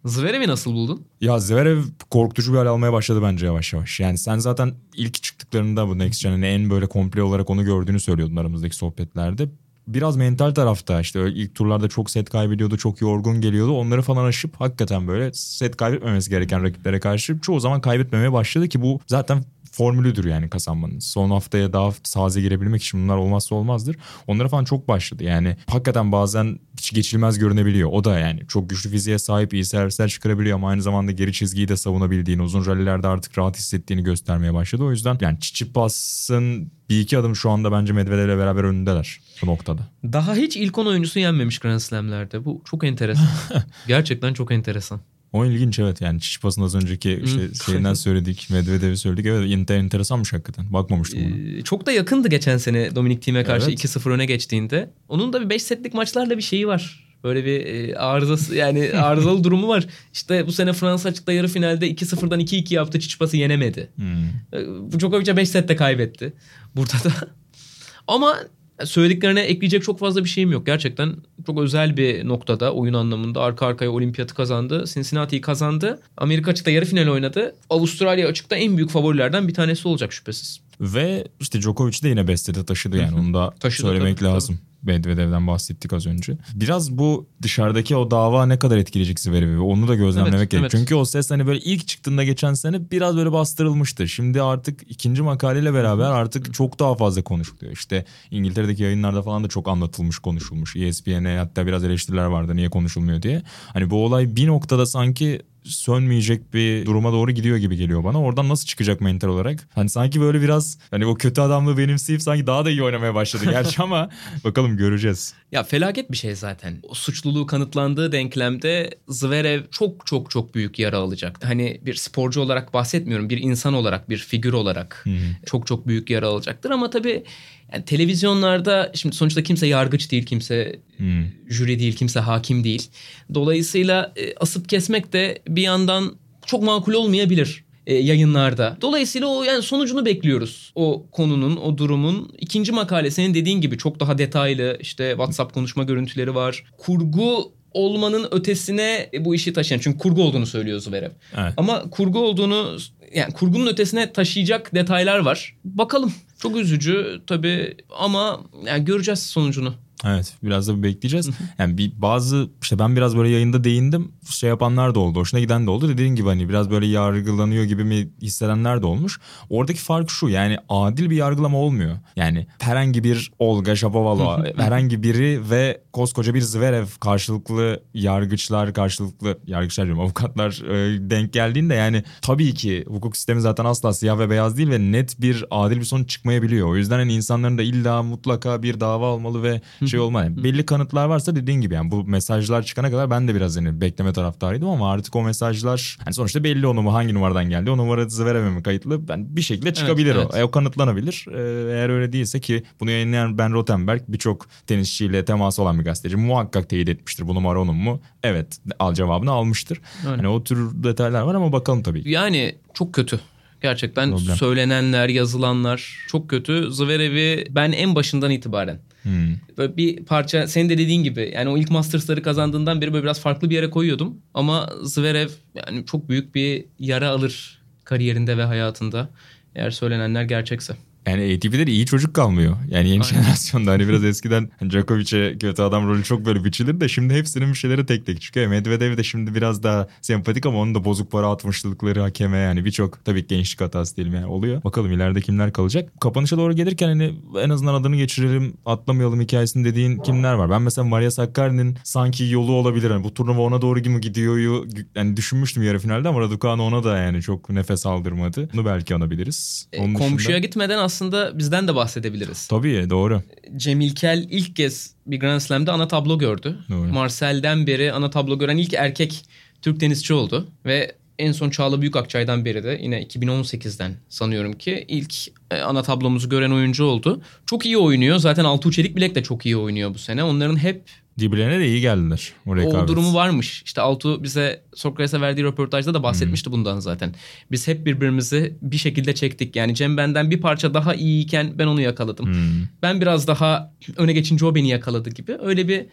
Zverev'i 0.05 0.49
nasıl 0.49 0.73
buldun? 0.73 1.07
Ya 1.21 1.39
Zverev 1.39 1.83
korkutucu 2.11 2.53
bir 2.53 2.59
hal 2.59 2.67
almaya 2.67 2.93
başladı 2.93 3.23
bence 3.23 3.47
yavaş 3.47 3.73
yavaş. 3.73 4.01
Yani 4.01 4.19
sen 4.19 4.39
zaten 4.39 4.75
ilk 4.95 5.23
çıktıklarında 5.23 5.89
bu 5.89 5.99
Next 5.99 6.23
Gen'in 6.23 6.43
en 6.43 6.71
böyle 6.71 6.87
komple 6.87 7.23
olarak 7.23 7.51
onu 7.51 7.65
gördüğünü 7.65 8.01
söylüyordun 8.01 8.37
aramızdaki 8.37 8.77
sohbetlerde. 8.77 9.49
Biraz 9.89 10.17
mental 10.17 10.51
tarafta 10.51 11.01
işte 11.01 11.31
ilk 11.31 11.55
turlarda 11.55 11.89
çok 11.89 12.11
set 12.11 12.31
kaybediyordu, 12.31 12.79
çok 12.79 13.01
yorgun 13.01 13.41
geliyordu. 13.41 13.73
Onları 13.73 14.03
falan 14.03 14.25
aşıp 14.25 14.61
hakikaten 14.61 15.09
böyle 15.09 15.33
set 15.33 15.77
kaybetmemesi 15.77 16.31
gereken 16.31 16.63
rakiplere 16.63 17.01
karşı 17.01 17.39
çoğu 17.41 17.61
zaman 17.61 17.81
kaybetmemeye 17.81 18.33
başladı 18.33 18.69
ki 18.69 18.83
bu 18.83 19.01
zaten 19.07 19.45
formülüdür 19.71 20.25
yani 20.25 20.51
kazanmanın. 20.51 20.99
Son 20.99 21.31
haftaya 21.31 21.73
daha 21.73 21.93
saze 22.05 22.41
girebilmek 22.41 22.83
için 22.83 23.03
bunlar 23.03 23.17
olmazsa 23.17 23.55
olmazdır. 23.55 23.97
Onlara 24.27 24.49
falan 24.49 24.65
çok 24.65 24.89
başladı. 24.89 25.25
Yani 25.25 25.57
hakikaten 25.67 26.13
bazen 26.13 26.59
hiç 26.79 26.93
geçilmez 26.95 27.39
görünebiliyor. 27.39 27.91
O 27.93 28.05
da 28.05 28.19
yani 28.19 28.41
çok 28.49 28.71
güçlü 28.71 28.91
fiziğe 28.91 29.19
sahip 29.19 29.55
iyi 29.55 29.65
servisler 29.65 30.09
çıkarabiliyor 30.09 30.57
ama 30.57 30.69
aynı 30.69 30.83
zamanda 30.83 31.13
geri 31.13 31.33
çizgiyi 31.33 31.69
de 31.69 31.77
savunabildiğini, 31.77 32.43
uzun 32.43 32.67
rallilerde 32.67 33.09
artık 33.09 33.39
rahat 33.39 33.59
hissettiğini 33.59 34.03
göstermeye 34.03 34.55
başladı. 34.55 34.85
O 34.85 34.91
yüzden 34.91 35.19
yani 35.21 35.41
Çiçipas'ın 35.41 36.73
bir 36.89 37.01
iki 37.01 37.19
adım 37.19 37.37
şu 37.37 37.51
anda 37.51 37.73
bence 37.73 37.93
Medvedev'le 37.93 38.39
beraber 38.39 38.65
önündeler 38.65 39.21
bu 39.43 39.47
noktada. 39.47 39.83
Daha 40.05 40.35
hiç 40.35 40.57
ilk 40.57 40.79
10 40.79 40.87
oyuncusu 40.87 41.19
yenmemiş 41.19 41.59
Grand 41.59 41.79
Slam'lerde. 41.79 42.45
Bu 42.45 42.63
çok 42.65 42.85
enteresan. 42.85 43.29
Gerçekten 43.87 44.35
çok 44.35 44.53
enteresan. 44.53 45.01
O 45.33 45.45
ilginç 45.45 45.79
evet 45.79 46.01
yani 46.01 46.21
Çiçipas'ın 46.21 46.63
az 46.63 46.75
önceki 46.75 47.23
işte 47.25 47.55
şeyinden 47.67 47.95
söyledik, 47.95 48.49
Medvedev'i 48.51 48.97
söyledik. 48.97 49.27
Evet 49.27 49.51
enter, 49.53 49.77
enteresanmış 49.77 50.33
hakikaten. 50.33 50.73
Bakmamıştım 50.73 51.21
ona. 51.27 51.59
Ee, 51.59 51.63
çok 51.63 51.87
da 51.87 51.93
yakındı 51.93 52.29
geçen 52.29 52.57
sene 52.57 52.95
Dominik 52.95 53.23
Thiem'e 53.23 53.45
karşı 53.45 53.71
Evet. 53.71 53.85
2-0 53.85 54.11
öne 54.11 54.27
geçtiğinde. 54.27 54.91
Onun 55.09 55.33
da 55.33 55.41
bir 55.41 55.51
5 55.51 55.63
setlik 55.63 55.95
maçlarla 55.95 56.37
bir 56.37 56.43
şeyi 56.43 56.67
var. 56.67 57.11
Böyle 57.25 57.45
bir 57.45 57.67
e, 57.67 57.97
arızası 57.97 58.55
yani 58.57 58.93
arızalı 59.03 59.45
durumu 59.45 59.69
var. 59.69 59.87
İşte 60.13 60.47
bu 60.47 60.53
sene 60.53 60.73
Fransa 60.73 61.09
açıkta 61.09 61.33
yarı 61.33 61.49
finalde 61.49 61.91
2-0'dan 61.91 62.41
2-2 62.41 62.75
yaptı. 62.75 63.01
Çiçipas'ı 63.01 63.37
yenemedi. 63.37 63.91
Hmm. 63.97 64.25
E, 64.53 64.99
Djokovic'e 64.99 65.37
5 65.37 65.49
sette 65.49 65.77
kaybetti. 65.77 66.33
Burada 66.77 67.05
da. 67.05 67.13
Ama 68.07 68.37
söylediklerine 68.85 69.41
ekleyecek 69.41 69.83
çok 69.83 69.99
fazla 69.99 70.25
bir 70.25 70.29
şeyim 70.29 70.53
yok. 70.53 70.67
Gerçekten 70.67 71.17
çok 71.47 71.61
özel 71.61 71.97
bir 71.97 72.29
noktada 72.29 72.73
oyun 72.73 72.95
anlamında 72.95 73.41
arka 73.41 73.67
arkaya 73.67 73.91
olimpiyatı 73.91 74.35
kazandı. 74.35 74.85
Cincinnati'yi 74.95 75.41
kazandı. 75.41 76.01
Amerika 76.17 76.51
açıkta 76.51 76.71
yarı 76.71 76.85
final 76.85 77.09
oynadı. 77.09 77.55
Avustralya 77.71 78.29
açıkta 78.29 78.57
en 78.57 78.77
büyük 78.77 78.91
favorilerden 78.91 79.49
bir 79.49 79.55
tanesi 79.55 79.89
olacak 79.89 80.13
şüphesiz. 80.13 80.61
Ve 80.81 81.25
işte 81.41 81.61
Djokovic 81.61 82.03
de 82.03 82.09
yine 82.09 82.29
bestede 82.29 82.65
taşıdı 82.65 82.97
yani 82.97 83.21
onu 83.21 83.35
da 83.35 83.51
Taşıdı, 83.61 83.87
söylemek 83.87 84.19
tabii, 84.19 84.29
lazım. 84.29 84.59
Medvedev'den 84.83 85.47
bahsettik 85.47 85.93
az 85.93 86.07
önce. 86.07 86.39
Biraz 86.55 86.93
bu 86.93 87.27
dışarıdaki 87.43 87.97
o 87.97 88.11
dava 88.11 88.47
ne 88.47 88.59
kadar 88.59 88.77
etkileyecek 88.77 89.21
Zverev'i 89.21 89.59
onu 89.59 89.89
da 89.89 89.95
gözlemlemek 89.95 90.39
Evet, 90.39 90.51
gerek. 90.51 90.63
evet. 90.63 90.71
Çünkü 90.71 90.95
o 90.95 91.05
ses 91.05 91.31
hani 91.31 91.47
böyle 91.47 91.61
ilk 91.61 91.89
çıktığında 91.89 92.25
geçen 92.25 92.55
sene 92.55 92.91
biraz 92.91 93.17
böyle 93.17 93.33
bastırılmıştı. 93.33 94.09
Şimdi 94.09 94.43
artık 94.43 94.81
ikinci 94.89 95.23
makaleyle 95.23 95.75
beraber 95.75 96.11
artık 96.11 96.55
çok 96.55 96.79
daha 96.79 96.95
fazla 96.95 97.23
konuşuluyor. 97.23 97.73
İşte 97.73 98.05
İngiltere'deki 98.31 98.83
yayınlarda 98.83 99.23
falan 99.23 99.45
da 99.45 99.49
çok 99.49 99.69
anlatılmış, 99.69 100.19
konuşulmuş. 100.19 100.77
ESPN'e 100.77 101.37
hatta 101.39 101.67
biraz 101.67 101.85
eleştiriler 101.85 102.25
vardı 102.25 102.57
niye 102.57 102.69
konuşulmuyor 102.71 103.23
diye. 103.23 103.43
Hani 103.73 103.91
bu 103.91 104.05
olay 104.05 104.37
bir 104.37 104.47
noktada 104.47 104.87
sanki 104.87 105.43
sönmeyecek 105.65 106.55
bir 106.55 106.87
duruma 106.87 107.13
doğru 107.13 107.31
gidiyor 107.31 107.57
gibi 107.57 107.77
geliyor 107.77 108.05
bana. 108.05 108.23
Oradan 108.23 108.49
nasıl 108.49 108.67
çıkacak 108.67 109.01
mental 109.01 109.29
olarak? 109.29 109.69
Hani 109.75 109.89
sanki 109.89 110.21
böyle 110.21 110.41
biraz 110.41 110.79
hani 110.91 111.07
o 111.07 111.15
kötü 111.15 111.41
adamlığı 111.41 111.79
benimseyip 111.79 112.23
sanki 112.23 112.47
daha 112.47 112.65
da 112.65 112.71
iyi 112.71 112.83
oynamaya 112.83 113.15
başladı 113.15 113.45
gerçi 113.45 113.83
ama 113.83 114.09
bakalım 114.45 114.77
göreceğiz. 114.77 115.35
Ya 115.53 115.63
felaket 115.63 116.13
bir 116.13 116.17
şey 116.17 116.35
zaten. 116.35 116.79
O 116.83 116.95
suçluluğu 116.95 117.47
kanıtlandığı 117.47 118.13
denklemde 118.13 118.91
Zverev 119.09 119.63
çok 119.71 120.07
çok 120.07 120.31
çok 120.31 120.55
büyük 120.55 120.79
yara 120.79 120.97
alacak. 120.97 121.45
Hani 121.45 121.81
bir 121.83 121.95
sporcu 121.95 122.41
olarak 122.41 122.75
bahsetmiyorum. 122.75 123.31
Bir 123.31 123.39
insan 123.39 123.75
olarak, 123.75 124.11
bir 124.11 124.19
figür 124.19 124.53
olarak 124.53 125.05
çok 125.47 125.67
çok 125.67 125.87
büyük 125.87 126.11
yara 126.11 126.27
alacaktır. 126.27 126.71
Ama 126.71 126.91
tabii 126.91 127.25
yani 127.73 127.85
televizyonlarda 127.85 128.93
şimdi 128.95 129.17
sonuçta 129.17 129.43
kimse 129.43 129.67
yargıç 129.67 130.11
değil, 130.13 130.27
kimse 130.27 130.81
Hmm. 130.97 131.25
jüri 131.49 131.79
değil, 131.79 131.97
kimse 131.97 132.21
hakim 132.21 132.65
değil. 132.65 132.89
Dolayısıyla 133.35 134.13
e, 134.17 134.35
asıp 134.35 134.69
kesmek 134.69 135.13
de 135.13 135.43
bir 135.49 135.63
yandan 135.63 136.17
çok 136.47 136.63
makul 136.63 136.93
olmayabilir 136.93 137.65
e, 137.87 137.95
yayınlarda. 137.95 138.77
Dolayısıyla 138.81 139.29
o 139.29 139.43
yani 139.43 139.63
sonucunu 139.63 140.05
bekliyoruz. 140.07 140.73
O 140.75 141.07
konunun, 141.13 141.57
o 141.57 141.79
durumun. 141.79 142.33
ikinci 142.39 142.73
makale 142.73 143.11
senin 143.11 143.35
dediğin 143.35 143.61
gibi 143.61 143.79
çok 143.79 144.01
daha 144.01 144.19
detaylı 144.19 144.77
işte 144.81 145.11
WhatsApp 145.11 145.55
konuşma 145.55 145.85
görüntüleri 145.85 146.35
var. 146.35 146.65
Kurgu 146.79 147.53
olmanın 147.73 148.29
ötesine 148.31 149.11
bu 149.21 149.35
işi 149.35 149.53
taşıyan. 149.53 149.81
Çünkü 149.81 149.99
kurgu 149.99 150.23
olduğunu 150.23 150.47
söylüyor 150.47 150.81
Zverev. 150.81 151.11
Evet. 151.37 151.55
Ama 151.57 151.91
kurgu 151.91 152.19
olduğunu 152.19 152.79
yani 153.15 153.33
kurgunun 153.33 153.67
ötesine 153.67 154.13
taşıyacak 154.13 154.75
detaylar 154.75 155.19
var. 155.19 155.57
Bakalım. 155.65 156.13
Çok 156.39 156.57
üzücü 156.57 157.21
tabii 157.27 157.77
ama 157.99 158.41
yani 158.67 158.85
göreceğiz 158.85 159.23
sonucunu. 159.23 159.75
Evet 160.05 160.35
biraz 160.43 160.69
da 160.69 160.83
bekleyeceğiz. 160.83 161.31
Yani 161.59 161.79
bir 161.79 161.93
bazı 161.97 162.49
işte 162.63 162.79
ben 162.79 162.97
biraz 162.97 163.17
böyle 163.17 163.29
yayında 163.29 163.65
değindim. 163.65 164.13
Şey 164.31 164.49
yapanlar 164.49 164.95
da 164.95 165.01
oldu. 165.01 165.19
Hoşuna 165.19 165.41
giden 165.41 165.67
de 165.67 165.71
oldu. 165.71 165.89
Dediğin 165.89 166.15
gibi 166.15 166.29
hani 166.29 166.49
biraz 166.49 166.71
böyle 166.71 166.87
yargılanıyor 166.87 167.65
gibi 167.65 167.85
mi 167.85 168.09
hissedenler 168.23 168.83
de 168.83 168.87
olmuş. 168.87 169.21
Oradaki 169.51 169.79
fark 169.81 170.11
şu 170.11 170.29
yani 170.29 170.59
adil 170.69 171.11
bir 171.11 171.17
yargılama 171.17 171.59
olmuyor. 171.59 171.97
Yani 172.17 172.47
herhangi 172.59 173.05
bir 173.05 173.33
Olga 173.39 173.77
Shapovalova 173.77 174.45
herhangi 174.57 175.03
biri 175.03 175.51
ve 175.51 175.83
koskoca 175.93 176.35
bir 176.35 176.41
Zverev 176.41 176.87
karşılıklı 177.01 177.83
yargıçlar 177.95 178.75
karşılıklı 178.75 179.39
yargıçlar 179.47 179.87
diyorum 179.87 180.03
avukatlar 180.03 180.63
e, 180.69 181.11
denk 181.11 181.33
geldiğinde 181.33 181.75
yani 181.75 182.05
tabii 182.23 182.55
ki 182.55 182.85
hukuk 182.89 183.17
sistemi 183.17 183.41
zaten 183.41 183.65
asla 183.65 183.93
siyah 183.93 184.19
ve 184.19 184.31
beyaz 184.31 184.57
değil 184.57 184.71
ve 184.71 184.79
net 184.79 185.21
bir 185.21 185.45
adil 185.51 185.77
bir 185.77 185.85
sonuç 185.85 186.11
çıkmayabiliyor. 186.11 186.69
O 186.69 186.77
yüzden 186.77 186.99
hani 186.99 187.15
insanların 187.15 187.59
da 187.59 187.63
illa 187.63 188.03
mutlaka 188.03 188.63
bir 188.63 188.81
dava 188.81 189.07
olmalı 189.07 189.43
ve 189.43 189.61
şey 189.91 190.01
olmalı. 190.01 190.25
Yani 190.25 190.45
belli 190.45 190.67
kanıtlar 190.67 191.07
varsa 191.07 191.37
dediğin 191.37 191.61
gibi 191.61 191.75
yani 191.75 191.91
bu 191.91 192.05
mesajlar 192.05 192.63
çıkana 192.63 192.91
kadar 192.91 193.11
ben 193.11 193.29
de 193.29 193.35
biraz 193.35 193.57
hani 193.57 193.81
bekleme 193.81 194.13
taraftarıydım 194.13 194.69
ama 194.69 194.93
artık 194.93 195.17
o 195.17 195.23
mesajlar 195.23 195.99
hani 196.05 196.15
sonuçta 196.15 196.45
belli 196.45 196.67
o 196.67 196.77
numara 196.77 196.95
hangi 196.95 197.15
numaradan 197.15 197.49
geldi. 197.49 197.71
O 197.71 197.77
numara 197.77 198.09
Zverev'e 198.09 198.51
mi 198.51 198.63
kayıtlı? 198.63 199.09
Ben 199.09 199.37
bir 199.37 199.43
şekilde 199.43 199.75
çıkabilir 199.75 200.17
evet. 200.17 200.35
o. 200.35 200.39
E, 200.39 200.45
o 200.45 200.51
kanıtlanabilir. 200.51 201.27
E, 201.29 201.41
eğer 201.73 201.89
öyle 201.89 202.13
değilse 202.13 202.41
ki 202.41 202.63
bunu 202.81 202.91
yayınlayan 202.91 203.39
Ben 203.39 203.53
Rothenberg 203.53 204.03
birçok 204.09 204.47
tenisçiyle 204.67 205.25
teması 205.25 205.63
olan 205.63 205.79
bir 205.79 205.85
gazeteci 205.85 206.17
muhakkak 206.17 206.69
teyit 206.69 206.89
etmiştir. 206.89 207.29
Bu 207.29 207.35
numara 207.35 207.61
onun 207.61 207.77
mu? 207.77 208.01
Evet. 208.23 208.61
Al 208.79 208.95
cevabını 208.95 209.31
almıştır. 209.31 209.81
Öyle. 210.07 210.17
Hani 210.17 210.29
o 210.29 210.45
tür 210.45 210.83
detaylar 210.83 211.23
var 211.23 211.35
ama 211.35 211.53
bakalım 211.53 211.83
tabii. 211.83 212.11
Yani 212.11 212.55
çok 212.75 212.93
kötü. 212.93 213.21
Gerçekten 213.63 214.11
Problem. 214.11 214.37
söylenenler, 214.37 215.09
yazılanlar 215.09 216.07
çok 216.09 216.31
kötü. 216.31 216.71
Zverev'i 216.71 217.47
ben 217.51 217.73
en 217.73 217.95
başından 217.95 218.31
itibaren 218.31 218.81
Hmm. 219.03 219.35
böyle 219.59 219.77
bir 219.77 220.05
parça 220.05 220.47
senin 220.47 220.69
de 220.69 220.79
dediğin 220.79 221.03
gibi 221.03 221.33
yani 221.35 221.49
o 221.49 221.59
ilk 221.59 221.71
Masters'ları 221.71 222.23
kazandığından 222.23 222.81
beri 222.81 222.93
böyle 222.93 223.03
biraz 223.03 223.21
farklı 223.21 223.51
bir 223.51 223.55
yere 223.55 223.71
koyuyordum. 223.71 224.19
Ama 224.35 224.71
Zverev 224.83 225.29
yani 225.55 225.87
çok 225.87 226.09
büyük 226.09 226.35
bir 226.35 226.65
yara 226.79 227.09
alır 227.09 227.63
kariyerinde 227.85 228.39
ve 228.39 228.45
hayatında 228.45 229.09
eğer 229.55 229.71
söylenenler 229.71 230.23
gerçekse. 230.23 230.77
Yani 231.07 231.35
ATP'de 231.37 231.67
de 231.67 231.71
iyi 231.73 231.87
çocuk 231.87 232.15
kalmıyor. 232.15 232.57
Yani 232.71 232.89
yeni 232.89 233.03
Aynen. 233.05 233.15
jenerasyonda 233.15 233.71
hani 233.71 233.89
biraz 233.89 234.05
eskiden 234.05 234.51
hani 234.61 234.71
Djokovic'e 234.71 235.39
kötü 235.39 235.63
adam 235.63 235.89
rolü 235.89 236.05
çok 236.05 236.27
böyle 236.27 236.45
biçilir 236.45 236.81
de 236.81 236.89
şimdi 236.89 237.15
hepsinin 237.15 237.49
bir 237.49 237.55
şeyleri 237.55 237.87
tek 237.87 238.07
tek 238.07 238.21
çıkıyor. 238.21 238.47
Medvedev 238.47 238.97
de 238.97 239.03
şimdi 239.03 239.35
biraz 239.35 239.63
daha 239.63 239.89
sempatik 240.01 240.47
ama 240.47 240.59
onun 240.59 240.75
da 240.75 240.85
bozuk 240.85 241.11
para 241.13 241.27
atmışlıkları 241.31 242.01
hakeme 242.01 242.39
yani 242.39 242.65
birçok 242.65 243.05
tabii 243.05 243.27
gençlik 243.27 243.61
hatası 243.61 243.97
diyelim 243.97 244.15
yani 244.15 244.27
oluyor. 244.27 244.65
Bakalım 244.65 244.93
ileride 244.93 245.21
kimler 245.21 245.53
kalacak. 245.53 246.01
Kapanışa 246.01 246.37
doğru 246.37 246.53
gelirken 246.53 246.89
hani 246.89 247.15
en 247.43 247.51
azından 247.51 247.75
adını 247.75 247.97
geçirelim 247.97 248.55
atlamayalım 248.67 249.21
hikayesini 249.21 249.65
dediğin 249.65 249.99
kimler 249.99 250.35
var? 250.35 250.51
Ben 250.51 250.63
mesela 250.63 250.85
Maria 250.89 251.11
Sakkari'nin 251.11 251.77
sanki 251.85 252.25
yolu 252.25 252.53
olabilir. 252.53 252.91
Hani 252.91 253.05
bu 253.05 253.15
turnuva 253.15 253.41
ona 253.41 253.63
doğru 253.63 253.91
mu 253.91 254.01
gidiyor 254.01 254.67
yani 254.95 255.17
düşünmüştüm 255.17 255.63
yarı 255.63 255.79
finalde 255.79 256.09
ama 256.09 256.21
Raducanu 256.21 256.63
ona 256.63 256.85
da 256.85 256.99
yani 256.99 257.23
çok 257.23 257.51
nefes 257.51 257.87
aldırmadı. 257.87 258.49
Bunu 258.53 258.65
belki 258.65 258.95
anabiliriz. 258.95 259.69
E, 259.73 259.81
Onun 259.81 259.95
komşuya 259.95 260.19
dışında- 260.19 260.39
gitmeden 260.39 260.79
aslında 260.91 261.39
bizden 261.39 261.69
de 261.69 261.75
bahsedebiliriz. 261.75 262.49
Tabii 262.49 262.91
doğru. 262.91 263.23
Cemil 263.57 263.95
Kel 263.95 264.27
ilk 264.31 264.57
kez 264.57 264.95
bir 265.07 265.21
Grand 265.21 265.41
Slam'de 265.41 265.71
ana 265.71 265.89
tablo 265.89 266.19
gördü. 266.19 266.59
Doğru. 266.71 266.93
Marcel'den 266.93 267.67
beri 267.67 267.93
ana 267.93 268.11
tablo 268.11 268.39
gören 268.39 268.57
ilk 268.57 268.75
erkek 268.75 269.25
Türk 269.63 269.81
tenisçi 269.81 270.15
oldu. 270.15 270.49
Ve 270.67 270.93
en 271.21 271.33
son 271.33 271.51
Çağla 271.51 271.81
Büyükakçay'dan 271.81 272.45
beri 272.45 272.65
de 272.65 272.79
yine 272.83 273.03
2018'den 273.03 273.95
sanıyorum 274.09 274.53
ki 274.53 274.85
ilk 274.89 275.15
e, 275.51 275.61
ana 275.61 275.83
tablomuzu 275.83 276.29
gören 276.29 276.51
oyuncu 276.51 276.85
oldu. 276.85 277.23
Çok 277.47 277.67
iyi 277.67 277.79
oynuyor. 277.79 278.19
Zaten 278.19 278.45
Altuğ 278.45 278.73
Çelik 278.73 278.97
Bilek 278.97 279.15
de 279.15 279.23
çok 279.23 279.47
iyi 279.47 279.57
oynuyor 279.57 279.95
bu 279.95 279.99
sene. 279.99 280.25
Onların 280.25 280.57
hep 280.57 280.83
Birbirlerine 281.19 281.59
de 281.59 281.67
iyi 281.67 281.81
geldiler. 281.81 282.33
O, 282.47 282.51
o 282.51 282.89
durumu 282.89 283.15
varmış. 283.15 283.63
İşte 283.65 283.81
Altuğ 283.81 284.23
bize 284.23 284.63
Sokrates'e 284.75 285.21
verdiği 285.21 285.45
röportajda 285.45 285.95
da 285.95 286.03
bahsetmişti 286.03 286.53
bundan 286.53 286.81
zaten. 286.81 287.15
Biz 287.51 287.69
hep 287.69 287.87
birbirimizi 287.87 288.57
bir 288.63 288.77
şekilde 288.77 289.15
çektik. 289.15 289.57
Yani 289.57 289.75
Cem 289.75 289.97
benden 289.97 290.31
bir 290.31 290.41
parça 290.41 290.75
daha 290.75 290.95
iyiyken 290.95 291.59
ben 291.59 291.67
onu 291.67 291.81
yakaladım. 291.81 292.27
Hmm. 292.27 292.67
Ben 292.83 293.01
biraz 293.01 293.27
daha 293.27 293.73
öne 293.97 294.13
geçince 294.13 294.47
o 294.47 294.55
beni 294.55 294.69
yakaladı 294.69 295.11
gibi. 295.11 295.37
Öyle 295.43 295.69
bir 295.69 295.87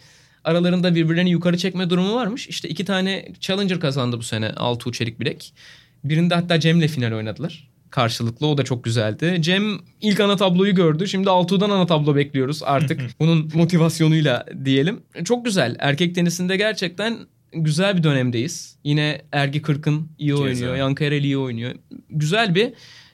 aralarında 0.48 0.96
birbirlerini 0.96 1.30
yukarı 1.30 1.58
çekme 1.58 1.90
durumu 1.90 2.16
varmış. 2.16 2.48
İşte 2.48 2.70
iki 2.70 2.86
tane 2.86 3.26
Challenger 3.40 3.80
kazandı 3.80 4.18
bu 4.18 4.24
sene 4.24 4.50
Altuğ 4.50 4.92
Çelik 4.92 5.20
Bilek. 5.20 5.54
Birinde 6.04 6.36
hatta 6.36 6.60
Cem'le 6.60 6.88
final 6.88 7.12
oynadılar. 7.12 7.70
Karşılıklı 7.90 8.48
o 8.48 8.58
da 8.58 8.64
çok 8.64 8.84
güzeldi. 8.84 9.38
Cem 9.40 9.80
ilk 10.02 10.20
ana 10.20 10.36
tabloyu 10.36 10.76
gördü. 10.76 11.08
Şimdi 11.08 11.30
Altuğ'dan 11.30 11.70
ana 11.70 11.86
tablo 11.86 12.16
bekliyoruz 12.16 12.64
artık. 12.64 13.02
Bunun 13.20 13.52
motivasyonuyla 13.54 14.46
diyelim. 14.66 15.00
Çok 15.26 15.46
güzel. 15.46 15.76
Erkek 15.80 16.16
tenisinde 16.16 16.58
gerçekten 16.58 17.18
güzel 17.54 17.98
bir 17.98 18.04
dönemdeyiz. 18.04 18.78
Yine 18.84 19.22
Ergi 19.32 19.62
Kırkın 19.62 20.08
iyi 20.18 20.30
Keza. 20.30 20.42
oynuyor. 20.44 20.76
Yankı 20.76 21.04
Erel 21.04 21.24
iyi 21.24 21.38
oynuyor. 21.38 21.76
Güzel 22.10 22.56
bir 22.56 22.74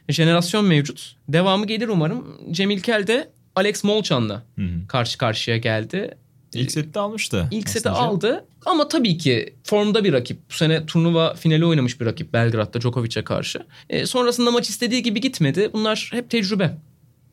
jenerasyon 0.10 0.66
mevcut. 0.66 1.16
Devamı 1.30 1.68
gelir 1.68 1.88
umarım. 1.88 2.26
Cemil 2.52 2.80
Kel 2.80 3.08
de 3.08 3.30
Alex 3.56 3.84
Molchan'la 3.84 4.44
karşı 4.88 5.18
karşıya 5.18 5.58
geldi. 5.58 6.18
İlk 6.60 6.72
sette 6.72 7.00
almıştı. 7.00 7.48
İlk 7.52 7.70
seti 7.70 7.90
aldı 7.90 8.46
ama 8.66 8.88
tabii 8.88 9.18
ki 9.18 9.56
formda 9.64 10.04
bir 10.04 10.14
rakip. 10.14 10.50
Bu 10.50 10.54
sene 10.54 10.86
turnuva 10.86 11.34
finali 11.34 11.66
oynamış 11.66 12.02
bir 12.02 12.06
rakip 12.06 12.34
Belgrad'da 12.34 12.82
Djokovic'e 12.82 13.24
karşı. 13.24 13.66
E, 13.90 14.06
sonrasında 14.06 14.52
maç 14.52 14.70
istediği 14.70 15.04
gibi 15.04 15.22
gitmedi. 15.22 15.70
Bunlar 15.74 16.10
hep 16.14 16.30
tecrübe. 16.30 16.78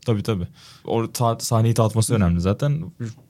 Tabii 0.07 0.23
tabii. 0.23 0.47
O 0.85 1.13
ta- 1.13 1.39
sahneyi 1.41 1.75
tatması 1.75 2.15
önemli 2.15 2.41
zaten. 2.41 2.83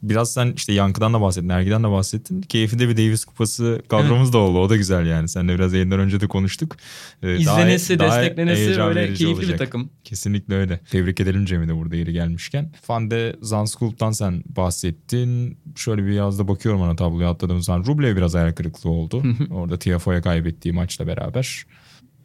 Biraz 0.02 0.32
sen 0.32 0.52
işte 0.56 0.72
Yankı'dan 0.72 1.14
da 1.14 1.20
bahsettin, 1.20 1.48
Ergi'den 1.48 1.84
de 1.84 1.90
bahsettin. 1.90 2.42
Keyifli 2.42 2.88
bir 2.88 2.96
Davis 2.96 3.24
Kupası 3.24 3.82
kadromuz 3.88 4.32
da 4.32 4.38
oldu. 4.38 4.58
O 4.58 4.70
da 4.70 4.76
güzel 4.76 5.06
yani. 5.06 5.28
Sen 5.28 5.48
de 5.48 5.54
biraz 5.54 5.72
yayından 5.72 6.00
önce 6.00 6.20
de 6.20 6.26
konuştuk. 6.28 6.76
Ee, 7.22 7.36
İzlenesi, 7.36 7.98
daha, 7.98 8.22
desteklenesi 8.22 8.76
daha 8.78 8.88
böyle 8.88 9.06
keyifli 9.06 9.26
olacak. 9.26 9.52
bir 9.52 9.58
takım. 9.58 9.90
Kesinlikle 10.04 10.54
öyle. 10.54 10.78
Tebrik 10.90 11.20
edelim 11.20 11.44
Cem'i 11.44 11.68
de 11.68 11.76
burada 11.76 11.96
yeri 11.96 12.12
gelmişken. 12.12 12.72
Fande 12.82 13.36
Zanskulp'tan 13.42 14.10
sen 14.12 14.42
bahsettin. 14.56 15.58
Şöyle 15.76 16.06
bir 16.06 16.12
yazda 16.12 16.48
bakıyorum 16.48 16.82
ana 16.82 16.96
tabloya 16.96 17.30
atladığım 17.30 17.62
zaman. 17.62 17.86
Rublev 17.86 18.16
biraz 18.16 18.34
ayar 18.34 18.54
kırıklığı 18.54 18.90
oldu. 18.90 19.22
Orada 19.50 19.78
Tiafoe'ya 19.78 20.22
kaybettiği 20.22 20.74
maçla 20.74 21.06
beraber. 21.06 21.64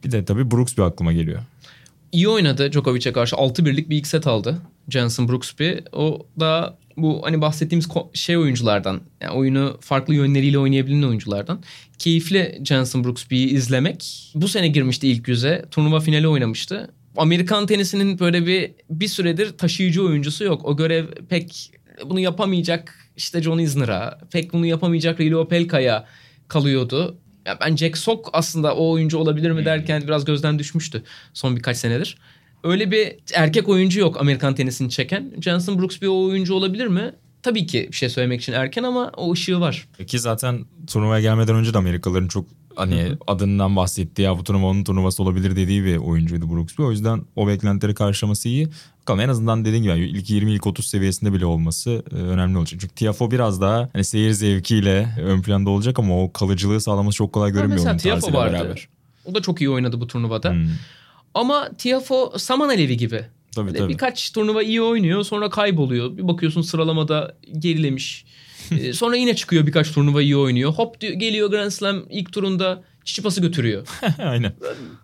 Bir 0.04 0.10
de 0.12 0.24
tabii 0.24 0.50
Brooks 0.50 0.76
bir 0.76 0.82
aklıma 0.82 1.12
geliyor 1.12 1.40
iyi 2.12 2.28
oynadı 2.28 2.72
Djokovic'e 2.72 3.12
karşı. 3.12 3.36
6-1'lik 3.36 3.90
bir 3.90 3.96
ilk 3.96 4.06
set 4.06 4.26
aldı. 4.26 4.62
Jensen 4.88 5.28
Brooksby. 5.28 5.70
O 5.92 6.26
da 6.40 6.78
bu 6.96 7.20
hani 7.24 7.40
bahsettiğimiz 7.40 7.88
şey 8.14 8.36
oyunculardan. 8.36 9.00
Yani 9.20 9.32
oyunu 9.32 9.78
farklı 9.80 10.14
yönleriyle 10.14 10.58
oynayabilen 10.58 11.02
oyunculardan. 11.02 11.62
Keyifli 11.98 12.60
Jensen 12.64 13.04
Brooksby'yi 13.04 13.48
izlemek. 13.48 14.30
Bu 14.34 14.48
sene 14.48 14.68
girmişti 14.68 15.08
ilk 15.08 15.28
yüze. 15.28 15.64
Turnuva 15.70 16.00
finali 16.00 16.28
oynamıştı. 16.28 16.90
Amerikan 17.16 17.66
tenisinin 17.66 18.18
böyle 18.18 18.46
bir 18.46 18.70
bir 18.90 19.08
süredir 19.08 19.58
taşıyıcı 19.58 20.04
oyuncusu 20.04 20.44
yok. 20.44 20.64
O 20.64 20.76
görev 20.76 21.06
pek 21.28 21.70
bunu 22.04 22.20
yapamayacak 22.20 22.94
işte 23.16 23.42
John 23.42 23.58
Isner'a, 23.58 24.18
pek 24.32 24.52
bunu 24.52 24.66
yapamayacak 24.66 25.20
Rilo 25.20 25.38
Opelka'ya 25.38 26.06
kalıyordu. 26.48 27.18
Ya 27.46 27.58
ben 27.60 27.76
Jack 27.76 27.98
Sock 27.98 28.28
aslında 28.32 28.76
o 28.76 28.90
oyuncu 28.90 29.18
olabilir 29.18 29.50
mi 29.50 29.64
derken 29.64 30.02
biraz 30.02 30.24
gözden 30.24 30.58
düşmüştü 30.58 31.02
son 31.32 31.56
birkaç 31.56 31.76
senedir. 31.76 32.18
Öyle 32.64 32.90
bir 32.90 33.16
erkek 33.34 33.68
oyuncu 33.68 34.00
yok 34.00 34.20
Amerikan 34.20 34.54
tenisini 34.54 34.90
çeken. 34.90 35.32
Jensen 35.40 35.78
Brooks 35.78 36.00
bir 36.02 36.06
oyuncu 36.06 36.54
olabilir 36.54 36.86
mi? 36.86 37.12
Tabii 37.42 37.66
ki 37.66 37.88
bir 37.90 37.96
şey 37.96 38.08
söylemek 38.08 38.40
için 38.40 38.52
erken 38.52 38.82
ama 38.82 39.12
o 39.16 39.32
ışığı 39.32 39.60
var. 39.60 39.88
Ki 40.06 40.18
zaten 40.18 40.64
turnuvaya 40.86 41.20
gelmeden 41.20 41.56
önce 41.56 41.74
de 41.74 41.78
Amerikalıların 41.78 42.28
çok 42.28 42.46
hani 42.76 43.02
Hı-hı. 43.02 43.18
adından 43.26 43.76
bahsettiği 43.76 44.24
ya 44.26 44.38
bu 44.38 44.44
turnuva 44.44 44.66
onun 44.66 44.84
turnuvası 44.84 45.22
olabilir 45.22 45.56
dediği 45.56 45.84
bir 45.84 45.96
oyuncuydu 45.96 46.50
Brooksby. 46.50 46.82
O 46.82 46.90
yüzden 46.90 47.22
o 47.36 47.48
beklentileri 47.48 47.94
karşılaması 47.94 48.48
iyi. 48.48 48.68
Bakalım 49.06 49.20
en 49.20 49.28
azından 49.28 49.64
dediğin 49.64 49.82
gibi 49.82 49.90
yani 49.90 50.04
ilk 50.04 50.30
20 50.30 50.52
ilk 50.52 50.66
30 50.66 50.86
seviyesinde 50.86 51.32
bile 51.32 51.46
olması 51.46 52.02
e, 52.12 52.14
önemli 52.14 52.58
olacak. 52.58 52.80
Çünkü 52.80 52.94
Tiafo 52.94 53.30
biraz 53.30 53.60
daha 53.60 53.88
hani 53.92 54.04
seyir 54.04 54.30
zevkiyle 54.30 55.08
ön 55.22 55.42
planda 55.42 55.70
olacak 55.70 55.98
ama 55.98 56.22
o 56.22 56.32
kalıcılığı 56.32 56.80
sağlaması 56.80 57.16
çok 57.16 57.32
kolay 57.32 57.52
görünmüyor 57.52 57.86
onun 57.86 57.98
Tiafo 57.98 58.32
vardı. 58.32 58.52
beraber. 58.52 58.88
O 59.24 59.34
da 59.34 59.42
çok 59.42 59.60
iyi 59.60 59.70
oynadı 59.70 60.00
bu 60.00 60.06
turnuvada. 60.06 60.50
Hmm. 60.50 60.68
Ama 61.34 61.70
Tiafo 61.78 62.32
saman 62.38 62.68
alevi 62.68 62.96
gibi. 62.96 63.24
Tabii, 63.54 63.72
tabii. 63.72 63.92
Birkaç 63.92 64.30
turnuva 64.30 64.62
iyi 64.62 64.82
oynuyor 64.82 65.22
sonra 65.22 65.50
kayboluyor. 65.50 66.16
Bir 66.16 66.28
bakıyorsun 66.28 66.62
sıralamada 66.62 67.36
gerilemiş. 67.58 68.24
ee, 68.70 68.92
sonra 68.92 69.16
yine 69.16 69.36
çıkıyor 69.36 69.66
birkaç 69.66 69.92
turnuva 69.92 70.22
iyi 70.22 70.36
oynuyor. 70.36 70.72
Hop 70.72 71.00
diyor, 71.00 71.12
geliyor 71.12 71.50
Grand 71.50 71.70
Slam 71.70 72.02
ilk 72.10 72.32
turunda 72.32 72.82
Çiçipas'ı 73.06 73.40
götürüyor. 73.40 73.88
Aynen. 74.18 74.52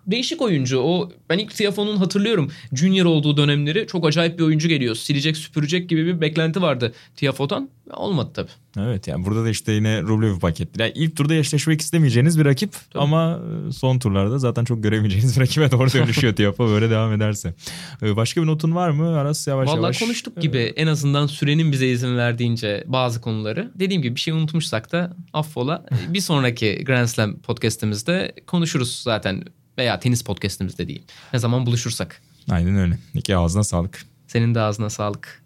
Değişik 0.07 0.42
oyuncu. 0.42 0.78
O 0.78 1.12
ben 1.28 1.38
ilk 1.38 1.55
Tiafoe'nun 1.55 1.96
hatırlıyorum. 1.96 2.53
Junior 2.72 3.07
olduğu 3.07 3.36
dönemleri 3.36 3.86
çok 3.86 4.07
acayip 4.07 4.38
bir 4.38 4.44
oyuncu 4.44 4.68
geliyor. 4.68 4.94
Silecek, 4.94 5.36
süpürecek 5.36 5.88
gibi 5.88 6.07
bir 6.07 6.20
beklenti 6.20 6.62
vardı 6.62 6.92
Tiafoe'dan. 7.16 7.70
Olmadı 7.97 8.30
tabii. 8.34 8.51
Evet 8.76 9.09
yani 9.09 9.24
burada 9.24 9.45
da 9.45 9.51
işte 9.51 9.72
yine 9.72 10.03
Rublev 10.03 10.38
paketli. 10.38 10.82
Yani 10.82 10.93
ilk 10.95 11.16
turda 11.16 11.34
eşleşmek 11.34 11.80
istemeyeceğiniz 11.80 12.38
bir 12.38 12.45
rakip 12.45 12.72
tabii. 12.90 13.03
ama 13.03 13.40
e, 13.68 13.72
son 13.72 13.99
turlarda 13.99 14.38
zaten 14.38 14.64
çok 14.64 14.82
göremeyeceğiniz 14.82 15.36
bir 15.36 15.40
rakibe 15.40 15.70
doğru 15.70 15.93
dönüşüyor 15.93 16.36
Tiafoe 16.36 16.68
böyle 16.68 16.90
devam 16.90 17.12
ederse. 17.12 17.55
E, 18.03 18.16
başka 18.16 18.43
bir 18.43 18.47
notun 18.47 18.74
var 18.74 18.90
mı? 18.90 19.18
Aras 19.18 19.47
yavaş 19.47 19.68
Vallahi 19.68 19.76
yavaş. 19.76 20.03
Valla 20.03 20.07
konuştuk 20.07 20.43
gibi 20.43 20.59
en 20.76 20.86
azından 20.86 21.26
sürenin 21.26 21.72
bize 21.72 21.88
izin 21.88 22.16
verdiğince 22.16 22.84
bazı 22.86 23.20
konuları. 23.20 23.72
Dediğim 23.74 24.03
gibi 24.03 24.14
bir 24.14 24.20
şey 24.20 24.34
unutmuşsak 24.34 24.93
da 24.93 25.16
affola. 25.32 25.86
bir 26.09 26.20
sonraki 26.20 26.84
Grand 26.84 27.07
Slam 27.07 27.38
podcastimizde 27.38 28.32
konuşuruz 28.47 29.01
zaten 29.05 29.45
veya 29.78 30.01
tenis 30.01 30.22
podcastimizde 30.22 30.88
değil. 30.88 31.03
Ne 31.32 31.38
zaman 31.38 31.66
buluşursak. 31.66 32.22
Aynen 32.51 32.76
öyle. 32.76 32.99
İki 33.14 33.36
ağzına 33.36 33.64
sağlık. 33.64 34.07
Senin 34.26 34.55
de 34.55 34.61
ağzına 34.61 34.90
sağlık. 34.90 35.41